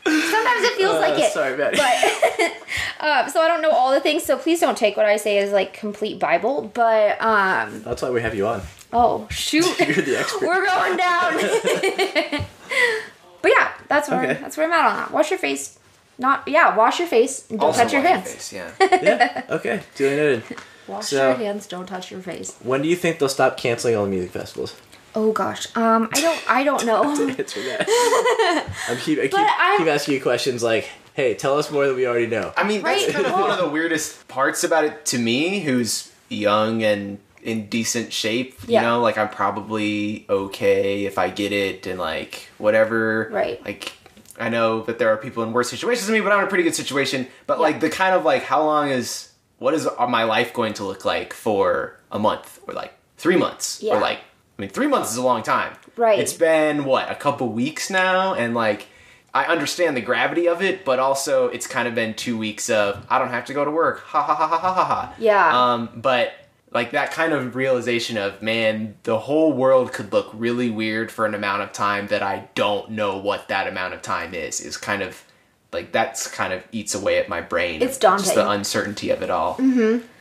Sometimes 0.06 0.62
it 0.64 0.76
feels 0.76 0.94
Uh, 0.96 1.00
like 1.00 1.18
it. 1.18 1.32
Sorry 1.32 1.54
about. 1.54 1.72
But 1.72 3.06
um, 3.06 3.28
so 3.32 3.40
I 3.40 3.48
don't 3.48 3.62
know 3.62 3.70
all 3.70 3.90
the 3.92 4.00
things. 4.00 4.22
So 4.24 4.36
please 4.38 4.60
don't 4.60 4.76
take 4.78 4.96
what 4.96 5.06
I 5.06 5.16
say 5.16 5.38
as 5.38 5.52
like 5.52 5.72
complete 5.74 6.18
Bible. 6.20 6.70
But 6.74 7.20
um, 7.20 7.82
That's 7.82 8.02
why 8.02 8.10
we 8.10 8.20
have 8.22 8.34
you 8.34 8.46
on. 8.46 8.62
oh 8.92 9.26
shoot, 9.30 9.64
You're 9.80 9.96
the 10.04 10.18
expert. 10.18 10.46
we're 10.46 10.64
going 10.64 10.96
down. 10.96 11.32
but 13.42 13.50
yeah, 13.56 13.72
that's 13.88 14.08
where 14.08 14.22
Okay. 14.30 14.38
that's 14.40 14.56
where 14.56 14.66
I'm 14.66 14.72
at 14.72 14.86
on 14.86 14.96
that. 14.96 15.10
Wash 15.12 15.30
your 15.30 15.38
face. 15.38 15.78
Not 16.18 16.46
yeah, 16.48 16.74
wash 16.76 16.98
your 16.98 17.08
face 17.08 17.44
and 17.50 17.58
don't 17.60 17.68
Also 17.68 17.82
touch 17.82 17.92
your 17.92 18.02
hands. 18.02 18.30
face, 18.32 18.52
yeah. 18.52 18.70
yeah. 18.80 19.42
Okay. 19.50 19.82
Duly 19.96 20.16
noted. 20.16 20.42
Wash 20.88 21.06
So- 21.08 21.28
your 21.30 21.36
hands. 21.36 21.66
Don't 21.66 21.86
touch 21.86 22.10
your 22.10 22.20
face. 22.20 22.56
When 22.62 22.80
do 22.82 22.88
you 22.88 22.96
think 22.96 23.18
they'll 23.18 23.28
stop 23.28 23.56
canceling 23.56 23.96
all 23.96 24.04
the 24.04 24.10
music 24.10 24.30
festivals? 24.30 24.74
Oh 25.18 25.32
gosh, 25.32 25.74
um, 25.76 26.10
I 26.12 26.20
don't 26.20 26.50
I 26.50 26.62
don't 26.62 26.84
know. 26.86 27.02
Answer 27.38 27.62
that. 27.62 27.86
I'm 28.88 28.98
keep, 28.98 29.18
I 29.18 29.22
keep, 29.28 29.34
I- 29.38 29.76
keep 29.78 29.86
asking 29.88 30.14
you 30.14 30.20
questions 30.20 30.62
like, 30.62 30.90
"Hey, 31.14 31.34
tell 31.34 31.58
us 31.58 31.70
more 31.70 31.86
than 31.86 31.96
we 31.96 32.06
already 32.06 32.26
know." 32.26 32.52
I 32.56 32.64
mean, 32.64 32.82
that's 32.82 33.04
Right? 33.06 33.14
kind 33.14 33.26
of 33.26 33.32
one 33.32 33.50
of 33.50 33.58
the 33.58 33.68
weirdest 33.68 34.28
parts 34.28 34.62
about 34.62 34.84
it 34.84 35.06
to 35.06 35.18
me, 35.18 35.60
who's 35.60 36.12
young 36.28 36.82
and 36.82 37.18
in 37.42 37.66
decent 37.68 38.12
shape. 38.12 38.58
You 38.66 38.74
Yeah. 38.74 38.82
know, 38.82 39.00
like 39.00 39.16
I'm 39.16 39.30
probably 39.30 40.26
okay 40.28 41.06
if 41.06 41.16
I 41.16 41.30
get 41.30 41.50
it 41.52 41.86
and 41.86 41.98
like 41.98 42.48
whatever. 42.58 43.30
Right. 43.32 43.64
Like 43.64 43.92
I 44.38 44.50
know 44.50 44.82
that 44.82 44.98
there 44.98 45.08
are 45.08 45.16
people 45.16 45.42
in 45.44 45.52
worse 45.54 45.70
situations 45.70 46.06
than 46.08 46.14
me, 46.14 46.20
but 46.20 46.30
I'm 46.30 46.40
in 46.40 46.44
a 46.44 46.48
pretty 46.48 46.64
good 46.64 46.74
situation. 46.74 47.26
But 47.46 47.58
like 47.58 47.80
the 47.80 47.88
kind 47.88 48.14
of 48.14 48.24
like 48.26 48.42
how 48.42 48.62
long 48.62 48.90
is 48.90 49.30
what 49.58 49.72
is 49.72 49.88
my 50.10 50.24
life 50.24 50.52
going 50.52 50.74
to 50.74 50.84
look 50.84 51.06
like 51.06 51.32
for 51.32 51.96
a 52.12 52.18
month 52.18 52.58
or 52.68 52.74
like 52.74 52.92
three 53.16 53.36
months 53.36 53.80
Yeah. 53.82 53.96
or 53.96 54.00
like 54.00 54.18
I 54.58 54.62
mean 54.62 54.70
three 54.70 54.86
months 54.86 55.10
is 55.10 55.16
a 55.16 55.22
long 55.22 55.42
time. 55.42 55.76
Right. 55.96 56.18
It's 56.18 56.32
been 56.32 56.84
what 56.84 57.10
a 57.10 57.14
couple 57.14 57.48
weeks 57.48 57.90
now, 57.90 58.34
and 58.34 58.54
like. 58.54 58.88
I 59.34 59.44
understand 59.44 59.98
the 59.98 60.00
gravity 60.00 60.48
of 60.48 60.62
it, 60.62 60.82
but 60.82 60.98
also 60.98 61.48
it's 61.48 61.66
kind 61.66 61.86
of 61.86 61.94
been 61.94 62.14
two 62.14 62.38
weeks 62.38 62.70
of 62.70 63.04
I 63.10 63.18
don't 63.18 63.28
have 63.28 63.44
to 63.46 63.52
go 63.52 63.66
to 63.66 63.70
work. 63.70 64.00
Ha 64.00 64.22
ha 64.22 64.34
ha 64.34 64.46
ha 64.46 64.56
ha 64.56 64.72
ha 64.72 64.84
ha. 64.84 65.14
Yeah. 65.18 65.72
Um, 65.74 65.90
but 65.94 66.32
like 66.72 66.92
that 66.92 67.12
kind 67.12 67.34
of 67.34 67.54
realization 67.54 68.16
of 68.16 68.40
man, 68.40 68.96
the 69.02 69.18
whole 69.18 69.52
world 69.52 69.92
could 69.92 70.10
look 70.10 70.30
really 70.32 70.70
weird 70.70 71.12
for 71.12 71.26
an 71.26 71.34
amount 71.34 71.62
of 71.62 71.72
time 71.72 72.06
that 72.06 72.22
I 72.22 72.48
don't 72.54 72.92
know 72.92 73.18
what 73.18 73.48
that 73.48 73.66
amount 73.66 73.92
of 73.92 74.00
time 74.00 74.32
is. 74.32 74.60
Is 74.60 74.78
kind 74.78 75.02
of 75.02 75.22
like 75.72 75.92
that's 75.92 76.28
kind 76.28 76.52
of 76.52 76.64
eats 76.72 76.94
away 76.94 77.18
at 77.18 77.28
my 77.28 77.40
brain. 77.40 77.82
It's 77.82 77.98
Just 77.98 78.34
the 78.34 78.48
uncertainty 78.48 79.10
of 79.10 79.22
it 79.22 79.30
all. 79.30 79.56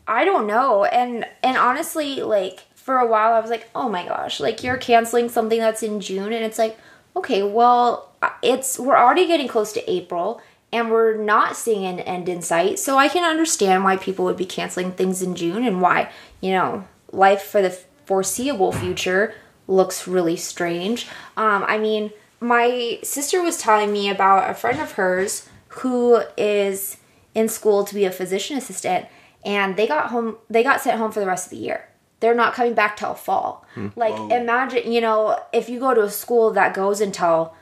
I 0.08 0.26
don't 0.26 0.46
know. 0.48 0.84
And 0.84 1.26
and 1.42 1.58
honestly, 1.58 2.22
like 2.22 2.66
for 2.86 3.00
a 3.00 3.08
while 3.08 3.34
I 3.34 3.40
was 3.40 3.50
like, 3.50 3.68
"Oh 3.74 3.90
my 3.90 4.06
gosh, 4.06 4.40
like 4.40 4.64
you're 4.64 4.78
canceling 4.78 5.28
something 5.28 5.60
that's 5.60 5.82
in 5.82 6.00
June." 6.00 6.32
And 6.32 6.46
it's 6.46 6.60
like, 6.60 6.78
"Okay, 7.16 7.42
well, 7.42 8.14
it's 8.44 8.78
we're 8.78 8.96
already 8.96 9.26
getting 9.26 9.48
close 9.48 9.74
to 9.74 9.92
April 9.92 10.40
and 10.72 10.92
we're 10.92 11.18
not 11.18 11.56
seeing 11.56 11.84
an 11.86 12.00
end 12.00 12.30
in 12.30 12.44
sight." 12.44 12.78
So 12.78 13.00
I 13.00 13.08
can 13.08 13.24
understand 13.28 13.84
why 13.84 13.98
people 13.98 14.24
would 14.26 14.38
be 14.38 14.46
canceling 14.46 14.92
things 14.92 15.24
in 15.24 15.34
June 15.34 15.66
and 15.66 15.82
why, 15.82 16.12
you 16.42 16.52
know, 16.52 16.86
life 17.12 17.42
for 17.42 17.60
the 17.60 17.72
foreseeable 18.06 18.72
future 18.72 19.34
looks 19.68 20.08
really 20.08 20.36
strange. 20.36 21.08
Um 21.38 21.66
I 21.68 21.80
mean, 21.80 22.12
my 22.40 23.00
sister 23.02 23.42
was 23.42 23.58
telling 23.58 23.92
me 23.92 24.10
about 24.12 24.52
a 24.52 24.54
friend 24.54 24.80
of 24.80 24.92
hers 24.92 25.50
who 25.70 26.22
is 26.38 26.98
in 27.34 27.50
school 27.50 27.84
to 27.86 27.96
be 27.96 28.06
a 28.06 28.12
physician 28.12 28.58
assistant 28.58 29.08
and 29.44 29.76
they 29.76 29.88
got 29.88 30.12
home 30.12 30.38
they 30.52 30.62
got 30.62 30.82
sent 30.82 31.00
home 31.00 31.12
for 31.12 31.20
the 31.20 31.26
rest 31.26 31.48
of 31.48 31.50
the 31.50 31.66
year 31.66 31.88
they're 32.26 32.34
not 32.34 32.56
coming 32.56 32.74
back 32.74 32.98
till 32.98 33.14
fall. 33.14 33.64
Like 33.96 34.16
imagine 34.32 34.92
you 34.92 35.00
know 35.00 35.40
if 35.54 35.70
you 35.70 35.80
go 35.80 35.94
to 35.94 36.02
a 36.02 36.10
school 36.10 36.50
that 36.54 36.74
goes 36.74 37.02
until 37.02 37.54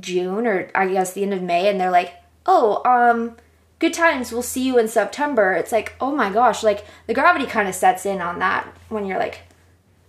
june 0.00 0.46
or 0.46 0.68
i 0.74 0.86
guess 0.88 1.12
the 1.12 1.22
end 1.22 1.34
of 1.34 1.42
may 1.42 1.68
and 1.68 1.78
they're 1.80 1.90
like 1.90 2.14
oh 2.46 2.80
um 2.84 3.36
good 3.78 3.92
times 3.92 4.32
we'll 4.32 4.42
see 4.42 4.62
you 4.66 4.78
in 4.78 4.88
september. 4.88 5.52
It's 5.52 5.70
like 5.70 5.94
oh 6.00 6.12
my 6.12 6.28
gosh 6.32 6.64
like 6.64 6.84
the 7.06 7.14
gravity 7.14 7.46
kind 7.46 7.68
of 7.68 7.74
sets 7.76 8.04
in 8.04 8.20
on 8.20 8.40
that 8.40 8.66
when 8.88 9.06
you're 9.06 9.18
like 9.20 9.42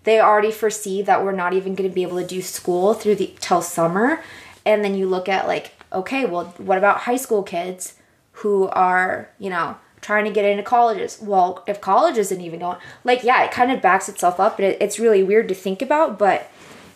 they 0.03 0.19
already 0.19 0.51
foresee 0.51 1.03
that 1.03 1.23
we're 1.23 1.31
not 1.43 1.53
even 1.53 1.75
going 1.75 1.89
to 1.89 1.93
be 1.93 2.03
able 2.03 2.19
to 2.19 2.25
do 2.25 2.41
school 2.41 2.93
through 2.93 3.15
the 3.15 3.35
till 3.39 3.61
summer. 3.61 4.21
And 4.65 4.83
then 4.83 4.95
you 4.95 5.07
look 5.07 5.27
at 5.29 5.47
like 5.47 5.73
okay 5.93 6.25
well 6.25 6.45
what 6.57 6.79
about 6.79 7.01
high 7.01 7.17
school 7.17 7.43
kids 7.43 7.95
who 8.39 8.67
are 8.69 9.29
you 9.37 9.49
know 9.49 9.77
trying 10.05 10.25
to 10.25 10.31
get 10.31 10.45
into 10.45 10.63
colleges. 10.63 11.17
Well 11.21 11.63
if 11.67 11.81
college 11.81 12.17
isn't 12.17 12.41
even 12.41 12.59
going 12.59 12.77
like 13.03 13.23
yeah 13.23 13.43
it 13.43 13.51
kind 13.51 13.71
of 13.71 13.81
backs 13.81 14.07
itself 14.07 14.39
up 14.39 14.59
and 14.59 14.67
it, 14.67 14.77
it's 14.81 14.99
really 14.99 15.23
weird 15.23 15.47
to 15.47 15.55
think 15.55 15.81
about 15.81 16.19
but 16.19 16.49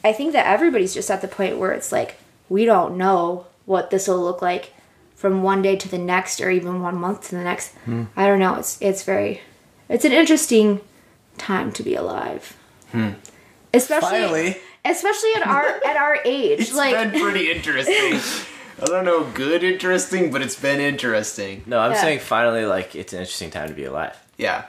i 0.03 0.13
think 0.13 0.33
that 0.33 0.45
everybody's 0.45 0.93
just 0.93 1.09
at 1.09 1.21
the 1.21 1.27
point 1.27 1.57
where 1.57 1.71
it's 1.71 1.91
like 1.91 2.17
we 2.49 2.65
don't 2.65 2.97
know 2.97 3.45
what 3.65 3.89
this 3.89 4.07
will 4.07 4.21
look 4.23 4.41
like 4.41 4.73
from 5.15 5.43
one 5.43 5.61
day 5.61 5.75
to 5.75 5.89
the 5.89 5.97
next 5.97 6.39
or 6.39 6.49
even 6.49 6.81
one 6.81 6.95
month 6.95 7.29
to 7.29 7.35
the 7.35 7.43
next. 7.43 7.73
Hmm. 7.83 8.05
I 8.15 8.25
don't 8.25 8.39
know. 8.39 8.55
It's 8.55 8.81
it's 8.81 9.03
very 9.03 9.41
it's 9.89 10.05
an 10.05 10.13
interesting 10.13 10.79
time 11.37 11.73
to 11.73 11.83
be 11.83 11.93
alive. 11.93 12.55
Hmm. 12.91 13.11
Especially 13.73 14.09
Finally. 14.09 14.57
especially 14.85 15.33
at 15.35 15.45
our 15.45 15.65
at 15.85 15.97
our 15.97 16.19
age 16.25 16.61
It's 16.61 16.73
like 16.73 17.11
been 17.11 17.21
pretty 17.21 17.51
interesting. 17.51 18.19
I 18.81 18.85
don't 18.85 19.05
know, 19.05 19.23
good 19.33 19.63
interesting, 19.63 20.31
but 20.31 20.41
it's 20.41 20.55
been 20.59 20.79
interesting. 20.79 21.63
No, 21.65 21.79
I'm 21.79 21.91
Yeah. 21.91 22.01
saying 22.01 22.19
finally, 22.19 22.65
like 22.65 22.95
it's 22.95 23.13
an 23.13 23.19
interesting 23.19 23.49
time 23.51 23.67
to 23.67 23.73
be 23.73 23.83
alive. 23.85 24.15
Yeah. 24.37 24.63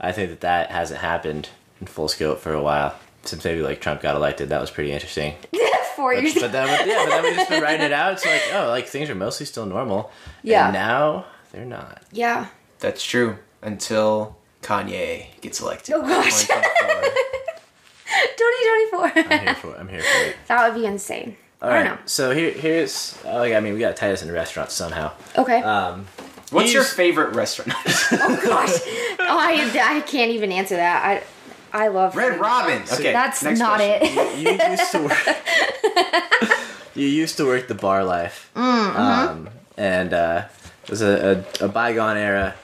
I 0.00 0.12
think 0.12 0.30
that 0.30 0.40
that 0.40 0.70
hasn't 0.70 1.00
happened 1.00 1.50
in 1.80 1.86
full 1.86 2.08
scope 2.08 2.40
for 2.40 2.52
a 2.54 2.62
while 2.62 2.94
since 3.22 3.44
maybe 3.44 3.60
like 3.62 3.80
Trump 3.80 4.00
got 4.00 4.16
elected. 4.16 4.48
That 4.48 4.60
was 4.60 4.70
pretty 4.70 4.92
interesting. 4.92 5.34
four 5.96 6.14
But, 6.14 6.22
years 6.22 6.34
but 6.40 6.52
then, 6.52 6.88
yeah, 6.88 7.04
but 7.04 7.10
then 7.10 7.22
we've 7.24 7.34
just 7.36 7.50
been 7.50 7.62
writing 7.62 7.84
it 7.84 7.92
out. 7.92 8.14
It's 8.14 8.24
like, 8.24 8.42
oh, 8.54 8.68
like 8.68 8.86
things 8.86 9.10
are 9.10 9.14
mostly 9.14 9.44
still 9.44 9.66
normal. 9.66 10.10
Yeah. 10.42 10.66
And 10.66 10.72
now 10.74 11.26
they're 11.52 11.66
not. 11.66 12.02
yeah 12.12 12.46
That's 12.78 13.04
true. 13.04 13.36
Until 13.60 14.36
Kanye 14.62 15.26
gets 15.42 15.60
elected. 15.60 15.94
Oh, 15.96 16.00
gosh. 16.02 16.46
2024. 16.46 17.02
2024 18.36 19.32
I'm 19.34 19.40
here 19.44 19.54
for. 19.54 19.76
I'm 19.76 19.88
here 19.88 20.00
for 20.02 20.28
it. 20.30 20.36
that 20.48 20.72
would 20.72 20.80
be 20.80 20.86
insane 20.86 21.36
All 21.62 21.68
i 21.68 21.72
right. 21.74 21.82
don't 21.84 21.94
know 21.96 22.00
So 22.06 22.30
here, 22.34 22.50
here's. 22.52 23.18
Oh, 23.24 23.42
yeah, 23.42 23.58
I 23.58 23.60
mean, 23.60 23.74
we 23.74 23.80
gotta 23.80 23.94
tie 23.94 24.08
this 24.08 24.22
into 24.22 24.34
restaurants 24.34 24.74
somehow. 24.74 25.12
okay 25.36 25.60
Um, 25.62 26.06
What's 26.50 26.72
your 26.72 26.82
favorite 26.84 27.34
restaurant? 27.36 27.72
oh 28.12 28.40
gosh 28.42 28.80
oh 29.20 29.38
I, 29.38 29.70
I 29.96 30.00
can't 30.00 30.32
even 30.32 30.50
answer 30.50 30.74
that 30.76 31.04
i 31.72 31.84
i 31.84 31.86
love 31.88 32.16
Red 32.16 32.32
food. 32.32 32.40
Robin. 32.40 32.82
Okay. 32.92 33.12
that's 33.12 33.42
next 33.44 33.58
not 33.60 33.76
question. 33.78 34.08
it 34.18 34.38
you 34.38 34.70
used 34.70 34.90
to 34.90 35.02
work. 35.02 36.58
you 36.96 37.06
used 37.06 37.36
to 37.36 37.44
work 37.44 37.68
the 37.68 37.74
bar 37.76 38.02
life, 38.04 38.50
um, 38.56 39.48
and 39.76 40.12
uh, 40.12 40.46
it 40.84 40.90
was 40.90 41.02
a, 41.02 41.44
a, 41.60 41.66
a 41.66 41.68
bygone 41.68 42.16
era 42.16 42.54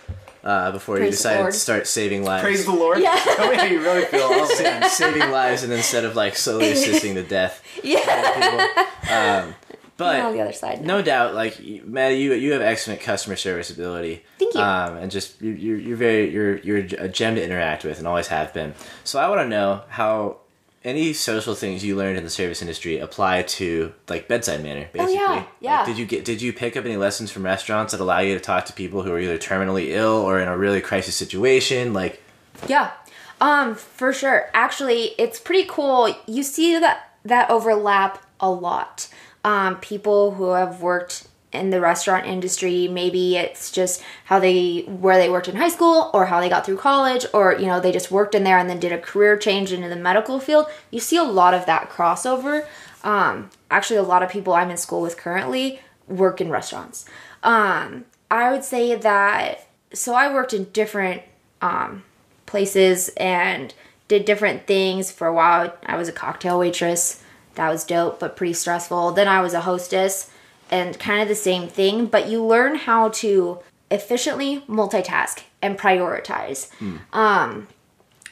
uh, 0.47 0.71
before 0.73 0.97
you 0.97 1.01
Praise 1.03 1.11
the 1.23 1.29
decided 1.29 1.47
to 1.47 1.53
start 1.53 1.87
saving 1.87 2.23
lives. 2.25 2.43
Praise 2.43 2.65
the 2.65 2.73
Lord. 2.73 3.01
Yeah. 3.01 3.15
Tell 3.37 3.51
me 3.51 3.57
how 3.57 3.65
you 3.65 3.81
really 3.83 4.05
feel. 4.05 4.47
Sa- 4.47 4.87
saving 4.89 5.31
lives, 5.31 5.63
and 5.65 5.73
instead 5.73 6.05
of 6.05 6.15
like 6.15 6.37
slowly 6.37 6.71
assisting 6.77 7.15
the 7.15 7.23
death 7.23 7.63
yeah 7.83 7.99
of 7.99 8.35
people. 8.35 9.15
Um, 9.15 9.55
but 9.99 10.21
on 10.21 10.33
the 10.35 10.41
other 10.43 10.53
side 10.53 10.85
no 10.85 11.03
doubt, 11.03 11.35
like 11.35 11.59
you- 11.59 11.83
Matt, 11.85 12.13
you 12.17 12.33
you 12.35 12.53
have 12.53 12.63
excellent 12.63 13.01
customer 13.01 13.35
service 13.37 13.71
ability. 13.71 14.25
Thank 14.39 14.55
you. 14.55 14.61
Um, 14.61 14.97
and 14.99 15.11
just 15.11 15.41
you, 15.43 15.51
you're 15.53 15.79
you're 15.79 15.97
very 15.97 16.31
you're 16.31 16.59
you're 16.59 16.79
a 16.99 17.09
gem 17.09 17.35
to 17.35 17.43
interact 17.45 17.85
with, 17.85 17.99
and 17.99 18.07
always 18.07 18.29
have 18.29 18.55
been. 18.55 18.75
So 19.05 19.19
I 19.19 19.29
want 19.29 19.41
to 19.43 19.49
know 19.49 19.83
how 19.89 20.39
any 20.87 21.13
social 21.13 21.55
things 21.55 21.85
you 21.85 21.97
learned 21.97 22.17
in 22.17 22.25
the 22.25 22.31
service 22.31 22.63
industry 22.63 22.99
apply 22.99 23.43
to 23.43 23.93
like 24.09 24.29
bedside 24.29 24.63
manner. 24.63 24.89
Basically, 24.93 25.17
Oh, 25.19 25.21
yeah, 25.21 25.31
Like, 25.33 25.49
yeah. 25.61 25.85
did 25.85 25.99
you 25.99 26.07
get 26.07 26.25
did 26.25 26.41
you 26.41 26.53
pick 26.53 26.77
up 26.77 26.85
any 26.85 26.97
lessons 26.97 27.31
from 27.31 27.45
restaurants 27.45 27.93
that 27.93 28.01
allow 28.01 28.21
you 28.21 28.35
to 28.35 28.41
talk 28.41 28.65
to 28.67 28.73
people 28.73 29.03
who 29.03 29.13
are 29.13 29.19
either 29.19 29.37
terminally 29.37 29.89
ill 29.91 30.15
or 30.15 30.41
in 30.41 30.49
a 30.49 30.57
really 30.57 30.81
crisis 30.81 31.15
situation? 31.17 31.93
Like, 31.93 32.23
Yeah. 32.67 32.93
Um, 33.41 33.75
for 33.75 34.13
sure. 34.15 34.49
Actually, 34.55 35.13
it's 35.19 35.39
pretty 35.39 35.69
cool. 35.69 36.15
You 36.27 36.43
see 36.43 36.79
that 36.79 37.11
that 37.25 37.51
overlap 37.51 38.25
a 38.41 38.49
lot. 38.51 39.09
Um, 39.45 39.77
people 39.77 40.31
who 40.33 40.51
have 40.53 40.81
worked 40.81 41.27
in 41.53 41.71
the 41.71 41.81
restaurant 41.81 42.27
industry, 42.27 42.89
maybe 42.89 43.37
it's 43.37 43.71
just 43.71 44.03
how 44.25 44.39
they 44.39 44.81
where 44.81 45.17
they 45.17 45.31
worked 45.31 45.49
in 45.49 45.57
high 45.57 45.69
school 45.69 46.11
or 46.13 46.27
how 46.27 46.41
they 46.41 46.49
got 46.49 46.67
through 46.67 46.77
college 46.77 47.25
or 47.33 47.55
you 47.55 47.67
know, 47.67 47.81
they 47.81 47.93
just 47.93 48.11
worked 48.11 48.35
in 48.35 48.45
there 48.45 48.59
and 48.59 48.69
then 48.69 48.81
did 48.81 48.93
a 48.93 48.99
career 48.99 49.37
change 49.37 49.73
into 49.73 49.89
the 49.89 49.97
medical 49.97 50.41
field. 50.41 50.67
You 50.91 51.01
see 51.01 51.17
a 51.17 51.25
lot 51.25 51.55
of 51.55 51.67
that 51.67 51.91
crossover. 51.91 52.67
Um, 53.05 53.51
actually 53.71 53.97
a 53.97 54.03
lot 54.03 54.23
of 54.23 54.31
people 54.31 54.53
I'm 54.55 54.71
in 54.71 54.77
school 54.77 55.01
with 55.01 55.17
currently 55.17 55.81
work 56.09 56.41
in 56.41 56.51
restaurants. 56.51 57.05
Um, 57.43 58.05
I 58.31 58.51
would 58.51 58.65
say 58.65 58.95
that 58.95 59.69
so 59.93 60.15
I 60.15 60.33
worked 60.33 60.53
in 60.53 60.65
different 60.73 61.23
um 61.63 62.03
places 62.47 63.09
and 63.17 63.73
did 64.09 64.25
different 64.25 64.67
things 64.67 65.11
for 65.11 65.27
a 65.27 65.35
while. 65.35 65.75
I 65.85 65.97
was 65.97 66.09
a 66.09 66.13
cocktail 66.13 66.59
waitress. 66.59 67.23
That 67.55 67.71
was 67.71 67.85
dope, 67.85 68.21
but 68.21 68.37
pretty 68.37 68.53
stressful. 68.53 69.13
Then 69.13 69.27
I 69.27 69.41
was 69.41 69.55
a 69.55 69.63
hostess 69.63 70.31
and 70.71 70.99
kind 70.99 71.23
of 71.23 71.29
the 71.29 71.35
same 71.35 71.69
thing, 71.69 72.07
but 72.07 72.29
you 72.29 72.45
learn 72.45 72.75
how 72.75 73.09
to 73.11 73.61
efficiently 73.91 74.61
multitask 74.69 75.43
and 75.63 75.79
prioritize. 75.79 76.69
Um 77.13 77.69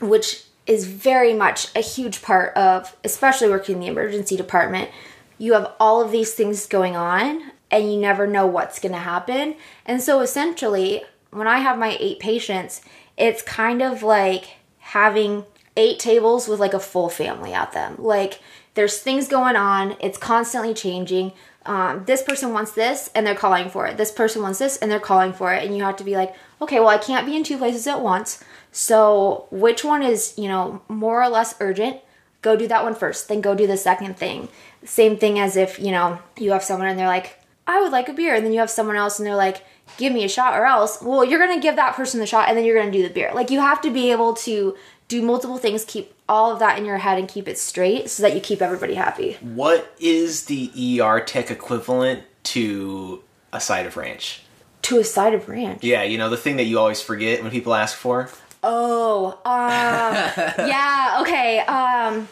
which 0.00 0.44
is 0.66 0.86
very 0.86 1.34
much 1.34 1.68
a 1.76 1.80
huge 1.80 2.22
part 2.22 2.56
of 2.56 2.96
especially 3.04 3.48
working 3.48 3.76
in 3.76 3.80
the 3.80 3.86
emergency 3.86 4.36
department. 4.36 4.90
You 5.38 5.52
have 5.54 5.72
all 5.78 6.02
of 6.02 6.10
these 6.10 6.34
things 6.34 6.66
going 6.66 6.96
on 6.96 7.52
and 7.70 7.92
you 7.92 8.00
never 8.00 8.26
know 8.26 8.46
what's 8.46 8.78
going 8.78 8.92
to 8.92 8.98
happen. 8.98 9.56
And 9.84 10.00
so 10.00 10.20
essentially, 10.20 11.02
when 11.30 11.46
I 11.46 11.58
have 11.58 11.78
my 11.78 11.96
8 12.00 12.18
patients, 12.18 12.80
it's 13.16 13.42
kind 13.42 13.82
of 13.82 14.02
like 14.02 14.56
having 14.78 15.44
eight 15.76 15.98
tables 15.98 16.46
with 16.46 16.60
like 16.60 16.74
a 16.74 16.80
full 16.80 17.08
family 17.08 17.52
at 17.52 17.72
them. 17.72 17.96
Like 17.98 18.40
there's 18.74 18.98
things 18.98 19.28
going 19.28 19.56
on, 19.56 19.96
it's 20.00 20.18
constantly 20.18 20.74
changing. 20.74 21.32
Um, 21.66 22.04
this 22.04 22.22
person 22.22 22.52
wants 22.52 22.72
this 22.72 23.10
and 23.14 23.26
they're 23.26 23.34
calling 23.34 23.70
for 23.70 23.86
it. 23.86 23.96
This 23.96 24.12
person 24.12 24.42
wants 24.42 24.58
this 24.58 24.76
and 24.76 24.90
they're 24.90 25.00
calling 25.00 25.32
for 25.32 25.54
it. 25.54 25.64
And 25.64 25.76
you 25.76 25.82
have 25.82 25.96
to 25.96 26.04
be 26.04 26.16
like, 26.16 26.34
okay, 26.60 26.78
well, 26.78 26.88
I 26.88 26.98
can't 26.98 27.26
be 27.26 27.36
in 27.36 27.44
two 27.44 27.58
places 27.58 27.86
at 27.86 28.02
once. 28.02 28.42
So 28.70 29.46
which 29.50 29.84
one 29.84 30.02
is, 30.02 30.34
you 30.36 30.48
know, 30.48 30.82
more 30.88 31.22
or 31.22 31.28
less 31.28 31.54
urgent? 31.60 32.00
Go 32.42 32.56
do 32.56 32.68
that 32.68 32.82
one 32.82 32.94
first, 32.94 33.28
then 33.28 33.40
go 33.40 33.54
do 33.54 33.66
the 33.66 33.78
second 33.78 34.18
thing. 34.18 34.48
Same 34.84 35.16
thing 35.16 35.38
as 35.38 35.56
if, 35.56 35.78
you 35.78 35.90
know, 35.90 36.18
you 36.36 36.52
have 36.52 36.62
someone 36.62 36.88
and 36.88 36.98
they're 36.98 37.06
like, 37.06 37.40
I 37.66 37.80
would 37.80 37.92
like 37.92 38.10
a 38.10 38.12
beer. 38.12 38.34
And 38.34 38.44
then 38.44 38.52
you 38.52 38.58
have 38.58 38.68
someone 38.68 38.96
else 38.96 39.18
and 39.18 39.26
they're 39.26 39.34
like, 39.34 39.64
give 39.96 40.12
me 40.12 40.24
a 40.24 40.28
shot 40.28 40.58
or 40.58 40.66
else. 40.66 41.00
Well, 41.00 41.24
you're 41.24 41.38
going 41.38 41.58
to 41.58 41.62
give 41.62 41.76
that 41.76 41.94
person 41.94 42.20
the 42.20 42.26
shot 42.26 42.48
and 42.48 42.58
then 42.58 42.64
you're 42.64 42.78
going 42.78 42.92
to 42.92 42.98
do 42.98 43.06
the 43.06 43.14
beer. 43.14 43.30
Like 43.34 43.50
you 43.50 43.60
have 43.60 43.80
to 43.82 43.90
be 43.90 44.10
able 44.10 44.34
to 44.34 44.76
do 45.08 45.22
multiple 45.22 45.58
things, 45.58 45.84
keep 45.84 46.14
all 46.28 46.52
of 46.52 46.58
that 46.58 46.78
in 46.78 46.84
your 46.84 46.98
head 46.98 47.18
and 47.18 47.28
keep 47.28 47.48
it 47.48 47.58
straight 47.58 48.08
so 48.08 48.22
that 48.22 48.34
you 48.34 48.40
keep 48.40 48.62
everybody 48.62 48.94
happy. 48.94 49.36
What 49.40 49.92
is 50.00 50.46
the 50.46 51.00
ER 51.00 51.20
tech 51.20 51.50
equivalent 51.50 52.22
to 52.44 53.22
a 53.52 53.60
side 53.60 53.86
of 53.86 53.96
ranch? 53.96 54.42
To 54.82 54.98
a 54.98 55.04
side 55.04 55.34
of 55.34 55.48
ranch. 55.48 55.82
Yeah, 55.82 56.02
you 56.02 56.18
know 56.18 56.28
the 56.28 56.36
thing 56.36 56.56
that 56.56 56.64
you 56.64 56.78
always 56.78 57.00
forget 57.00 57.42
when 57.42 57.50
people 57.50 57.74
ask 57.74 57.96
for. 57.96 58.30
Oh, 58.62 59.38
um, 59.44 60.66
yeah, 60.68 61.18
okay. 61.20 61.60
Um, 61.60 62.28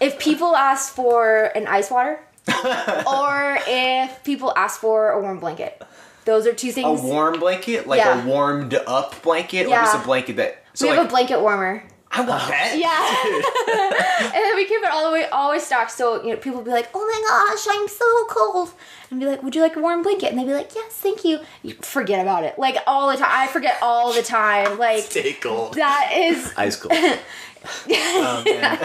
if 0.00 0.18
people 0.18 0.54
ask 0.54 0.94
for 0.94 1.44
an 1.54 1.66
ice 1.66 1.90
water, 1.90 2.20
or 3.06 3.58
if 3.66 4.22
people 4.22 4.52
ask 4.56 4.80
for 4.80 5.10
a 5.10 5.20
warm 5.20 5.40
blanket, 5.40 5.82
those 6.26 6.46
are 6.46 6.52
two 6.52 6.72
things. 6.72 7.00
A 7.00 7.02
warm 7.02 7.40
blanket, 7.40 7.86
like 7.86 7.98
Yeah. 7.98 8.22
a 8.22 8.26
warmed 8.26 8.74
up 8.74 9.22
blanket, 9.22 9.66
or 9.66 9.70
just 9.70 9.96
a 9.96 10.00
blanket 10.00 10.36
that. 10.36 10.62
So 10.74 10.84
we 10.84 10.90
like, 10.90 10.98
have 10.98 11.06
a 11.06 11.10
blanket 11.10 11.40
warmer. 11.40 11.82
I 12.10 12.20
want 12.20 12.42
oh. 12.44 12.48
that. 12.48 12.78
Yeah. 12.78 14.26
and 14.34 14.44
then 14.44 14.56
we 14.56 14.64
keep 14.66 14.82
it 14.82 14.90
all 14.90 15.06
the 15.06 15.12
way, 15.12 15.26
always 15.26 15.64
stocked. 15.64 15.90
So, 15.90 16.22
you 16.22 16.30
know, 16.30 16.36
people 16.36 16.62
be 16.62 16.70
like, 16.70 16.88
oh 16.94 17.04
my 17.04 17.28
gosh, 17.28 17.66
I'm 17.70 17.88
so 17.88 18.26
cold. 18.28 18.72
And 19.10 19.20
be 19.20 19.26
like, 19.26 19.42
would 19.42 19.54
you 19.54 19.60
like 19.60 19.76
a 19.76 19.80
warm 19.80 20.02
blanket? 20.02 20.30
And 20.30 20.38
they'd 20.38 20.46
be 20.46 20.54
like, 20.54 20.74
yes, 20.74 20.92
thank 20.92 21.24
you. 21.24 21.40
You 21.62 21.74
forget 21.74 22.20
about 22.20 22.44
it. 22.44 22.58
Like, 22.58 22.76
all 22.86 23.10
the 23.10 23.16
time. 23.16 23.30
I 23.30 23.46
forget 23.48 23.78
all 23.82 24.12
the 24.12 24.22
time. 24.22 24.78
Like, 24.78 25.04
Stay 25.04 25.34
cold. 25.34 25.74
that 25.74 26.12
is, 26.14 26.52
Ice 26.56 26.76
cold. 26.76 26.94
Oh, 27.88 28.42
man. 28.46 28.78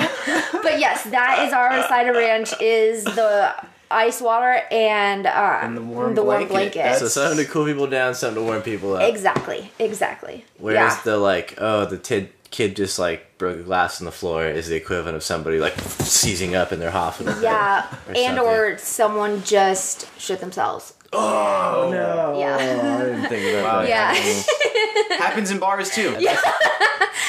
but 0.64 0.80
yes, 0.80 1.04
that 1.04 1.46
is 1.46 1.54
our 1.54 1.88
side 1.88 2.08
of 2.08 2.16
ranch 2.16 2.52
is 2.60 3.04
the 3.04 3.54
ice 3.94 4.22
water 4.22 4.62
and, 4.72 5.28
um, 5.28 5.76
the 5.76 5.82
warm 5.82 6.14
blanket. 6.16 6.50
blanket. 6.50 7.00
so 7.00 7.08
something 7.08 7.44
to 7.46 7.52
cool 7.52 7.66
people 7.66 7.88
down, 7.88 8.16
something 8.16 8.42
to 8.44 8.48
warm 8.48 8.62
people 8.62 8.94
up. 8.96 9.04
Exactly. 9.04 9.72
Exactly. 9.80 10.46
Whereas 10.58 10.94
yeah. 10.98 11.02
the 11.04 11.18
like, 11.18 11.56
oh, 11.58 11.86
the 11.86 11.98
tid 11.98 12.30
kid 12.52 12.76
just 12.76 13.00
like 13.00 13.38
broke 13.38 13.58
a 13.60 13.64
glass 13.64 14.02
on 14.02 14.06
the 14.06 14.12
floor 14.12 14.46
is 14.46 14.68
the 14.68 14.76
equivalent 14.76 15.16
of 15.16 15.24
somebody 15.24 15.60
like 15.60 15.74
seizing 16.02 16.54
up 16.56 16.72
in 16.74 16.80
their 16.80 16.92
hospital. 16.92 17.42
yeah, 17.42 17.88
or 18.08 18.14
and 18.16 18.40
or 18.40 18.78
someone 18.78 19.42
just 19.44 20.08
shit 20.20 20.40
themselves. 20.40 20.94
Oh 21.14 21.90
no. 21.92 22.40
Yeah. 22.40 22.56
I 22.56 23.04
didn't 23.06 23.28
think 23.28 23.58
about 23.60 23.64
Wow, 23.74 23.82
that. 23.84 25.08
Yeah. 25.10 25.18
Happens 25.18 25.52
in 25.52 25.60
bars 25.60 25.90
too. 25.90 26.16
Yeah. 26.20 26.40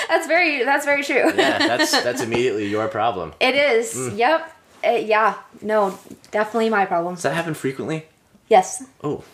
That's 0.08 0.26
very 0.26 0.64
that's 0.64 0.84
very 0.84 1.02
true. 1.02 1.32
Yeah, 1.34 1.58
that's 1.58 1.90
that's 2.02 2.20
immediately 2.20 2.68
your 2.68 2.86
problem. 2.88 3.32
It 3.40 3.54
is. 3.54 3.94
Mm. 3.94 4.18
Yep. 4.18 4.56
Uh, 4.84 4.90
yeah. 4.92 5.36
No, 5.60 5.98
definitely 6.30 6.70
my 6.70 6.86
problem. 6.86 7.14
Does 7.14 7.22
that 7.24 7.34
happen 7.34 7.54
frequently? 7.54 8.06
Yes. 8.48 8.84
Oh, 9.02 9.24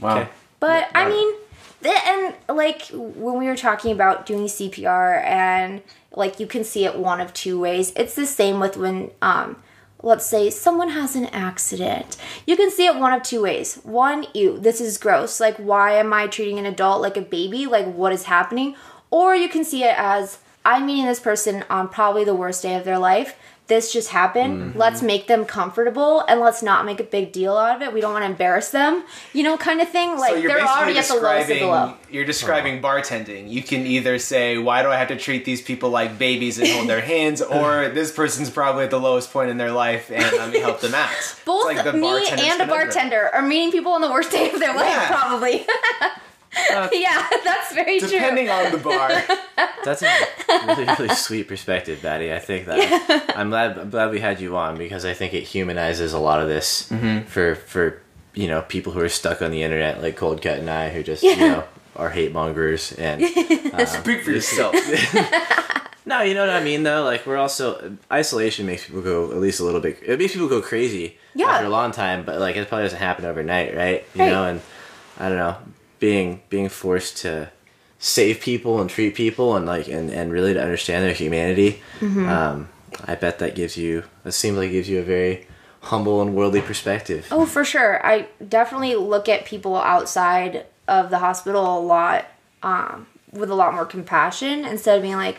Wow. 0.00 0.18
Okay. 0.20 0.30
But 0.60 0.88
I 0.94 1.08
mean, 1.08 1.34
th- 1.82 1.96
and 2.08 2.34
like 2.48 2.86
when 2.92 3.38
we 3.38 3.46
were 3.46 3.56
talking 3.56 3.92
about 3.92 4.26
doing 4.26 4.46
CPR 4.46 5.22
and 5.24 5.82
like 6.12 6.40
you 6.40 6.46
can 6.46 6.64
see 6.64 6.84
it 6.84 6.96
one 6.96 7.20
of 7.20 7.32
two 7.34 7.60
ways. 7.60 7.92
It's 7.96 8.14
the 8.14 8.26
same 8.26 8.60
with 8.60 8.76
when 8.76 9.10
um 9.22 9.56
let's 10.02 10.26
say 10.26 10.50
someone 10.50 10.90
has 10.90 11.16
an 11.16 11.26
accident. 11.26 12.16
You 12.46 12.56
can 12.56 12.70
see 12.70 12.86
it 12.86 12.96
one 12.96 13.12
of 13.12 13.22
two 13.22 13.42
ways. 13.42 13.76
One, 13.84 14.26
ew, 14.34 14.58
this 14.58 14.80
is 14.80 14.98
gross. 14.98 15.38
Like 15.38 15.56
why 15.58 15.92
am 15.92 16.12
I 16.12 16.26
treating 16.26 16.58
an 16.58 16.66
adult 16.66 17.02
like 17.02 17.16
a 17.16 17.22
baby? 17.22 17.66
Like 17.66 17.86
what 17.86 18.12
is 18.12 18.24
happening? 18.24 18.74
Or 19.10 19.36
you 19.36 19.48
can 19.48 19.64
see 19.64 19.84
it 19.84 19.94
as 19.98 20.38
I'm 20.64 20.86
meeting 20.86 21.04
this 21.06 21.20
person 21.20 21.64
on 21.68 21.88
probably 21.88 22.24
the 22.24 22.34
worst 22.34 22.62
day 22.62 22.74
of 22.74 22.84
their 22.84 22.98
life. 22.98 23.36
This 23.66 23.94
just 23.94 24.10
happened. 24.10 24.60
Mm-hmm. 24.60 24.78
Let's 24.78 25.00
make 25.00 25.26
them 25.26 25.46
comfortable 25.46 26.20
and 26.28 26.38
let's 26.38 26.62
not 26.62 26.84
make 26.84 27.00
a 27.00 27.04
big 27.04 27.32
deal 27.32 27.56
out 27.56 27.76
of 27.76 27.80
it. 27.82 27.94
We 27.94 28.02
don't 28.02 28.12
want 28.12 28.22
to 28.24 28.28
embarrass 28.30 28.68
them, 28.70 29.04
you 29.32 29.42
know, 29.42 29.56
kind 29.56 29.80
of 29.80 29.88
thing. 29.88 30.18
Like 30.18 30.34
so 30.34 30.40
they're 30.42 30.60
already 30.60 30.98
at 30.98 31.06
the 31.06 31.14
lowest 31.14 31.50
of 31.50 31.58
the 31.58 31.64
low. 31.66 31.94
you're 32.10 32.26
describing 32.26 32.82
bartending. 32.82 33.50
You 33.50 33.62
can 33.62 33.86
either 33.86 34.18
say, 34.18 34.58
"Why 34.58 34.82
do 34.82 34.90
I 34.90 34.96
have 34.96 35.08
to 35.08 35.16
treat 35.16 35.46
these 35.46 35.62
people 35.62 35.88
like 35.88 36.18
babies 36.18 36.58
and 36.58 36.68
hold 36.68 36.88
their 36.90 37.00
hands?" 37.14 37.40
or 37.40 37.88
"This 37.88 38.12
person's 38.12 38.50
probably 38.50 38.84
at 38.84 38.90
the 38.90 39.00
lowest 39.00 39.32
point 39.32 39.48
in 39.48 39.56
their 39.56 39.72
life, 39.72 40.10
and 40.10 40.22
um, 40.24 40.32
let 40.38 40.50
me 40.52 40.58
help 40.60 40.80
them 40.80 40.94
out." 40.94 41.08
Both 41.46 41.64
like 41.64 41.82
the 41.84 41.94
me 41.94 42.28
and 42.28 42.60
a 42.60 42.66
bartender 42.66 43.30
are 43.32 43.40
meeting 43.40 43.72
people 43.72 43.92
on 43.92 44.02
the 44.02 44.10
worst 44.10 44.30
day 44.30 44.50
of 44.52 44.60
their 44.60 44.74
life, 44.74 44.84
Yeah. 44.90 45.08
probably. 45.08 45.66
Uh, 46.72 46.88
yeah, 46.92 47.26
that's 47.44 47.72
very 47.74 47.98
Depending 48.00 48.08
true. 48.08 48.18
Depending 48.18 48.50
on 48.50 48.72
the 48.72 48.78
bar. 48.78 49.08
that's 49.84 50.02
a 50.02 50.10
really 50.66 50.84
really 50.84 51.08
sweet 51.14 51.48
perspective, 51.48 52.00
Batty. 52.02 52.32
I 52.32 52.38
think 52.38 52.66
that 52.66 53.32
I'm 53.36 53.50
glad 53.50 53.78
I'm 53.78 53.90
glad 53.90 54.10
we 54.10 54.20
had 54.20 54.40
you 54.40 54.56
on 54.56 54.76
because 54.78 55.04
I 55.04 55.14
think 55.14 55.34
it 55.34 55.42
humanizes 55.42 56.12
a 56.12 56.18
lot 56.18 56.40
of 56.40 56.48
this 56.48 56.88
mm-hmm. 56.90 57.26
for 57.26 57.54
for 57.54 58.00
you 58.34 58.48
know 58.48 58.62
people 58.62 58.92
who 58.92 59.00
are 59.00 59.08
stuck 59.08 59.42
on 59.42 59.50
the 59.50 59.62
internet 59.62 60.02
like 60.02 60.16
Cold 60.16 60.42
Cut 60.42 60.58
and 60.58 60.70
I 60.70 60.90
who 60.90 61.02
just 61.02 61.22
you 61.22 61.36
know 61.36 61.64
are 61.96 62.10
hate 62.10 62.32
mongers 62.32 62.92
and 62.92 63.22
uh, 63.22 63.86
Speak 63.86 64.22
for 64.22 64.30
yourself. 64.32 64.74
No, 66.06 66.20
you 66.20 66.34
know 66.34 66.40
what 66.46 66.50
I 66.54 66.62
mean 66.62 66.82
though. 66.82 67.02
Like 67.02 67.26
we're 67.26 67.38
also 67.38 67.96
isolation 68.12 68.66
makes 68.66 68.84
people 68.86 69.00
go 69.00 69.30
at 69.30 69.38
least 69.38 69.60
a 69.60 69.64
little 69.64 69.80
bit. 69.80 69.98
It 70.04 70.18
makes 70.18 70.34
people 70.34 70.48
go 70.48 70.60
crazy 70.60 71.16
Yeah. 71.34 71.46
after 71.48 71.66
a 71.66 71.70
long 71.70 71.92
time, 71.92 72.24
but 72.24 72.40
like 72.40 72.56
it 72.56 72.68
probably 72.68 72.84
doesn't 72.84 72.98
happen 72.98 73.24
overnight, 73.24 73.74
right? 73.74 74.04
You 74.14 74.20
Right. 74.22 74.30
know, 74.30 74.44
and 74.44 74.60
I 75.18 75.28
don't 75.30 75.38
know, 75.38 75.56
being 76.04 76.42
being 76.50 76.68
forced 76.68 77.16
to 77.16 77.50
save 77.98 78.38
people 78.38 78.78
and 78.78 78.90
treat 78.90 79.14
people 79.14 79.56
and 79.56 79.64
like 79.64 79.88
and, 79.88 80.10
and 80.10 80.30
really 80.30 80.52
to 80.52 80.62
understand 80.62 81.02
their 81.02 81.14
humanity. 81.14 81.80
Mm-hmm. 82.00 82.28
Um, 82.28 82.68
I 83.06 83.14
bet 83.14 83.38
that 83.38 83.54
gives 83.54 83.78
you. 83.78 84.04
It 84.22 84.32
seems 84.32 84.58
like 84.58 84.68
it 84.68 84.72
gives 84.72 84.88
you 84.90 84.98
a 84.98 85.02
very 85.02 85.46
humble 85.80 86.20
and 86.20 86.34
worldly 86.34 86.60
perspective. 86.60 87.26
Oh, 87.30 87.46
for 87.46 87.64
sure. 87.64 88.06
I 88.06 88.28
definitely 88.46 88.96
look 88.96 89.30
at 89.30 89.46
people 89.46 89.76
outside 89.76 90.66
of 90.86 91.08
the 91.08 91.20
hospital 91.20 91.78
a 91.78 91.80
lot 91.80 92.26
um, 92.62 93.06
with 93.32 93.48
a 93.48 93.54
lot 93.54 93.72
more 93.72 93.86
compassion 93.86 94.66
instead 94.66 94.96
of 94.96 95.02
being 95.02 95.16
like, 95.16 95.38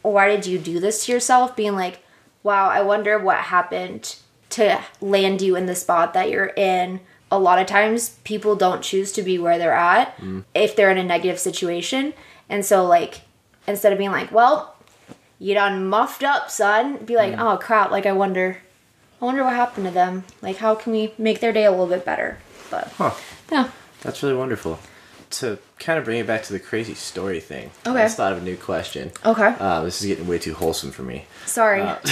why 0.00 0.28
did 0.28 0.46
you 0.46 0.58
do 0.58 0.80
this 0.80 1.04
to 1.04 1.12
yourself? 1.12 1.54
Being 1.54 1.74
like, 1.74 2.00
wow, 2.42 2.70
I 2.70 2.80
wonder 2.80 3.18
what 3.18 3.36
happened 3.36 4.16
to 4.50 4.80
land 5.02 5.42
you 5.42 5.56
in 5.56 5.66
the 5.66 5.74
spot 5.74 6.14
that 6.14 6.30
you're 6.30 6.54
in. 6.56 7.00
A 7.30 7.38
lot 7.38 7.58
of 7.58 7.66
times 7.66 8.10
people 8.24 8.54
don't 8.54 8.82
choose 8.82 9.10
to 9.12 9.22
be 9.22 9.38
where 9.38 9.58
they're 9.58 9.74
at 9.74 10.16
mm. 10.18 10.44
if 10.54 10.76
they're 10.76 10.90
in 10.90 10.98
a 10.98 11.04
negative 11.04 11.38
situation. 11.40 12.14
And 12.48 12.64
so, 12.64 12.84
like, 12.84 13.22
instead 13.66 13.92
of 13.92 13.98
being 13.98 14.12
like, 14.12 14.30
well, 14.30 14.76
you 15.38 15.54
done 15.54 15.86
muffed 15.88 16.22
up, 16.22 16.50
son, 16.50 16.98
be 17.04 17.16
like, 17.16 17.34
mm. 17.34 17.40
oh 17.40 17.56
crap, 17.58 17.90
like, 17.90 18.06
I 18.06 18.12
wonder. 18.12 18.58
I 19.20 19.24
wonder 19.24 19.42
what 19.44 19.54
happened 19.54 19.86
to 19.86 19.92
them. 19.92 20.24
Like, 20.42 20.56
how 20.58 20.74
can 20.74 20.92
we 20.92 21.12
make 21.18 21.40
their 21.40 21.52
day 21.52 21.64
a 21.64 21.70
little 21.70 21.86
bit 21.86 22.04
better? 22.04 22.38
But 22.70 22.88
Huh. 22.98 23.12
yeah, 23.50 23.70
That's 24.02 24.22
really 24.22 24.36
wonderful. 24.36 24.78
To 25.30 25.58
kind 25.78 25.98
of 25.98 26.04
bring 26.04 26.18
it 26.20 26.26
back 26.26 26.44
to 26.44 26.52
the 26.52 26.60
crazy 26.60 26.94
story 26.94 27.40
thing, 27.40 27.70
Okay. 27.86 27.98
I 27.98 28.04
just 28.04 28.16
thought 28.18 28.32
of 28.32 28.38
a 28.38 28.44
new 28.44 28.56
question. 28.56 29.10
okay. 29.24 29.54
Uh, 29.58 29.82
this 29.82 30.00
is 30.00 30.06
getting 30.06 30.26
way 30.28 30.38
too 30.38 30.54
wholesome 30.54 30.90
for 30.92 31.02
me. 31.02 31.24
Sorry. 31.46 31.80
Uh, 31.82 31.96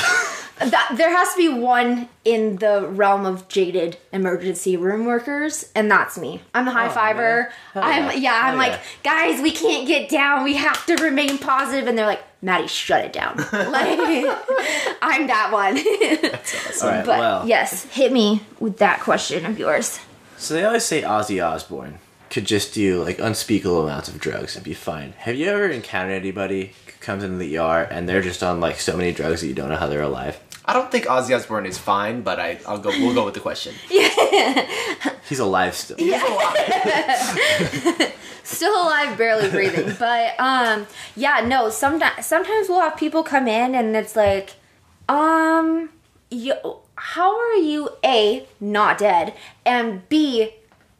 that, 0.58 0.94
there 0.96 1.10
has 1.10 1.32
to 1.32 1.36
be 1.36 1.48
one 1.48 2.08
in 2.24 2.56
the 2.56 2.86
realm 2.88 3.26
of 3.26 3.48
jaded 3.48 3.96
emergency 4.12 4.76
room 4.76 5.04
workers, 5.04 5.70
and 5.74 5.90
that's 5.90 6.16
me. 6.16 6.40
I'm 6.54 6.64
the 6.64 6.70
high 6.70 6.86
Oh, 6.86 6.90
fiver. 6.90 7.52
I'm 7.74 8.04
yeah. 8.04 8.12
yeah. 8.14 8.40
I'm 8.44 8.48
Hell 8.50 8.56
like, 8.58 8.72
yeah. 8.72 8.80
guys, 9.02 9.42
we 9.42 9.50
can't 9.50 9.86
get 9.86 10.08
down. 10.08 10.44
We 10.44 10.54
have 10.54 10.86
to 10.86 10.94
remain 10.96 11.38
positive, 11.38 11.88
and 11.88 11.98
they're 11.98 12.06
like, 12.06 12.22
Maddie, 12.40 12.68
shut 12.68 13.04
it 13.04 13.12
down. 13.12 13.36
like, 13.52 13.98
I'm 15.02 15.26
that 15.26 15.48
one. 15.52 15.76
All 16.82 16.88
right. 16.88 17.04
but 17.06 17.18
well, 17.18 17.48
yes, 17.48 17.84
hit 17.86 18.12
me 18.12 18.42
with 18.60 18.78
that 18.78 19.00
question 19.00 19.44
of 19.46 19.58
yours. 19.58 19.98
So 20.36 20.54
they 20.54 20.64
always 20.64 20.84
say 20.84 21.02
Ozzy 21.02 21.44
Osbourne 21.44 21.98
could 22.34 22.44
just 22.44 22.74
do 22.74 23.00
like 23.00 23.20
unspeakable 23.20 23.84
amounts 23.84 24.08
of 24.08 24.18
drugs 24.18 24.56
and 24.56 24.64
be 24.64 24.74
fine. 24.74 25.12
Have 25.18 25.36
you 25.36 25.46
ever 25.46 25.68
encountered 25.68 26.14
anybody 26.14 26.72
who 26.84 26.92
comes 26.98 27.22
into 27.22 27.36
the 27.36 27.56
ER 27.58 27.86
and 27.88 28.08
they're 28.08 28.22
just 28.22 28.42
on 28.42 28.58
like 28.58 28.80
so 28.80 28.96
many 28.96 29.12
drugs 29.12 29.40
that 29.40 29.46
you 29.46 29.54
don't 29.54 29.68
know 29.68 29.76
how 29.76 29.86
they're 29.86 30.02
alive? 30.02 30.40
I 30.64 30.72
don't 30.72 30.90
think 30.90 31.04
Ozzy 31.04 31.36
Osbourne 31.36 31.64
is 31.64 31.78
fine, 31.78 32.22
but 32.22 32.40
I, 32.40 32.58
I'll 32.66 32.78
go. 32.78 32.88
We'll 32.88 33.14
go 33.14 33.24
with 33.24 33.34
the 33.34 33.40
question. 33.40 33.72
yeah. 33.90 34.66
He's 35.28 35.38
alive 35.38 35.76
still. 35.76 35.96
Yeah. 36.00 36.18
He's 36.18 37.84
alive. 37.86 38.12
still 38.42 38.74
alive 38.74 39.16
barely 39.16 39.48
breathing 39.48 39.96
but 39.98 40.38
um 40.38 40.86
yeah 41.16 41.40
no 41.46 41.70
sometimes 41.70 42.26
sometimes 42.26 42.68
we'll 42.68 42.78
have 42.78 42.94
people 42.94 43.22
come 43.22 43.48
in 43.48 43.74
and 43.74 43.96
it's 43.96 44.14
like 44.14 44.50
um 45.08 45.88
you 46.30 46.54
how 46.94 47.34
are 47.40 47.54
you 47.54 47.88
a 48.04 48.46
not 48.60 48.98
dead 48.98 49.32
and 49.64 50.06
b 50.10 50.52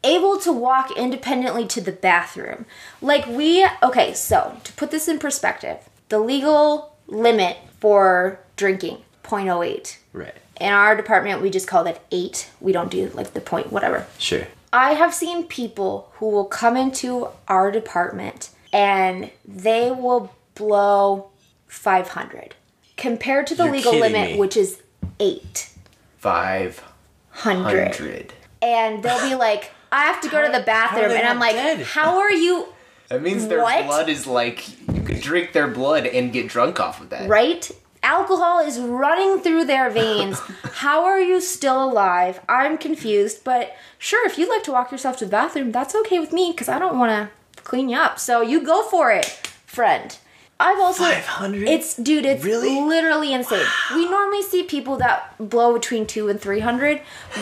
able 0.05 0.39
to 0.39 0.51
walk 0.53 0.91
independently 0.95 1.65
to 1.67 1.81
the 1.81 1.91
bathroom 1.91 2.65
like 3.01 3.25
we 3.27 3.67
okay 3.83 4.13
so 4.13 4.55
to 4.63 4.71
put 4.73 4.91
this 4.91 5.07
in 5.07 5.19
perspective 5.19 5.77
the 6.09 6.19
legal 6.19 6.95
limit 7.07 7.57
for 7.79 8.39
drinking 8.55 8.97
0.08 9.23 9.97
Right. 10.13 10.35
in 10.61 10.71
our 10.71 10.95
department 10.95 11.41
we 11.41 11.49
just 11.49 11.67
call 11.67 11.83
that 11.83 12.01
8 12.11 12.49
we 12.61 12.71
don't 12.71 12.91
do 12.91 13.09
like 13.13 13.33
the 13.33 13.41
point 13.41 13.71
whatever 13.71 14.05
Sure. 14.17 14.47
I 14.71 14.93
have 14.95 15.13
seen 15.13 15.47
people 15.47 16.11
who 16.15 16.29
will 16.29 16.45
come 16.45 16.75
into 16.77 17.29
our 17.47 17.71
department 17.71 18.49
and 18.73 19.31
they 19.45 19.89
will 19.89 20.33
blow 20.53 21.29
500 21.67 22.55
compared 22.97 23.47
to 23.47 23.55
the 23.55 23.63
You're 23.65 23.73
legal 23.73 23.95
limit, 23.97 24.31
me. 24.33 24.37
which 24.37 24.57
is 24.57 24.81
eight. 25.19 25.69
Five 26.17 26.83
hundred. 27.29 27.89
100. 27.91 28.33
And 28.61 29.01
they'll 29.03 29.29
be 29.29 29.35
like, 29.35 29.71
I 29.95 30.05
have 30.05 30.19
to 30.21 30.29
go 30.29 30.45
to 30.45 30.51
the 30.51 30.63
bathroom. 30.63 31.11
And 31.11 31.25
I'm 31.27 31.39
like, 31.39 31.55
dead? 31.55 31.79
how 31.81 32.19
are 32.19 32.31
you? 32.31 32.67
That 33.07 33.21
means 33.21 33.47
their 33.47 33.61
What? 33.61 33.85
blood 33.85 34.09
is 34.09 34.25
like 34.25 34.67
you 34.93 35.01
could 35.03 35.21
drink 35.21 35.53
their 35.53 35.67
blood 35.67 36.07
and 36.07 36.33
get 36.33 36.47
drunk 36.47 36.79
off 36.79 36.99
of 37.01 37.11
that. 37.11 37.29
right? 37.29 37.69
Alcohol 38.01 38.59
is 38.59 38.79
running 38.79 39.41
through 39.41 39.65
their 39.65 39.91
veins. 39.91 40.39
How 40.83 41.05
are 41.05 41.19
you 41.19 41.39
still 41.39 41.83
alive? 41.83 42.39
I'm 42.49 42.77
confused, 42.79 43.43
but 43.43 43.75
sure, 43.99 44.25
if 44.27 44.39
you'd 44.39 44.49
like 44.49 44.63
to 44.63 44.71
walk 44.71 44.91
yourself 44.91 45.17
to 45.17 45.25
the 45.25 45.31
bathroom, 45.31 45.71
that's 45.71 45.93
okay 45.95 46.17
with 46.19 46.33
me 46.33 46.51
because 46.51 46.67
I 46.67 46.79
don't 46.79 46.97
want 46.97 47.11
to 47.55 47.61
clean 47.61 47.89
you 47.89 47.97
up. 47.97 48.17
So 48.19 48.41
you 48.41 48.63
go 48.65 48.81
for 48.89 49.11
it, 49.11 49.25
friend. 49.67 50.17
I've 50.59 50.79
also 50.79 51.03
500? 51.03 51.67
It's 51.67 51.95
dude, 51.95 52.25
it's 52.25 52.43
Really? 52.43 52.79
literally 52.79 53.33
insane. 53.33 53.65
We 53.93 54.09
normally 54.09 54.41
see 54.41 54.63
people 54.63 54.97
that 54.97 55.35
blow 55.37 55.73
between 55.73 56.05
two 56.07 56.29
and 56.29 56.39
three 56.39 56.61
hundred, 56.61 57.01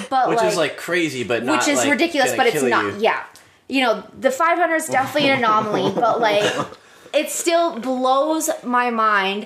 but 0.09 0.30
Which 0.30 0.39
like, 0.39 0.47
is 0.51 0.57
like 0.57 0.78
crazy, 0.78 1.24
but 1.24 1.43
not 1.43 1.59
which 1.59 1.68
is 1.68 1.80
like, 1.80 1.91
ridiculous, 1.91 2.36
but 2.36 2.47
it's 2.47 2.64
not. 2.64 2.86
you. 2.95 2.99
Yeah, 3.01 3.24
you 3.68 3.82
know, 3.82 4.03
the 4.20 4.32
500 4.32 4.76
is 4.76 4.88
definitely 4.88 5.30
an 5.30 5.39
anomaly, 5.39 5.91
but 5.95 6.20
like, 6.20 6.51
it 7.14 7.30
still 7.30 7.80
blows 7.80 8.49
my 8.64 8.89
mind. 8.89 9.45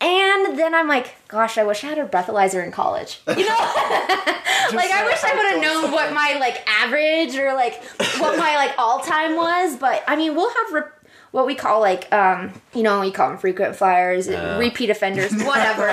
And 0.00 0.56
then 0.56 0.76
I'm 0.76 0.86
like, 0.86 1.16
gosh, 1.26 1.58
I 1.58 1.64
wish 1.64 1.82
I 1.82 1.88
had 1.88 1.98
a 1.98 2.06
breathalyzer 2.06 2.64
in 2.64 2.70
college. 2.70 3.20
You 3.26 3.34
know, 3.34 3.40
like 3.48 4.92
I 4.92 5.02
wish 5.04 5.24
I 5.24 5.34
would 5.34 5.46
have 5.54 5.60
known 5.60 5.90
what 5.90 6.12
my 6.14 6.36
like 6.38 6.62
average 6.68 7.34
or 7.36 7.52
like 7.54 7.82
what 8.20 8.38
my 8.38 8.54
like 8.54 8.78
all 8.78 9.00
time 9.00 9.34
was. 9.34 9.76
But 9.76 10.04
I 10.06 10.14
mean, 10.14 10.36
we'll 10.36 10.50
have. 10.54 10.72
Re- 10.72 10.82
what 11.30 11.46
we 11.46 11.54
call 11.54 11.80
like 11.80 12.10
um 12.12 12.52
you 12.74 12.82
know 12.82 13.00
we 13.00 13.10
call 13.10 13.28
them 13.28 13.38
frequent 13.38 13.76
flyers 13.76 14.28
repeat 14.28 14.90
offenders 14.90 15.32
whatever. 15.50 15.92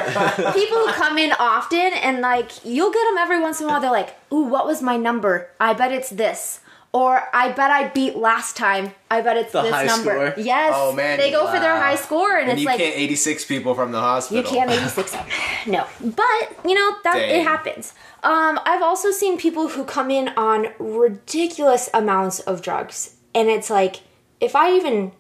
People 0.53 0.77
who 0.79 0.91
come 0.93 1.17
in 1.17 1.31
often 1.39 1.91
and 1.93 2.21
like 2.21 2.51
you'll 2.65 2.91
get 2.91 3.03
them 3.09 3.17
every 3.17 3.39
once 3.41 3.59
in 3.59 3.65
a 3.65 3.69
while. 3.69 3.81
They're 3.81 3.91
like 3.91 4.15
ooh 4.31 4.43
what 4.45 4.65
was 4.65 4.81
my 4.81 4.97
number? 4.97 5.49
I 5.59 5.73
bet 5.73 5.91
it's 5.91 6.09
this. 6.09 6.61
Or 6.93 7.23
i 7.33 7.51
bet 7.51 7.71
i 7.71 7.89
beat 7.89 8.15
last 8.15 8.55
time. 8.55 8.93
I 9.11 9.19
bet 9.19 9.35
it's 9.35 9.51
The 9.51 9.63
this 9.63 9.71
high 9.73 9.83
number. 9.83 10.31
score? 10.31 10.43
yes. 10.43 10.71
Oh, 10.73 10.93
man. 10.93 11.17
they 11.17 11.29
go 11.29 11.45
for 11.47 11.59
their 11.59 11.75
high 11.77 11.97
score 11.97 12.37
and, 12.37 12.43
And 12.49 12.51
it's 12.53 12.61
you 12.61 12.67
like 12.67 12.79
can't 12.79 12.95
86 12.95 13.43
people 13.45 13.75
from 13.75 13.91
the 13.91 13.99
hospital. 13.99 14.41
you 14.41 14.49
can't 14.49 14.71
86 14.71 15.13
no. 15.67 15.85
But 15.99 16.43
you 16.63 16.73
know 16.73 16.95
that 17.03 17.15
Dang. 17.15 17.41
it 17.41 17.43
happens. 17.43 17.93
Um 18.23 18.57
i've 18.65 18.81
also 18.81 19.11
seen 19.11 19.37
people 19.37 19.67
who 19.67 19.83
come 19.83 20.09
in 20.09 20.29
on 20.37 20.67
ridiculous 20.79 21.89
amounts 21.93 22.39
of 22.39 22.61
drugs. 22.61 23.15
And 23.33 23.49
it's 23.49 23.69
like 23.69 23.97
if 24.39 24.55
i 24.55 24.71
even 24.73 25.11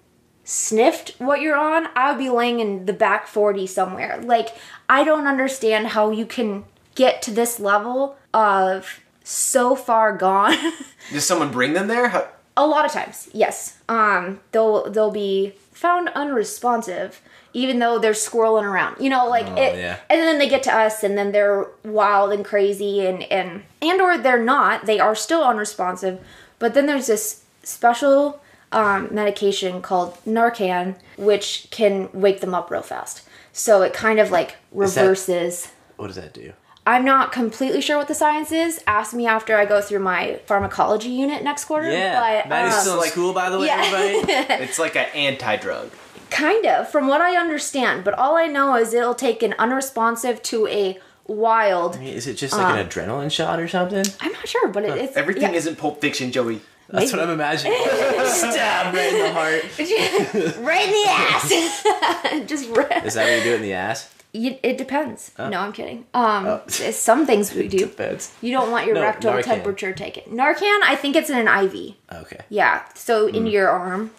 sniffed 0.47 1.15
what 1.17 1.41
you're 1.41 1.57
on 1.57 1.87
i 1.95 2.09
would 2.11 2.19
be 2.19 2.29
laying 2.29 2.59
in 2.59 2.85
the 2.85 2.93
back 2.93 3.27
40 3.27 3.65
somewhere 3.67 4.21
like 4.23 4.49
i 4.87 5.03
don't 5.03 5.25
understand 5.27 5.87
how 5.87 6.11
you 6.11 6.25
can 6.25 6.63
get 6.93 7.21
to 7.23 7.31
this 7.31 7.59
level 7.59 8.15
of 8.33 8.99
so 9.23 9.75
far 9.75 10.15
gone 10.15 10.55
Does 11.11 11.25
someone 11.25 11.51
bring 11.51 11.73
them 11.73 11.87
there? 11.87 12.09
How- 12.09 12.27
A 12.57 12.65
lot 12.65 12.85
of 12.85 12.91
times, 12.91 13.27
yes. 13.33 13.77
Um, 13.89 14.39
they'll 14.51 14.89
they'll 14.89 15.11
be 15.11 15.53
found 15.71 16.09
unresponsive, 16.15 17.21
even 17.53 17.77
though 17.79 17.99
they're 17.99 18.13
squirreling 18.13 18.63
around. 18.63 18.95
You 18.99 19.09
know, 19.11 19.27
like 19.27 19.45
it, 19.57 19.77
yeah. 19.77 19.99
and 20.09 20.19
then 20.21 20.39
they 20.39 20.47
get 20.49 20.63
to 20.63 20.73
us, 20.73 21.03
and 21.03 21.15
then 21.17 21.31
they're 21.31 21.67
wild 21.83 22.31
and 22.33 22.43
crazy, 22.45 23.05
and 23.05 23.21
and 23.31 23.63
and 23.81 24.01
or 24.01 24.17
they're 24.17 24.43
not. 24.43 24.85
They 24.87 24.99
are 24.99 25.13
still 25.15 25.43
unresponsive, 25.43 26.19
but 26.59 26.73
then 26.73 26.85
there's 26.87 27.07
this 27.07 27.43
special 27.61 28.41
um, 28.75 29.07
medication 29.09 29.81
called 29.81 30.17
Narcan, 30.25 30.95
which 31.17 31.67
can 31.71 32.09
wake 32.13 32.41
them 32.41 32.53
up 32.53 32.69
real 32.69 32.81
fast. 32.81 33.27
So 33.53 33.81
it 33.81 33.93
kind 33.93 34.19
of 34.19 34.29
like 34.29 34.49
that- 34.49 34.57
reverses. 34.71 35.71
What 35.95 36.07
does 36.07 36.17
that 36.17 36.33
do? 36.33 36.53
I'm 36.87 37.03
not 37.03 37.31
completely 37.31 37.81
sure 37.81 37.97
what 37.97 38.07
the 38.07 38.13
science 38.13 38.51
is. 38.51 38.79
Ask 38.85 39.11
me 39.15 39.25
after 39.25 39.57
I 39.57 39.65
go 39.65 39.81
through 39.81 39.99
my 39.99 40.39
pharmacology 40.45 41.09
unit 41.09 41.43
next 41.43 41.65
quarter. 41.65 41.89
Yeah, 41.89 42.43
but, 42.43 42.49
Maddie's 42.49 42.75
um, 42.75 42.81
still 42.81 43.01
school, 43.03 43.33
by 43.33 43.49
the 43.49 43.57
way, 43.57 43.65
yeah. 43.65 43.81
everybody. 43.83 44.33
it's 44.63 44.77
like 44.77 44.95
an 44.95 45.07
anti-drug. 45.15 45.89
Kind 46.29 46.67
of, 46.67 46.87
from 46.87 47.07
what 47.07 47.21
I 47.21 47.37
understand. 47.37 48.03
But 48.03 48.13
all 48.13 48.35
I 48.35 48.45
know 48.45 48.75
is 48.75 48.93
it'll 48.93 49.15
take 49.15 49.41
an 49.41 49.55
unresponsive 49.57 50.43
to 50.43 50.67
a 50.67 50.99
wild. 51.25 51.95
I 51.95 51.99
mean, 52.01 52.13
is 52.13 52.27
it 52.27 52.35
just 52.35 52.53
like 52.53 52.77
an 52.77 52.87
adrenaline 52.87 53.31
shot 53.31 53.59
or 53.59 53.67
something? 53.67 54.05
I'm 54.19 54.33
not 54.33 54.47
sure, 54.47 54.67
but 54.67 54.83
it, 54.83 54.95
it's 54.95 55.17
Everything 55.17 55.53
yeah. 55.53 55.57
isn't 55.57 55.77
Pulp 55.77 56.01
Fiction, 56.01 56.31
Joey. 56.31 56.61
That's 56.89 57.11
what 57.11 57.21
I'm 57.21 57.31
imagining. 57.31 57.73
Stab 58.29 58.93
right 58.93 59.13
in 59.13 59.19
the 59.19 59.33
heart. 59.33 59.63
right 60.59 60.87
in 60.87 60.91
the 60.93 61.05
ass. 61.09 62.47
Just 62.49 62.69
right. 62.69 63.05
Is 63.05 63.13
that 63.15 63.23
what 63.25 63.37
you 63.37 63.43
do 63.43 63.51
it 63.53 63.55
in 63.57 63.61
the 63.61 63.73
ass? 63.73 64.11
You, 64.33 64.57
it 64.63 64.77
depends. 64.77 65.31
No, 65.39 65.59
I'm 65.59 65.71
kidding. 65.71 66.05
Um, 66.13 66.45
it's 66.67 66.97
some 66.97 67.25
things 67.25 67.53
we 67.53 67.67
do. 67.69 67.79
Depends. 67.79 68.33
You 68.41 68.51
don't 68.51 68.69
want 68.69 68.85
your 68.85 68.95
No, 68.95 69.01
rectal 69.01 69.31
Narcan. 69.31 69.43
temperature 69.43 69.93
taken. 69.93 70.23
Narcan, 70.33 70.79
I 70.83 70.95
think 70.99 71.15
it's 71.15 71.29
in 71.29 71.47
an 71.47 71.65
IV. 71.65 71.93
Okay. 72.11 72.39
Yeah, 72.49 72.83
so 72.95 73.27
in 73.27 73.47
your 73.47 73.69
arm. 73.69 74.11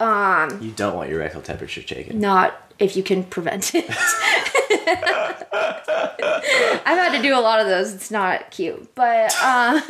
You 0.00 0.72
don't 0.74 0.96
want 0.96 1.08
your 1.10 1.18
rectal 1.20 1.42
temperature 1.42 1.82
taken. 1.82 2.18
Not 2.18 2.60
if 2.80 2.96
you 2.96 3.02
can 3.02 3.22
prevent 3.22 3.74
it. 3.74 3.84
I've 6.82 6.98
had 6.98 7.16
to 7.16 7.22
do 7.22 7.36
a 7.36 7.40
lot 7.40 7.60
of 7.60 7.66
those. 7.66 7.94
It's 7.94 8.10
not 8.10 8.50
cute, 8.50 8.94
but 8.94 9.32
um, 9.42 9.82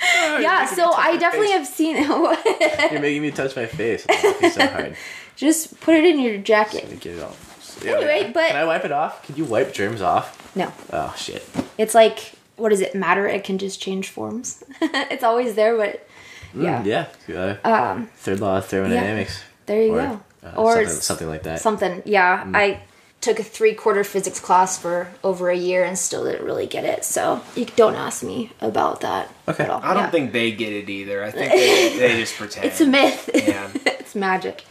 yeah. 0.40 0.66
So 0.66 0.92
I 0.92 1.16
definitely 1.16 1.52
have 1.52 1.66
seen. 1.66 1.96
It. 2.08 2.92
you're 2.92 3.00
making 3.00 3.22
me 3.22 3.30
touch 3.30 3.56
my 3.56 3.66
face. 3.66 4.04
I'm 4.08 4.50
so 4.50 4.66
hard. 4.76 4.96
Just 5.36 5.80
put 5.80 5.94
it 5.96 6.04
in 6.04 6.18
your 6.20 6.38
jacket. 6.38 6.88
Get 7.00 7.16
it 7.16 7.22
off. 7.22 7.84
Anyway, 7.84 8.30
but- 8.32 8.48
can 8.48 8.56
I 8.56 8.64
wipe 8.64 8.84
it 8.84 8.92
off? 8.92 9.22
Can 9.24 9.36
you 9.36 9.44
wipe 9.44 9.72
germs 9.74 10.00
off? 10.00 10.56
No, 10.56 10.72
Oh 10.92 11.14
shit. 11.18 11.46
it's 11.76 11.94
like 11.94 12.32
what 12.56 12.70
does 12.70 12.80
it 12.80 12.94
matter? 12.94 13.26
It 13.28 13.44
can 13.44 13.58
just 13.58 13.80
change 13.82 14.08
forms. 14.08 14.64
it's 14.80 15.22
always 15.22 15.54
there, 15.56 15.76
but 15.76 16.08
yeah. 16.54 16.82
Yeah. 17.28 17.56
Uh, 17.62 18.02
third 18.16 18.40
law 18.40 18.56
of 18.58 18.64
thermodynamics. 18.66 19.42
There 19.66 19.82
you 19.82 19.92
Or, 19.92 19.98
go. 20.00 20.20
uh, 20.48 20.52
or 20.56 20.72
something, 20.76 20.88
something 21.02 21.28
like 21.28 21.42
that. 21.42 21.60
Something. 21.60 22.02
Yeah, 22.06 22.44
I 22.54 22.80
took 23.26 23.40
a 23.40 23.44
three 23.44 23.74
quarter 23.74 24.04
physics 24.04 24.40
class 24.40 24.78
for 24.78 25.08
over 25.24 25.50
a 25.50 25.56
year 25.56 25.84
and 25.84 25.98
still 25.98 26.24
didn't 26.24 26.44
really 26.46 26.66
get 26.66 26.84
it. 26.84 27.04
So 27.04 27.42
you 27.54 27.64
don't 27.64 27.96
ask 27.96 28.22
me 28.22 28.52
about 28.60 29.00
that. 29.02 29.32
Okay. 29.48 29.64
at 29.64 29.70
all. 29.70 29.80
I 29.82 29.94
don't 29.94 30.04
Yeah. 30.04 30.10
think 30.10 30.32
they 30.32 30.52
get 30.52 30.72
it 30.72 30.88
either. 30.88 31.22
I 31.24 31.30
think 31.30 31.50
they, 31.52 31.98
they 31.98 32.20
just 32.20 32.34
pretend. 32.38 32.66
it's 32.66 32.80
a 32.80 32.86
myth. 32.86 33.28
Yeah. 33.34 33.68
it's 33.86 34.14
magic. 34.14 34.64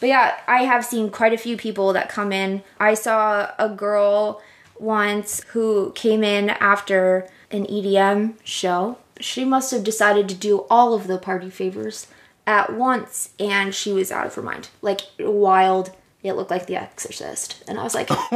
But 0.00 0.08
yeah, 0.08 0.34
I 0.48 0.64
have 0.64 0.84
seen 0.84 1.10
quite 1.10 1.32
a 1.32 1.38
few 1.38 1.56
people 1.56 1.92
that 1.92 2.08
come 2.08 2.32
in. 2.32 2.62
I 2.80 2.94
saw 2.94 3.50
a 3.58 3.68
girl 3.68 4.42
once 4.78 5.42
who 5.52 5.92
came 5.94 6.24
in 6.24 6.50
after 6.50 7.28
an 7.52 7.66
EDM 7.66 8.34
show. 8.42 8.98
She 9.20 9.44
must 9.44 9.70
have 9.70 9.84
decided 9.84 10.28
to 10.28 10.34
do 10.34 10.66
all 10.68 10.92
of 10.94 11.06
the 11.06 11.18
party 11.18 11.50
favors 11.50 12.08
at 12.48 12.72
once 12.74 13.30
and 13.38 13.72
she 13.72 13.92
was 13.92 14.10
out 14.10 14.26
of 14.26 14.34
her 14.34 14.42
mind. 14.42 14.70
Like 14.80 15.02
wild. 15.20 15.92
It 16.22 16.34
looked 16.34 16.50
like 16.52 16.66
The 16.66 16.76
Exorcist. 16.76 17.64
And 17.66 17.80
I 17.80 17.82
was 17.82 17.94
like, 17.94 18.08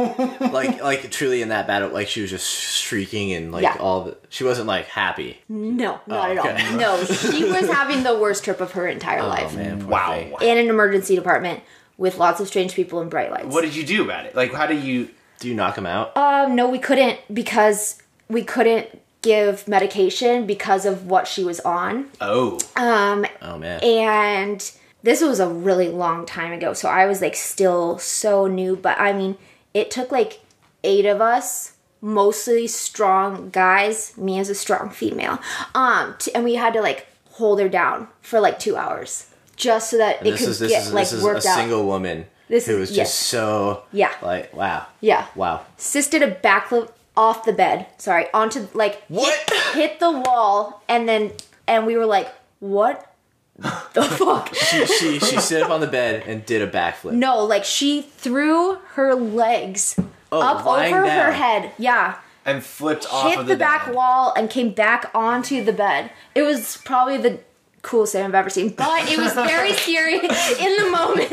like, 0.51 0.81
like 0.83 1.09
truly 1.11 1.41
in 1.41 1.49
that 1.49 1.67
battle, 1.67 1.89
like 1.89 2.07
she 2.09 2.21
was 2.21 2.29
just 2.29 2.45
shrieking 2.49 3.31
and 3.33 3.51
like 3.51 3.63
Yeah. 3.63 3.77
all 3.79 4.03
the. 4.03 4.17
She 4.29 4.43
wasn't 4.43 4.67
like 4.67 4.87
happy. 4.87 5.39
no, 5.47 5.99
not 6.05 6.31
at 6.31 6.37
Oh, 6.37 6.49
okay. 6.49 6.67
all. 6.67 6.73
No, 6.77 7.03
she 7.05 7.45
was 7.45 7.67
having 7.69 8.03
the 8.03 8.17
worst 8.19 8.43
trip 8.43 8.59
of 8.59 8.73
her 8.73 8.87
entire 8.87 9.19
Oh 9.21 9.27
life. 9.27 9.55
man. 9.55 9.79
poor 9.81 9.89
Wow. 9.89 10.11
thing. 10.11 10.35
In 10.41 10.57
an 10.57 10.67
emergency 10.69 11.15
department 11.15 11.61
with 11.97 12.17
lots 12.17 12.39
of 12.41 12.47
strange 12.47 12.73
people 12.75 12.99
and 12.99 13.09
bright 13.09 13.31
lights. 13.31 13.47
What 13.47 13.61
did 13.61 13.75
you 13.75 13.85
do 13.85 14.03
about 14.03 14.25
it? 14.25 14.35
Like, 14.35 14.53
how 14.53 14.67
do 14.67 14.75
you? 14.75 15.09
Do 15.39 15.47
you 15.47 15.53
knock 15.55 15.77
him 15.77 15.85
out? 15.85 16.17
Um, 16.17 16.55
no, 16.55 16.67
we 16.67 16.79
couldn't 16.79 17.19
because 17.33 18.01
we 18.27 18.43
couldn't 18.43 19.01
give 19.21 19.67
medication 19.67 20.45
because 20.45 20.85
of 20.85 21.05
what 21.07 21.27
she 21.27 21.43
was 21.43 21.59
on. 21.61 22.07
Oh, 22.19 22.59
Um, 22.75 23.25
oh 23.41 23.57
man. 23.57 23.79
and 23.83 24.71
this 25.07 25.21
was 25.21 25.39
a 25.39 25.47
really 25.47 25.87
long 25.87 26.25
time 26.25 26.51
ago, 26.51 26.73
so 26.73 26.89
I 26.89 27.05
was 27.05 27.21
like 27.21 27.35
still 27.35 27.97
so 27.97 28.45
new. 28.47 28.75
But 28.75 28.99
I 28.99 29.13
mean, 29.13 29.37
it 29.73 29.89
took 29.89 30.11
like 30.11 30.41
eight 30.83 31.05
of 31.05 31.21
us, 31.21 31.73
mostly 32.01 32.67
strong 32.67 33.49
guys, 33.49 34.17
me 34.17 34.37
as 34.37 34.49
a 34.49 34.55
strong 34.55 34.89
female, 34.89 35.39
um, 35.73 36.15
to, 36.19 36.35
and 36.35 36.43
we 36.43 36.55
had 36.55 36.73
to 36.73 36.81
like 36.81 37.07
hold 37.31 37.59
her 37.61 37.69
down 37.69 38.07
for 38.21 38.39
like 38.41 38.59
two 38.59 38.75
hours 38.75 39.27
just 39.55 39.89
so 39.91 39.97
that 39.97 40.25
it 40.25 40.37
could 40.37 40.49
is 40.49 40.59
get 40.59 40.71
is 40.87 40.91
like 40.93 41.03
this 41.03 41.13
is 41.13 41.21
a 41.23 41.25
worked 41.25 41.45
out. 41.45 41.55
single 41.57 41.85
woman 41.85 42.25
This 42.49 42.65
who 42.67 42.73
is- 42.73 42.79
was 42.79 42.89
just 42.89 42.97
yes. 42.97 43.13
so 43.13 43.83
Yeah. 43.91 44.11
like 44.21 44.53
wow 44.53 44.85
Yeah. 45.01 45.25
wow 45.35 45.61
Sis 45.77 46.07
did 46.09 46.21
a 46.23 46.31
backflip 46.35 46.91
off 47.15 47.45
the 47.45 47.53
bed. 47.53 47.87
Sorry, 47.97 48.25
onto 48.33 48.67
like 48.73 49.01
What? 49.07 49.33
hit, 49.49 49.61
hit 49.73 49.99
the 49.99 50.11
wall, 50.11 50.83
and 50.89 51.07
then 51.09 51.31
and 51.67 51.85
we 51.87 51.95
were 51.97 52.05
like, 52.05 52.27
"What 52.59 53.11
the 53.93 54.03
fuck?" 54.03 54.53
she 54.55 54.85
she 54.85 55.19
she 55.19 55.37
stood 55.39 55.63
up 55.63 55.69
on 55.71 55.81
the 55.81 55.87
bed 55.87 56.23
and 56.27 56.45
did 56.45 56.61
a 56.61 56.67
backflip. 56.69 57.13
No, 57.13 57.43
like 57.43 57.63
she 57.63 58.01
threw 58.01 58.75
her 58.93 59.15
legs 59.15 59.99
Oh, 60.31 60.41
up 60.41 60.65
lying 60.65 60.93
over 60.93 61.09
her 61.09 61.31
head. 61.31 61.71
Yeah, 61.77 62.17
and 62.45 62.63
flipped 62.63 63.05
off 63.11 63.29
hit 63.29 63.39
of 63.39 63.47
the, 63.47 63.53
the, 63.53 63.59
back 63.59 63.85
bed. 63.85 63.95
wall 63.95 64.33
and 64.35 64.49
came 64.49 64.71
back 64.71 65.09
onto 65.15 65.63
the 65.63 65.73
bed. 65.73 66.11
It 66.35 66.41
was 66.43 66.77
probably 66.83 67.17
the 67.17 67.39
coolest 67.81 68.11
thing 68.13 68.25
I've 68.25 68.35
ever 68.35 68.49
seen, 68.49 68.69
but 68.69 69.09
it 69.09 69.17
was 69.17 69.33
very 69.33 69.71
scary 69.83 70.15
in 70.15 70.21
the 70.21 70.89
moment. 70.91 71.31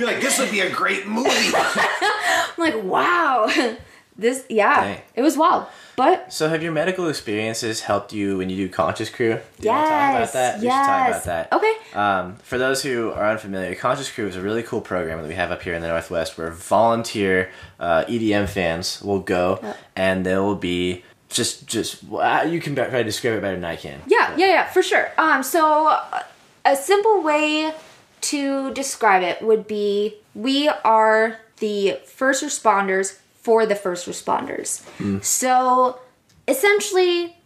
You're 0.00 0.06
like, 0.06 0.22
this 0.22 0.38
would 0.38 0.50
be 0.50 0.60
a 0.60 0.70
great 0.70 1.06
movie. 1.06 1.30
I'm 1.54 2.54
like, 2.56 2.82
wow. 2.82 3.50
This, 4.16 4.44
yeah, 4.48 4.80
Dang. 4.84 5.00
it 5.14 5.22
was 5.22 5.36
wild. 5.36 5.66
But 6.00 6.32
So, 6.32 6.48
have 6.48 6.62
your 6.62 6.72
medical 6.72 7.08
experiences 7.08 7.82
helped 7.82 8.14
you 8.14 8.38
when 8.38 8.48
you 8.48 8.56
do 8.56 8.72
Conscious 8.72 9.10
Crew? 9.10 9.38
Do 9.58 9.66
you 9.66 9.70
want 9.70 9.84
to 9.84 9.90
talk 9.90 10.10
about 10.10 10.20
Yes, 10.20 10.32
that? 10.32 10.54
We 10.54 10.60
should 10.62 10.70
talk 10.70 11.08
about 11.08 11.24
that. 11.24 11.52
Okay. 11.52 11.72
Um, 11.92 12.36
for 12.36 12.56
those 12.56 12.82
who 12.82 13.10
are 13.10 13.28
unfamiliar, 13.28 13.74
Conscious 13.74 14.10
Crew 14.10 14.26
is 14.26 14.34
a 14.34 14.40
really 14.40 14.62
cool 14.62 14.80
program 14.80 15.20
that 15.20 15.28
we 15.28 15.34
have 15.34 15.50
up 15.50 15.60
here 15.60 15.74
in 15.74 15.82
the 15.82 15.88
Northwest 15.88 16.38
where 16.38 16.52
volunteer 16.52 17.50
uh, 17.78 18.04
EDM 18.08 18.48
fans 18.48 19.02
will 19.02 19.18
go 19.20 19.60
and 19.94 20.24
they 20.24 20.36
will 20.38 20.56
be 20.56 21.04
just, 21.28 21.66
just, 21.66 22.02
uh, 22.10 22.46
you 22.48 22.60
can 22.62 22.74
probably 22.74 23.04
describe 23.04 23.34
it 23.34 23.42
better 23.42 23.56
than 23.56 23.66
I 23.66 23.76
can. 23.76 24.00
Yeah, 24.06 24.34
yeah, 24.38 24.46
yeah, 24.46 24.66
for 24.70 24.82
sure. 24.82 25.12
Um, 25.18 25.42
so 25.42 25.88
uh, 25.88 26.22
a 26.64 26.76
simple 26.76 27.22
way 27.22 27.74
to 28.22 28.72
describe 28.72 29.22
it 29.22 29.42
would 29.42 29.66
be 29.66 30.14
we 30.34 30.70
are 30.82 31.40
the 31.58 31.98
first 32.06 32.42
responders 32.42 33.18
for 33.50 33.66
the 33.66 33.74
first 33.74 34.06
responders. 34.06 34.84
Hmm. 34.98 35.18
So 35.22 35.98
essentially, 36.46 37.36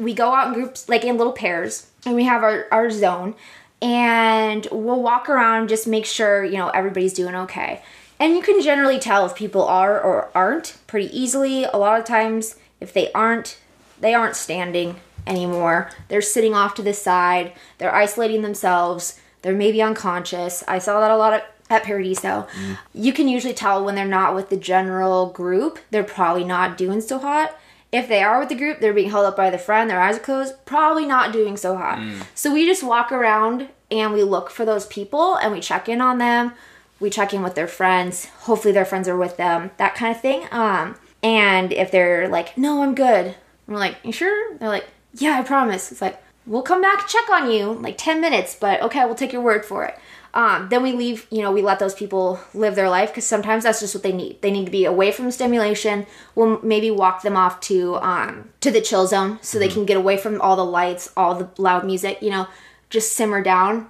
we 0.00 0.12
go 0.12 0.34
out 0.34 0.48
in 0.48 0.54
groups, 0.54 0.88
like 0.88 1.04
in 1.04 1.16
little 1.16 1.32
pairs, 1.32 1.86
and 2.04 2.16
we 2.16 2.24
have 2.24 2.42
our, 2.42 2.66
our 2.72 2.90
zone, 2.90 3.36
and 3.80 4.66
we'll 4.72 5.00
walk 5.00 5.28
around, 5.28 5.68
just 5.68 5.86
make 5.86 6.04
sure, 6.04 6.42
you 6.42 6.56
know, 6.56 6.70
everybody's 6.70 7.12
doing 7.12 7.36
okay. 7.36 7.80
And 8.18 8.34
you 8.34 8.42
can 8.42 8.60
generally 8.60 8.98
tell 8.98 9.24
if 9.24 9.36
people 9.36 9.62
are 9.62 10.00
or 10.00 10.32
aren't 10.34 10.78
pretty 10.88 11.16
easily. 11.16 11.62
A 11.62 11.76
lot 11.76 12.00
of 12.00 12.04
times, 12.04 12.56
if 12.80 12.92
they 12.92 13.12
aren't, 13.12 13.56
they 14.00 14.14
aren't 14.14 14.34
standing 14.34 14.96
anymore. 15.28 15.92
They're 16.08 16.22
sitting 16.22 16.54
off 16.54 16.74
to 16.74 16.82
the 16.82 16.92
side. 16.92 17.52
They're 17.78 17.94
isolating 17.94 18.42
themselves. 18.42 19.20
They're 19.42 19.54
maybe 19.54 19.80
unconscious. 19.80 20.64
I 20.66 20.80
saw 20.80 20.98
that 20.98 21.12
a 21.12 21.16
lot 21.16 21.34
of, 21.34 21.42
at 21.72 21.84
Paradiso. 21.84 22.46
You 22.94 23.12
can 23.12 23.28
usually 23.28 23.54
tell 23.54 23.84
when 23.84 23.94
they're 23.94 24.06
not 24.06 24.34
with 24.34 24.50
the 24.50 24.56
general 24.56 25.26
group. 25.30 25.78
They're 25.90 26.04
probably 26.04 26.44
not 26.44 26.76
doing 26.78 27.00
so 27.00 27.18
hot. 27.18 27.56
If 27.90 28.08
they 28.08 28.22
are 28.22 28.38
with 28.38 28.48
the 28.48 28.54
group, 28.54 28.80
they're 28.80 28.94
being 28.94 29.10
held 29.10 29.26
up 29.26 29.36
by 29.36 29.50
the 29.50 29.58
friend. 29.58 29.90
Their 29.90 30.00
eyes 30.00 30.16
are 30.16 30.20
closed. 30.20 30.54
Probably 30.64 31.04
not 31.04 31.32
doing 31.32 31.56
so 31.56 31.76
hot. 31.76 31.98
So 32.34 32.52
we 32.52 32.64
just 32.64 32.82
walk 32.82 33.12
around 33.12 33.68
and 33.90 34.14
we 34.14 34.22
look 34.22 34.48
for 34.48 34.64
those 34.64 34.86
people 34.86 35.36
and 35.36 35.52
we 35.52 35.60
check 35.60 35.88
in 35.88 36.00
on 36.00 36.16
them. 36.18 36.52
We 37.00 37.10
check 37.10 37.34
in 37.34 37.42
with 37.42 37.54
their 37.54 37.66
friends. 37.66 38.26
Hopefully, 38.42 38.72
their 38.72 38.84
friends 38.86 39.08
are 39.08 39.16
with 39.16 39.36
them. 39.36 39.72
That 39.76 39.94
kind 39.94 40.14
of 40.14 40.22
thing. 40.22 40.46
Um, 40.52 40.94
and 41.22 41.72
if 41.72 41.90
they're 41.90 42.28
like, 42.28 42.56
"No, 42.56 42.82
I'm 42.82 42.94
good," 42.94 43.34
we're 43.66 43.76
like, 43.76 43.96
"You 44.04 44.12
sure?" 44.12 44.56
They're 44.56 44.68
like, 44.68 44.86
"Yeah, 45.14 45.38
I 45.38 45.42
promise." 45.42 45.92
It's 45.92 46.00
like, 46.00 46.22
"We'll 46.46 46.62
come 46.62 46.80
back 46.80 47.08
check 47.08 47.28
on 47.28 47.50
you 47.50 47.72
in 47.72 47.82
like 47.82 47.98
ten 47.98 48.20
minutes, 48.20 48.56
but 48.58 48.80
okay, 48.82 49.04
we'll 49.04 49.16
take 49.16 49.32
your 49.32 49.42
word 49.42 49.64
for 49.64 49.84
it." 49.84 49.98
Um, 50.34 50.68
then 50.70 50.82
we 50.82 50.92
leave. 50.92 51.26
You 51.30 51.42
know, 51.42 51.52
we 51.52 51.62
let 51.62 51.78
those 51.78 51.94
people 51.94 52.40
live 52.54 52.74
their 52.74 52.88
life 52.88 53.10
because 53.10 53.26
sometimes 53.26 53.64
that's 53.64 53.80
just 53.80 53.94
what 53.94 54.02
they 54.02 54.12
need. 54.12 54.40
They 54.40 54.50
need 54.50 54.64
to 54.64 54.70
be 54.70 54.84
away 54.84 55.12
from 55.12 55.30
stimulation. 55.30 56.06
We'll 56.34 56.60
maybe 56.62 56.90
walk 56.90 57.22
them 57.22 57.36
off 57.36 57.60
to 57.62 57.96
um, 57.96 58.50
to 58.60 58.70
the 58.70 58.80
chill 58.80 59.06
zone 59.06 59.38
so 59.42 59.58
they 59.58 59.68
can 59.68 59.84
get 59.84 59.96
away 59.96 60.16
from 60.16 60.40
all 60.40 60.56
the 60.56 60.64
lights, 60.64 61.10
all 61.16 61.34
the 61.34 61.50
loud 61.60 61.84
music. 61.84 62.22
You 62.22 62.30
know, 62.30 62.46
just 62.88 63.12
simmer 63.12 63.42
down, 63.42 63.88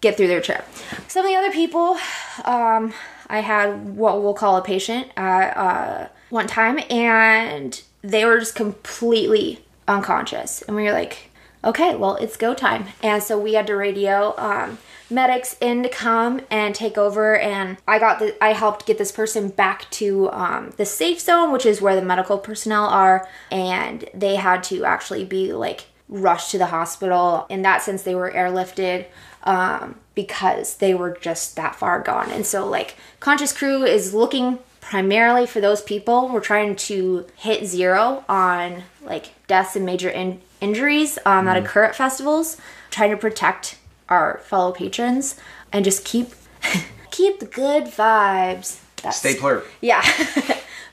get 0.00 0.16
through 0.16 0.28
their 0.28 0.40
trip. 0.40 0.64
Some 1.08 1.24
of 1.24 1.30
the 1.30 1.36
other 1.36 1.52
people, 1.52 1.98
um, 2.44 2.92
I 3.28 3.40
had 3.40 3.96
what 3.96 4.22
we'll 4.22 4.34
call 4.34 4.56
a 4.56 4.62
patient 4.62 5.08
at 5.16 5.56
uh, 5.56 6.08
one 6.30 6.46
time, 6.46 6.78
and 6.90 7.80
they 8.02 8.24
were 8.24 8.38
just 8.38 8.54
completely 8.54 9.64
unconscious. 9.88 10.62
And 10.62 10.76
we 10.76 10.84
were 10.84 10.92
like, 10.92 11.30
okay, 11.64 11.94
well, 11.96 12.16
it's 12.16 12.36
go 12.36 12.54
time. 12.54 12.86
And 13.02 13.22
so 13.22 13.38
we 13.38 13.54
had 13.54 13.66
to 13.68 13.76
radio 13.76 14.34
um, 14.36 14.78
medics 15.12 15.56
in 15.60 15.82
to 15.82 15.88
come 15.88 16.40
and 16.50 16.74
take 16.74 16.98
over. 16.98 17.36
And 17.36 17.76
I 17.86 17.98
got 17.98 18.18
the, 18.18 18.42
I 18.42 18.52
helped 18.54 18.86
get 18.86 18.98
this 18.98 19.12
person 19.12 19.48
back 19.48 19.90
to 19.92 20.30
um, 20.32 20.72
the 20.76 20.86
safe 20.86 21.20
zone, 21.20 21.52
which 21.52 21.66
is 21.66 21.80
where 21.80 21.94
the 21.94 22.02
medical 22.02 22.38
personnel 22.38 22.86
are. 22.86 23.28
And 23.50 24.08
they 24.14 24.36
had 24.36 24.64
to 24.64 24.84
actually 24.84 25.24
be 25.24 25.52
like 25.52 25.86
rushed 26.08 26.50
to 26.50 26.58
the 26.58 26.66
hospital. 26.66 27.46
In 27.48 27.62
that 27.62 27.82
sense, 27.82 28.02
they 28.02 28.14
were 28.14 28.30
airlifted 28.30 29.06
um, 29.44 29.96
because 30.14 30.76
they 30.76 30.94
were 30.94 31.16
just 31.20 31.56
that 31.56 31.76
far 31.76 32.00
gone. 32.00 32.30
And 32.30 32.46
so, 32.46 32.68
like, 32.68 32.96
Conscious 33.20 33.52
Crew 33.52 33.84
is 33.84 34.14
looking 34.14 34.58
primarily 34.80 35.46
for 35.46 35.60
those 35.60 35.80
people. 35.80 36.28
We're 36.28 36.40
trying 36.40 36.76
to 36.76 37.26
hit 37.36 37.64
zero 37.66 38.24
on 38.28 38.82
like 39.02 39.30
deaths 39.46 39.74
and 39.74 39.86
major 39.86 40.10
in- 40.10 40.42
injuries 40.60 41.18
um, 41.24 41.46
that 41.46 41.56
occur 41.56 41.84
at 41.84 41.96
festivals. 41.96 42.58
Trying 42.90 43.10
to 43.10 43.16
protect 43.16 43.78
our 44.08 44.40
fellow 44.44 44.72
patrons 44.72 45.36
and 45.72 45.84
just 45.84 46.04
keep 46.04 46.32
keep 47.10 47.40
the 47.40 47.46
good 47.46 47.84
vibes. 47.84 48.80
That's, 49.02 49.16
Stay 49.16 49.34
plurp. 49.34 49.64
yeah. 49.80 50.00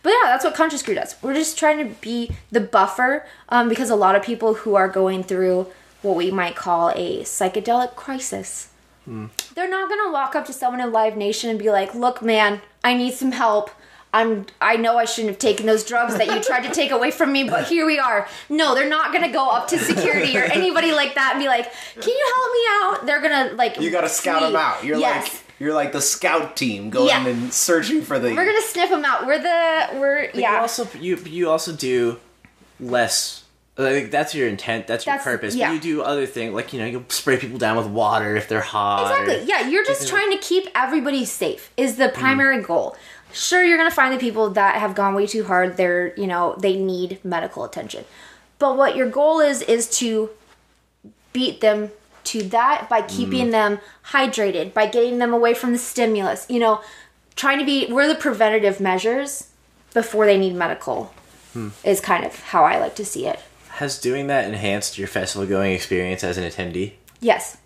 but 0.01 0.09
yeah, 0.09 0.25
that's 0.25 0.43
what 0.43 0.55
Conscious 0.55 0.81
Crew 0.81 0.95
does. 0.95 1.15
We're 1.21 1.35
just 1.35 1.59
trying 1.59 1.77
to 1.77 1.95
be 2.01 2.31
the 2.51 2.59
buffer 2.59 3.25
um, 3.49 3.69
because 3.69 3.89
a 3.91 3.95
lot 3.95 4.15
of 4.15 4.23
people 4.23 4.55
who 4.55 4.75
are 4.75 4.87
going 4.87 5.23
through 5.23 5.67
what 6.01 6.15
we 6.15 6.31
might 6.31 6.55
call 6.55 6.89
a 6.95 7.21
psychedelic 7.21 7.95
crisis. 7.95 8.69
They're 9.55 9.67
not 9.69 9.89
gonna 9.89 10.11
walk 10.11 10.35
up 10.35 10.45
to 10.45 10.53
someone 10.53 10.81
in 10.81 10.91
Live 10.91 11.17
Nation 11.17 11.49
and 11.49 11.57
be 11.57 11.71
like, 11.71 11.95
"Look, 11.95 12.21
man, 12.21 12.61
I 12.83 12.93
need 12.93 13.15
some 13.15 13.31
help. 13.31 13.71
I'm. 14.13 14.47
I 14.59 14.75
know 14.77 14.97
I 14.97 15.05
shouldn't 15.05 15.29
have 15.33 15.39
taken 15.39 15.65
those 15.67 15.83
drugs 15.83 16.15
that 16.17 16.27
you 16.27 16.41
tried 16.41 16.63
to 16.67 16.71
take 16.73 16.89
away 16.91 17.11
from 17.11 17.31
me, 17.31 17.43
but 17.43 17.65
here 17.65 17.85
we 17.85 17.99
are." 17.99 18.27
No, 18.49 18.73
they're 18.73 18.89
not 18.89 19.13
gonna 19.13 19.31
go 19.31 19.49
up 19.49 19.67
to 19.69 19.77
security 19.77 20.35
or 20.37 20.41
anybody 20.43 20.91
like 20.91 21.13
that 21.15 21.33
and 21.35 21.41
be 21.41 21.47
like, 21.47 21.71
"Can 21.99 22.09
you 22.09 22.33
help 22.35 22.51
me 22.53 22.59
out?" 23.01 23.05
They're 23.05 23.21
gonna 23.21 23.53
like. 23.55 23.79
You 23.79 23.91
gotta 23.91 24.09
scout 24.09 24.41
them 24.41 24.55
out. 24.55 24.83
You're 24.83 24.97
yes. 24.97 25.31
like 25.31 25.41
you're 25.59 25.73
like 25.73 25.91
the 25.91 26.01
scout 26.01 26.55
team 26.55 26.89
going 26.89 27.07
Yeah. 27.09 27.27
and 27.27 27.53
searching 27.53 28.01
for 28.01 28.17
the. 28.17 28.29
We're 28.33 28.45
gonna 28.45 28.61
sniff 28.61 28.89
them 28.89 29.05
out. 29.05 29.27
We're 29.27 29.39
the 29.39 29.99
we're 29.99 30.27
But 30.31 30.35
yeah. 30.41 30.53
You 30.55 30.57
also 30.61 30.87
you 30.99 31.15
you 31.17 31.49
also 31.49 31.71
do 31.73 32.19
less. 32.79 33.43
Like 33.77 34.11
that's 34.11 34.35
your 34.35 34.49
intent. 34.49 34.87
That's 34.87 35.05
your 35.05 35.13
That's- 35.15 35.23
purpose. 35.23 35.55
yeah. 35.55 35.69
But 35.69 35.75
you 35.75 35.79
do 35.79 36.01
other 36.01 36.25
things 36.25 36.53
like 36.53 36.73
you 36.73 36.79
know 36.79 36.85
you 36.85 37.05
spray 37.07 37.37
people 37.37 37.57
down 37.57 37.77
with 37.77 37.87
water 37.87 38.35
if 38.35 38.49
they're 38.49 38.59
hot. 38.59 39.09
or- 39.11 39.23
Exactly. 39.23 39.47
Yeah, 39.47 39.69
you're 39.69 39.85
just 39.85 40.01
Keeping- 40.01 40.15
trying 40.17 40.31
to 40.31 40.37
keep 40.39 40.67
everybody 40.75 41.23
safe 41.23 41.71
is 41.77 41.95
the 41.95 42.09
Mm. 42.09 42.13
primary 42.13 42.61
goal. 42.61 42.97
Sure, 43.31 43.63
you're 43.63 43.77
gonna 43.77 43.91
find 43.91 44.13
the 44.13 44.17
people 44.19 44.49
that 44.51 44.75
have 44.75 44.95
gone 44.95 45.13
way 45.13 45.27
too 45.27 45.43
hard. 45.45 45.77
They're 45.77 46.13
you 46.17 46.27
know 46.27 46.55
they 46.59 46.75
need 46.77 47.19
medical 47.23 47.63
attention, 47.63 48.05
but 48.57 48.75
what 48.77 48.95
your 48.95 49.09
goal 49.09 49.39
is 49.39 49.61
is 49.61 49.89
to 49.99 50.29
beat 51.33 51.61
them 51.61 51.91
to 52.25 52.43
that 52.43 52.87
by 52.89 53.01
keeping 53.01 53.47
Mm. 53.47 53.51
them 53.51 53.79
hydrated, 54.11 54.73
by 54.73 54.85
getting 54.87 55.19
them 55.19 55.33
away 55.33 55.53
from 55.53 55.71
the 55.71 55.77
stimulus. 55.77 56.45
You 56.49 56.59
know, 56.59 56.81
trying 57.35 57.59
to 57.59 57.65
be 57.65 57.87
we're 57.91 58.07
the 58.07 58.15
preventative 58.15 58.79
measures 58.79 59.47
before 59.93 60.25
they 60.25 60.37
need 60.37 60.55
medical. 60.55 61.13
Hmm. 61.53 61.69
Is 61.83 61.99
kind 61.99 62.25
of 62.25 62.39
how 62.39 62.63
I 62.63 62.77
like 62.79 62.93
to 62.95 63.05
see 63.05 63.25
it. 63.25 63.39
Has 63.69 63.99
doing 63.99 64.27
that 64.27 64.45
enhanced 64.45 64.97
your 64.99 65.07
festival 65.07 65.47
going 65.47 65.71
experience 65.73 66.23
as 66.23 66.37
an 66.37 66.43
attendee? 66.43 66.93
Yes. 67.21 67.57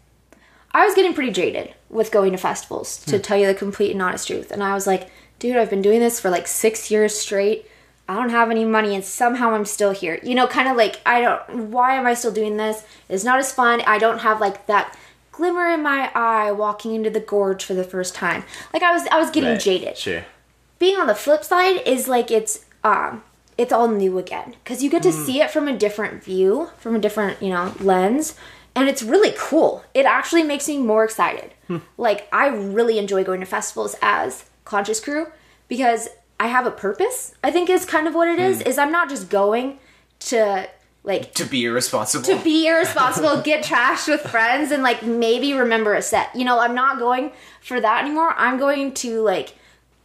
I 0.72 0.86
was 0.86 0.96
getting 0.96 1.14
pretty 1.14 1.32
jaded 1.32 1.74
with 1.90 2.10
going 2.12 2.32
to 2.32 2.38
festivals, 2.38 2.98
to 3.06 3.20
tell 3.20 3.38
you 3.38 3.46
the 3.46 3.54
complete 3.54 3.92
and 3.92 4.02
honest 4.02 4.28
truth. 4.28 4.52
And 4.52 4.64
I 4.64 4.74
was 4.74 4.88
like, 4.88 5.10
dude, 5.44 5.58
I've 5.58 5.70
been 5.70 5.82
doing 5.82 6.00
this 6.00 6.22
for 6.22 6.30
like 6.30 6.48
six 6.48 6.90
years 6.90 7.14
straight. 7.20 7.70
I 8.08 8.16
don't 8.16 8.30
have 8.30 8.50
any 8.50 8.64
money 8.64 8.96
and 8.96 9.04
somehow 9.04 9.54
I'm 9.54 9.66
still 9.66 9.92
here. 9.92 10.18
You 10.24 10.36
know, 10.36 10.48
kind 10.48 10.70
of 10.70 10.78
like, 10.78 11.02
I 11.06 11.20
don't, 11.20 11.70
why 11.70 11.96
am 11.96 12.06
I 12.08 12.14
still 12.14 12.32
doing 12.32 12.56
this? 12.56 12.84
It's 13.10 13.26
not 13.26 13.40
as 13.40 13.52
fun. 13.52 13.82
I 13.86 13.98
don't 13.98 14.20
have 14.20 14.40
like 14.40 14.68
that 14.68 14.98
glimmer 15.34 15.68
in 15.68 15.84
my 15.84 16.10
eye 16.16 16.50
walking 16.54 16.96
into 16.96 17.10
the 17.10 17.20
gorge 17.20 17.64
for 17.66 17.74
the 17.74 17.84
first 17.84 18.16
time. 18.16 18.46
Like 18.72 18.84
I 18.84 18.94
was, 18.94 19.06
I 19.12 19.20
was 19.20 19.32
getting 19.32 19.50
Right. 19.50 19.60
jaded 19.60 19.98
Sure. 19.98 20.24
being 20.80 20.98
on 20.98 21.08
the 21.08 21.16
flip 21.16 21.44
side 21.44 21.82
is 21.86 22.08
like 22.08 22.32
it's 22.32 22.64
um 22.86 23.22
it's 23.58 23.74
all 23.74 23.88
new 23.90 24.18
again 24.18 24.56
because 24.64 24.82
you 24.82 24.90
get 24.90 25.04
to 25.04 25.12
see 25.12 25.42
it 25.42 25.52
from 25.52 25.68
a 25.68 25.78
different 25.78 26.24
view 26.24 26.70
from 26.78 26.96
a 26.96 27.00
different 27.00 27.42
you 27.42 27.50
know 27.50 27.74
lens 27.80 28.36
and 28.76 28.90
it's 28.90 29.04
really 29.04 29.34
cool 29.38 29.84
it 29.94 30.06
actually 30.06 30.44
makes 30.44 30.68
me 30.68 30.78
more 30.78 31.04
excited 31.06 31.52
like 31.98 32.28
i 32.34 32.48
really 32.48 32.98
enjoy 32.98 33.24
going 33.24 33.40
to 33.40 33.46
festivals 33.46 33.96
as 34.02 34.46
conscious 34.66 35.00
crew 35.00 35.28
because 35.68 36.10
i 36.40 36.48
have 36.48 36.66
a 36.66 36.72
purpose 36.72 37.36
i 37.44 37.52
think 37.52 37.70
is 37.70 37.86
kind 37.86 38.08
of 38.08 38.16
what 38.16 38.28
it 38.28 38.40
is 38.40 38.62
hmm. 38.62 38.68
is 38.68 38.78
i'm 38.78 38.92
not 38.92 39.10
just 39.10 39.30
going 39.30 39.78
to 40.20 40.68
like 41.04 41.34
to 41.34 41.46
be 41.46 41.66
irresponsible. 41.66 42.26
to 42.26 42.42
be 42.44 42.68
irresponsible, 42.68 43.42
get 43.42 43.64
trashed 43.64 44.08
with 44.08 44.22
friends, 44.22 44.72
and 44.72 44.84
like 44.84 45.04
maybe 45.04 45.54
remember 45.54 45.94
a 45.94 46.02
set. 46.02 46.34
You 46.34 46.46
know, 46.46 46.60
I'm 46.60 46.74
not 46.74 46.98
going 46.98 47.32
for 47.62 47.80
that 47.80 48.06
anymore. 48.06 48.34
I'm 48.38 48.58
going 48.58 48.94
to 48.96 49.22
like 49.22 49.56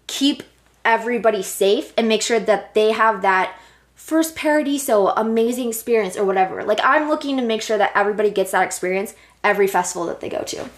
keep 0.09 0.43
everybody 0.85 1.43
safe 1.43 1.93
and 1.97 2.09
make 2.09 2.23
sure 2.23 2.41
that 2.41 2.75
they 2.75 2.93
have 2.93 3.23
that 3.23 3.57
first 3.95 4.35
Paradiso 4.35 5.09
amazing 5.09 5.69
experience 5.69 6.17
or 6.17 6.25
whatever. 6.25 6.65
Like 6.65 6.81
I'm 6.83 7.09
looking 7.09 7.37
to 7.37 7.45
make 7.45 7.63
sure 7.63 7.79
that 7.79 7.93
everybody 7.95 8.31
gets 8.31 8.51
that 8.51 8.65
experience 8.65 9.15
every 9.45 9.69
festival 9.69 10.07
that 10.09 10.21
they 10.21 10.29
go 10.29 10.43
to. 10.43 10.69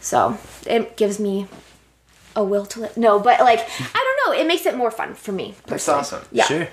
So 0.00 0.38
it 0.66 0.96
gives 0.96 1.20
me 1.20 1.46
a 2.38 2.44
will 2.44 2.64
to 2.66 2.80
live. 2.80 2.96
No, 2.96 3.18
but 3.18 3.40
like 3.40 3.60
I 3.60 3.92
don't 3.92 4.18
know. 4.34 4.40
It 4.40 4.46
makes 4.46 4.64
it 4.64 4.76
more 4.76 4.90
fun 4.90 5.14
for 5.14 5.32
me. 5.32 5.54
That's 5.66 5.88
awesome. 5.88 6.22
Yeah. 6.32 6.44
Sure. 6.44 6.68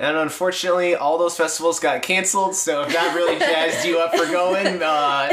And 0.00 0.16
unfortunately, 0.16 0.94
all 0.94 1.18
those 1.18 1.36
festivals 1.36 1.80
got 1.80 2.02
canceled. 2.02 2.54
So 2.54 2.82
if 2.82 2.92
that 2.92 3.14
really 3.16 3.36
jazzed 3.50 3.84
you 3.84 3.98
up 3.98 4.14
for 4.14 4.26
going, 4.30 4.80
uh, 4.80 5.28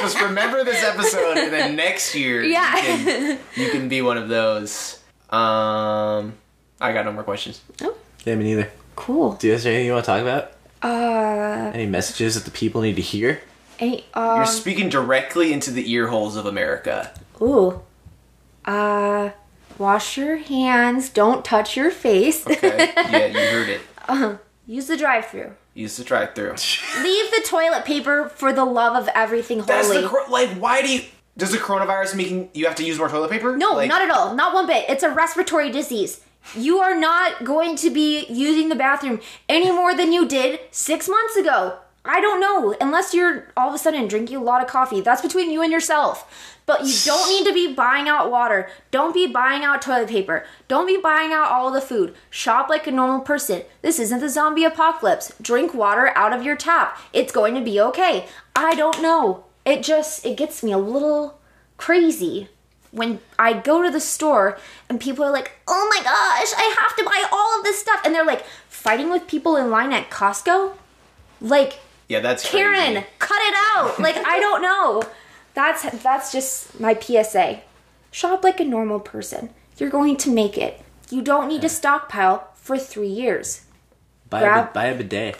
just 0.00 0.18
remember 0.22 0.64
this 0.64 0.82
episode, 0.82 1.36
and 1.36 1.52
then 1.52 1.76
next 1.76 2.14
year, 2.14 2.42
Yeah. 2.42 2.74
you, 2.76 3.04
can, 3.04 3.38
you 3.56 3.68
can 3.70 3.88
be 3.90 4.00
one 4.00 4.16
of 4.16 4.28
those. 4.30 4.98
Um, 5.28 6.32
I 6.80 6.92
got 6.94 7.04
no 7.04 7.12
more 7.12 7.22
questions. 7.22 7.60
Oh. 7.82 7.94
Yeah, 8.24 8.36
me 8.36 8.44
neither. 8.44 8.70
Cool. 8.96 9.32
Do 9.34 9.46
you 9.48 9.52
have 9.52 9.66
anything 9.66 9.84
you 9.86 9.92
want 9.92 10.04
to 10.06 10.10
talk 10.10 10.22
about? 10.22 10.52
Uh, 10.82 11.70
Any 11.74 11.86
messages 11.86 12.34
that 12.34 12.44
the 12.44 12.50
people 12.50 12.80
need 12.80 12.96
to 12.96 13.02
hear? 13.02 13.40
any, 13.78 14.04
um, 14.14 14.36
You're 14.36 14.46
speaking 14.46 14.88
directly 14.88 15.52
into 15.52 15.70
the 15.70 15.90
ear 15.92 16.08
holes 16.08 16.34
of 16.36 16.46
America. 16.46 17.12
ooh. 17.42 17.80
Uh, 18.68 19.30
wash 19.78 20.16
your 20.18 20.36
hands. 20.36 21.08
Don't 21.08 21.44
touch 21.44 21.76
your 21.76 21.90
face. 21.90 22.46
Okay. 22.46 22.92
yeah, 22.96 23.26
you 23.26 23.38
heard 23.38 23.68
it. 23.68 23.80
Uh, 24.08 24.36
Use 24.66 24.86
the 24.86 24.96
drive-through. 24.98 25.52
Use 25.74 25.96
the 25.96 26.04
drive-through. 26.04 26.50
Leave 27.02 27.30
the 27.30 27.42
toilet 27.46 27.84
paper 27.86 28.28
for 28.28 28.52
the 28.52 28.64
love 28.66 28.94
of 29.00 29.08
everything 29.14 29.62
That's 29.62 29.88
holy. 29.88 30.02
the 30.02 30.08
cor- 30.08 30.28
like. 30.28 30.50
Why 30.50 30.82
do 30.82 30.88
you? 30.92 31.02
Does 31.38 31.52
the 31.52 31.58
coronavirus 31.58 32.16
making 32.16 32.50
you 32.52 32.66
have 32.66 32.74
to 32.76 32.84
use 32.84 32.98
more 32.98 33.08
toilet 33.08 33.30
paper? 33.30 33.56
No, 33.56 33.72
Like, 33.74 33.88
not 33.88 34.02
at 34.02 34.10
all. 34.10 34.34
Not 34.34 34.52
one 34.52 34.66
bit. 34.66 34.84
It's 34.88 35.02
a 35.04 35.10
respiratory 35.10 35.70
disease. 35.70 36.20
You 36.56 36.78
are 36.80 36.94
not 36.98 37.44
going 37.44 37.76
to 37.76 37.90
be 37.90 38.26
using 38.26 38.68
the 38.68 38.74
bathroom 38.74 39.20
any 39.48 39.70
more 39.70 39.94
than 39.94 40.12
you 40.12 40.26
did 40.26 40.60
six 40.72 41.08
months 41.08 41.36
ago. 41.36 41.78
I 42.04 42.20
don't 42.20 42.40
know. 42.40 42.74
Unless 42.80 43.14
you're 43.14 43.52
all 43.56 43.68
of 43.68 43.74
a 43.74 43.78
sudden 43.78 44.08
drinking 44.08 44.36
a 44.36 44.42
lot 44.42 44.62
of 44.62 44.68
coffee. 44.68 45.00
That's 45.00 45.22
between 45.22 45.50
you 45.50 45.62
and 45.62 45.70
yourself. 45.72 46.57
But 46.68 46.84
you 46.84 46.92
don't 47.06 47.30
need 47.30 47.46
to 47.48 47.54
be 47.54 47.72
buying 47.72 48.10
out 48.10 48.30
water. 48.30 48.68
Don't 48.90 49.14
be 49.14 49.26
buying 49.26 49.64
out 49.64 49.80
toilet 49.80 50.10
paper. 50.10 50.44
Don't 50.68 50.86
be 50.86 50.98
buying 50.98 51.32
out 51.32 51.50
all 51.50 51.70
the 51.72 51.80
food. 51.80 52.14
Shop 52.28 52.68
like 52.68 52.86
a 52.86 52.90
normal 52.90 53.20
person. 53.20 53.62
This 53.80 53.98
isn't 53.98 54.20
the 54.20 54.28
zombie 54.28 54.64
apocalypse. 54.64 55.32
Drink 55.40 55.72
water 55.72 56.12
out 56.14 56.34
of 56.34 56.42
your 56.42 56.56
tap. 56.56 56.98
It's 57.14 57.32
going 57.32 57.54
to 57.54 57.62
be 57.62 57.80
okay. 57.80 58.26
I 58.54 58.74
don't 58.74 59.00
know. 59.00 59.44
It 59.64 59.82
just 59.82 60.26
it 60.26 60.36
gets 60.36 60.62
me 60.62 60.70
a 60.72 60.76
little 60.78 61.38
crazy 61.78 62.48
when 62.90 63.20
I 63.38 63.54
go 63.54 63.82
to 63.82 63.90
the 63.90 63.98
store 64.00 64.58
and 64.90 65.00
people 65.00 65.24
are 65.24 65.32
like, 65.32 65.52
"Oh 65.66 65.88
my 65.94 66.02
gosh, 66.02 66.52
I 66.54 66.76
have 66.80 66.94
to 66.96 67.04
buy 67.04 67.24
all 67.32 67.58
of 67.58 67.64
this 67.64 67.78
stuff," 67.80 68.02
and 68.04 68.14
they're 68.14 68.26
like 68.26 68.44
fighting 68.68 69.08
with 69.10 69.26
people 69.26 69.56
in 69.56 69.70
line 69.70 69.92
at 69.94 70.10
Costco. 70.10 70.72
Like, 71.40 71.78
Yeah, 72.08 72.20
that's 72.20 72.46
Karen, 72.46 72.92
crazy. 72.92 73.06
cut 73.18 73.40
it 73.40 73.54
out. 73.72 73.98
Like, 74.00 74.16
I 74.16 74.38
don't 74.38 74.60
know. 74.62 75.02
That's 75.58 75.82
that's 76.04 76.30
just 76.30 76.78
my 76.78 76.94
PSA. 76.94 77.62
Shop 78.12 78.44
like 78.44 78.60
a 78.60 78.64
normal 78.64 79.00
person. 79.00 79.50
You're 79.76 79.90
going 79.90 80.16
to 80.18 80.30
make 80.30 80.56
it. 80.56 80.80
You 81.10 81.20
don't 81.20 81.48
need 81.48 81.62
to 81.62 81.68
stockpile 81.68 82.46
for 82.54 82.78
three 82.78 83.08
years. 83.08 83.62
Buy, 84.30 84.38
Grab- 84.42 84.70
a, 84.70 84.72
buy 84.72 84.84
a 84.84 84.96
bidet. 84.96 85.36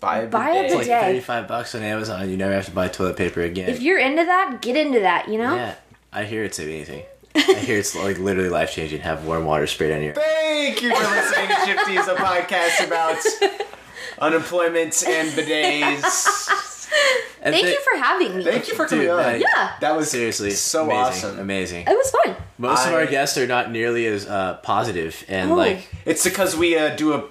Buy 0.00 0.22
a 0.22 0.26
Buy 0.26 0.50
a 0.50 0.62
bidet. 0.62 0.80
It's 0.80 0.88
like 0.88 1.00
35 1.02 1.46
bucks 1.46 1.76
on 1.76 1.82
Amazon. 1.82 2.28
You 2.28 2.36
never 2.36 2.52
have 2.52 2.64
to 2.64 2.72
buy 2.72 2.88
toilet 2.88 3.16
paper 3.16 3.42
again. 3.42 3.68
If 3.70 3.80
you're 3.80 4.00
into 4.00 4.24
that, 4.24 4.60
get 4.60 4.74
into 4.74 4.98
that. 4.98 5.28
You 5.28 5.38
know. 5.38 5.54
yeah, 5.54 5.76
I 6.12 6.24
hear 6.24 6.42
it's 6.42 6.58
amazing. 6.58 7.04
I 7.36 7.40
hear 7.40 7.78
it's 7.78 7.94
like 7.94 8.18
literally 8.18 8.48
life 8.48 8.72
changing. 8.72 9.02
Have 9.02 9.24
warm 9.24 9.44
water 9.44 9.68
sprayed 9.68 9.92
on 9.92 10.02
your. 10.02 10.14
Thank 10.14 10.82
you 10.82 10.92
for 10.92 11.00
listening 11.00 11.46
to 11.46 11.54
Shifties, 11.54 12.12
a 12.12 12.16
podcast 12.16 12.84
about 12.84 13.18
unemployment 14.18 15.00
and 15.06 15.30
bidets. 15.30 16.50
And 17.42 17.54
Thank 17.54 17.66
thi- 17.66 17.72
you 17.72 17.80
for 17.80 17.96
having 17.98 18.36
me. 18.36 18.44
Thank 18.44 18.68
you 18.68 18.74
for 18.74 18.86
coming 18.86 19.06
Dude, 19.06 19.10
on. 19.12 19.22
man. 19.22 19.40
Yeah. 19.40 19.72
That 19.80 19.96
was 19.96 20.10
Seriously, 20.10 20.50
so 20.50 20.84
amazing, 20.84 21.00
awesome. 21.30 21.38
amazing. 21.38 21.86
It 21.86 21.96
was 21.96 22.10
fun. 22.24 22.36
Most 22.58 22.86
of 22.86 22.92
our 22.92 23.06
guests 23.06 23.38
are 23.38 23.46
not 23.46 23.70
nearly 23.70 24.06
as 24.06 24.26
uh, 24.26 24.54
positive 24.62 25.24
and 25.28 25.50
Oh. 25.52 25.54
like. 25.54 25.88
It's 26.04 26.22
because 26.24 26.54
we 26.56 26.76
uh, 26.76 26.94
do 26.96 27.14
a 27.14 27.24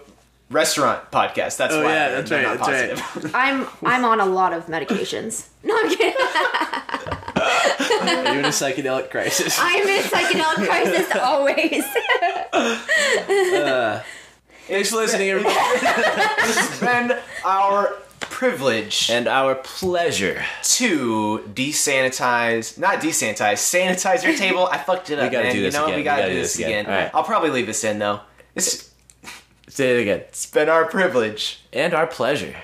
restaurant 0.50 1.12
podcast. 1.12 1.58
That's 1.58 1.74
Oh, 1.76 1.84
why 1.84 1.94
yeah, 1.94 2.08
they're- 2.10 2.18
that's 2.24 2.32
right, 2.32 2.42
not 2.44 2.58
that's 2.66 2.92
positive. 3.04 3.32
I'm 3.36 3.68
I'm 3.86 4.04
on 4.06 4.20
a 4.20 4.26
lot 4.26 4.54
of 4.54 4.66
medications. 4.66 5.48
No, 5.64 5.78
I'm 5.78 5.90
kidding. 5.90 6.16
You're 8.00 8.40
in 8.40 8.46
a 8.46 8.50
psychedelic 8.50 9.12
crisis? 9.12 9.58
I'm 9.62 9.88
in 9.88 10.00
a 10.00 10.04
psychedelic 10.04 10.66
crisis 10.68 11.16
always. 11.22 11.84
Thanks 14.68 14.90
for 14.92 14.98
listening, 14.98 15.30
everybody. 15.30 15.56
it's 15.56 16.80
been 16.80 17.18
our 17.44 17.96
privilege 18.20 19.10
and 19.10 19.28
our 19.28 19.56
pleasure. 19.56 20.44
to 20.64 21.44
desanitize, 21.54 22.78
not 22.78 23.00
desanitize, 23.02 23.54
sanitize 23.60 24.24
your 24.24 24.36
table. 24.36 24.68
I 24.72 24.78
fucked 24.78 25.10
it 25.10 25.20
up, 25.20 25.26
We 25.26 25.30
gotta 25.32 25.46
man. 25.46 25.56
do 25.56 25.62
this 25.62 25.74
you 25.74 25.80
know 25.80 25.86
again. 25.86 25.96
We 25.96 26.02
We 26.02 26.04
gotta, 26.04 26.22
gotta 26.24 26.34
do 26.34 26.40
this 26.42 26.56
again. 26.60 26.86
Alright. 26.86 27.12
I'll 27.14 27.24
probably 27.24 27.50
leave 27.50 27.68
this 27.68 27.84
in 27.84 28.00
though. 28.00 28.20
It's, 28.56 28.90
Say 29.68 29.98
it 29.98 30.02
again. 30.02 30.20
it's 30.28 30.46
been 30.48 30.68
our 30.70 30.86
privilege 30.86 31.62
And 31.74 31.94
our 31.94 32.08
pleasure. 32.08 32.56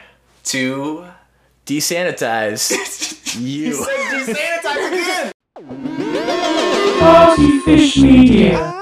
to 0.45 1.05
Desanitize 1.65 2.71
you. 3.41 3.71
desanitize 3.73 4.91
again. 4.91 5.31
Party 6.99 7.59
Fish 7.59 7.97
Media. 7.97 8.81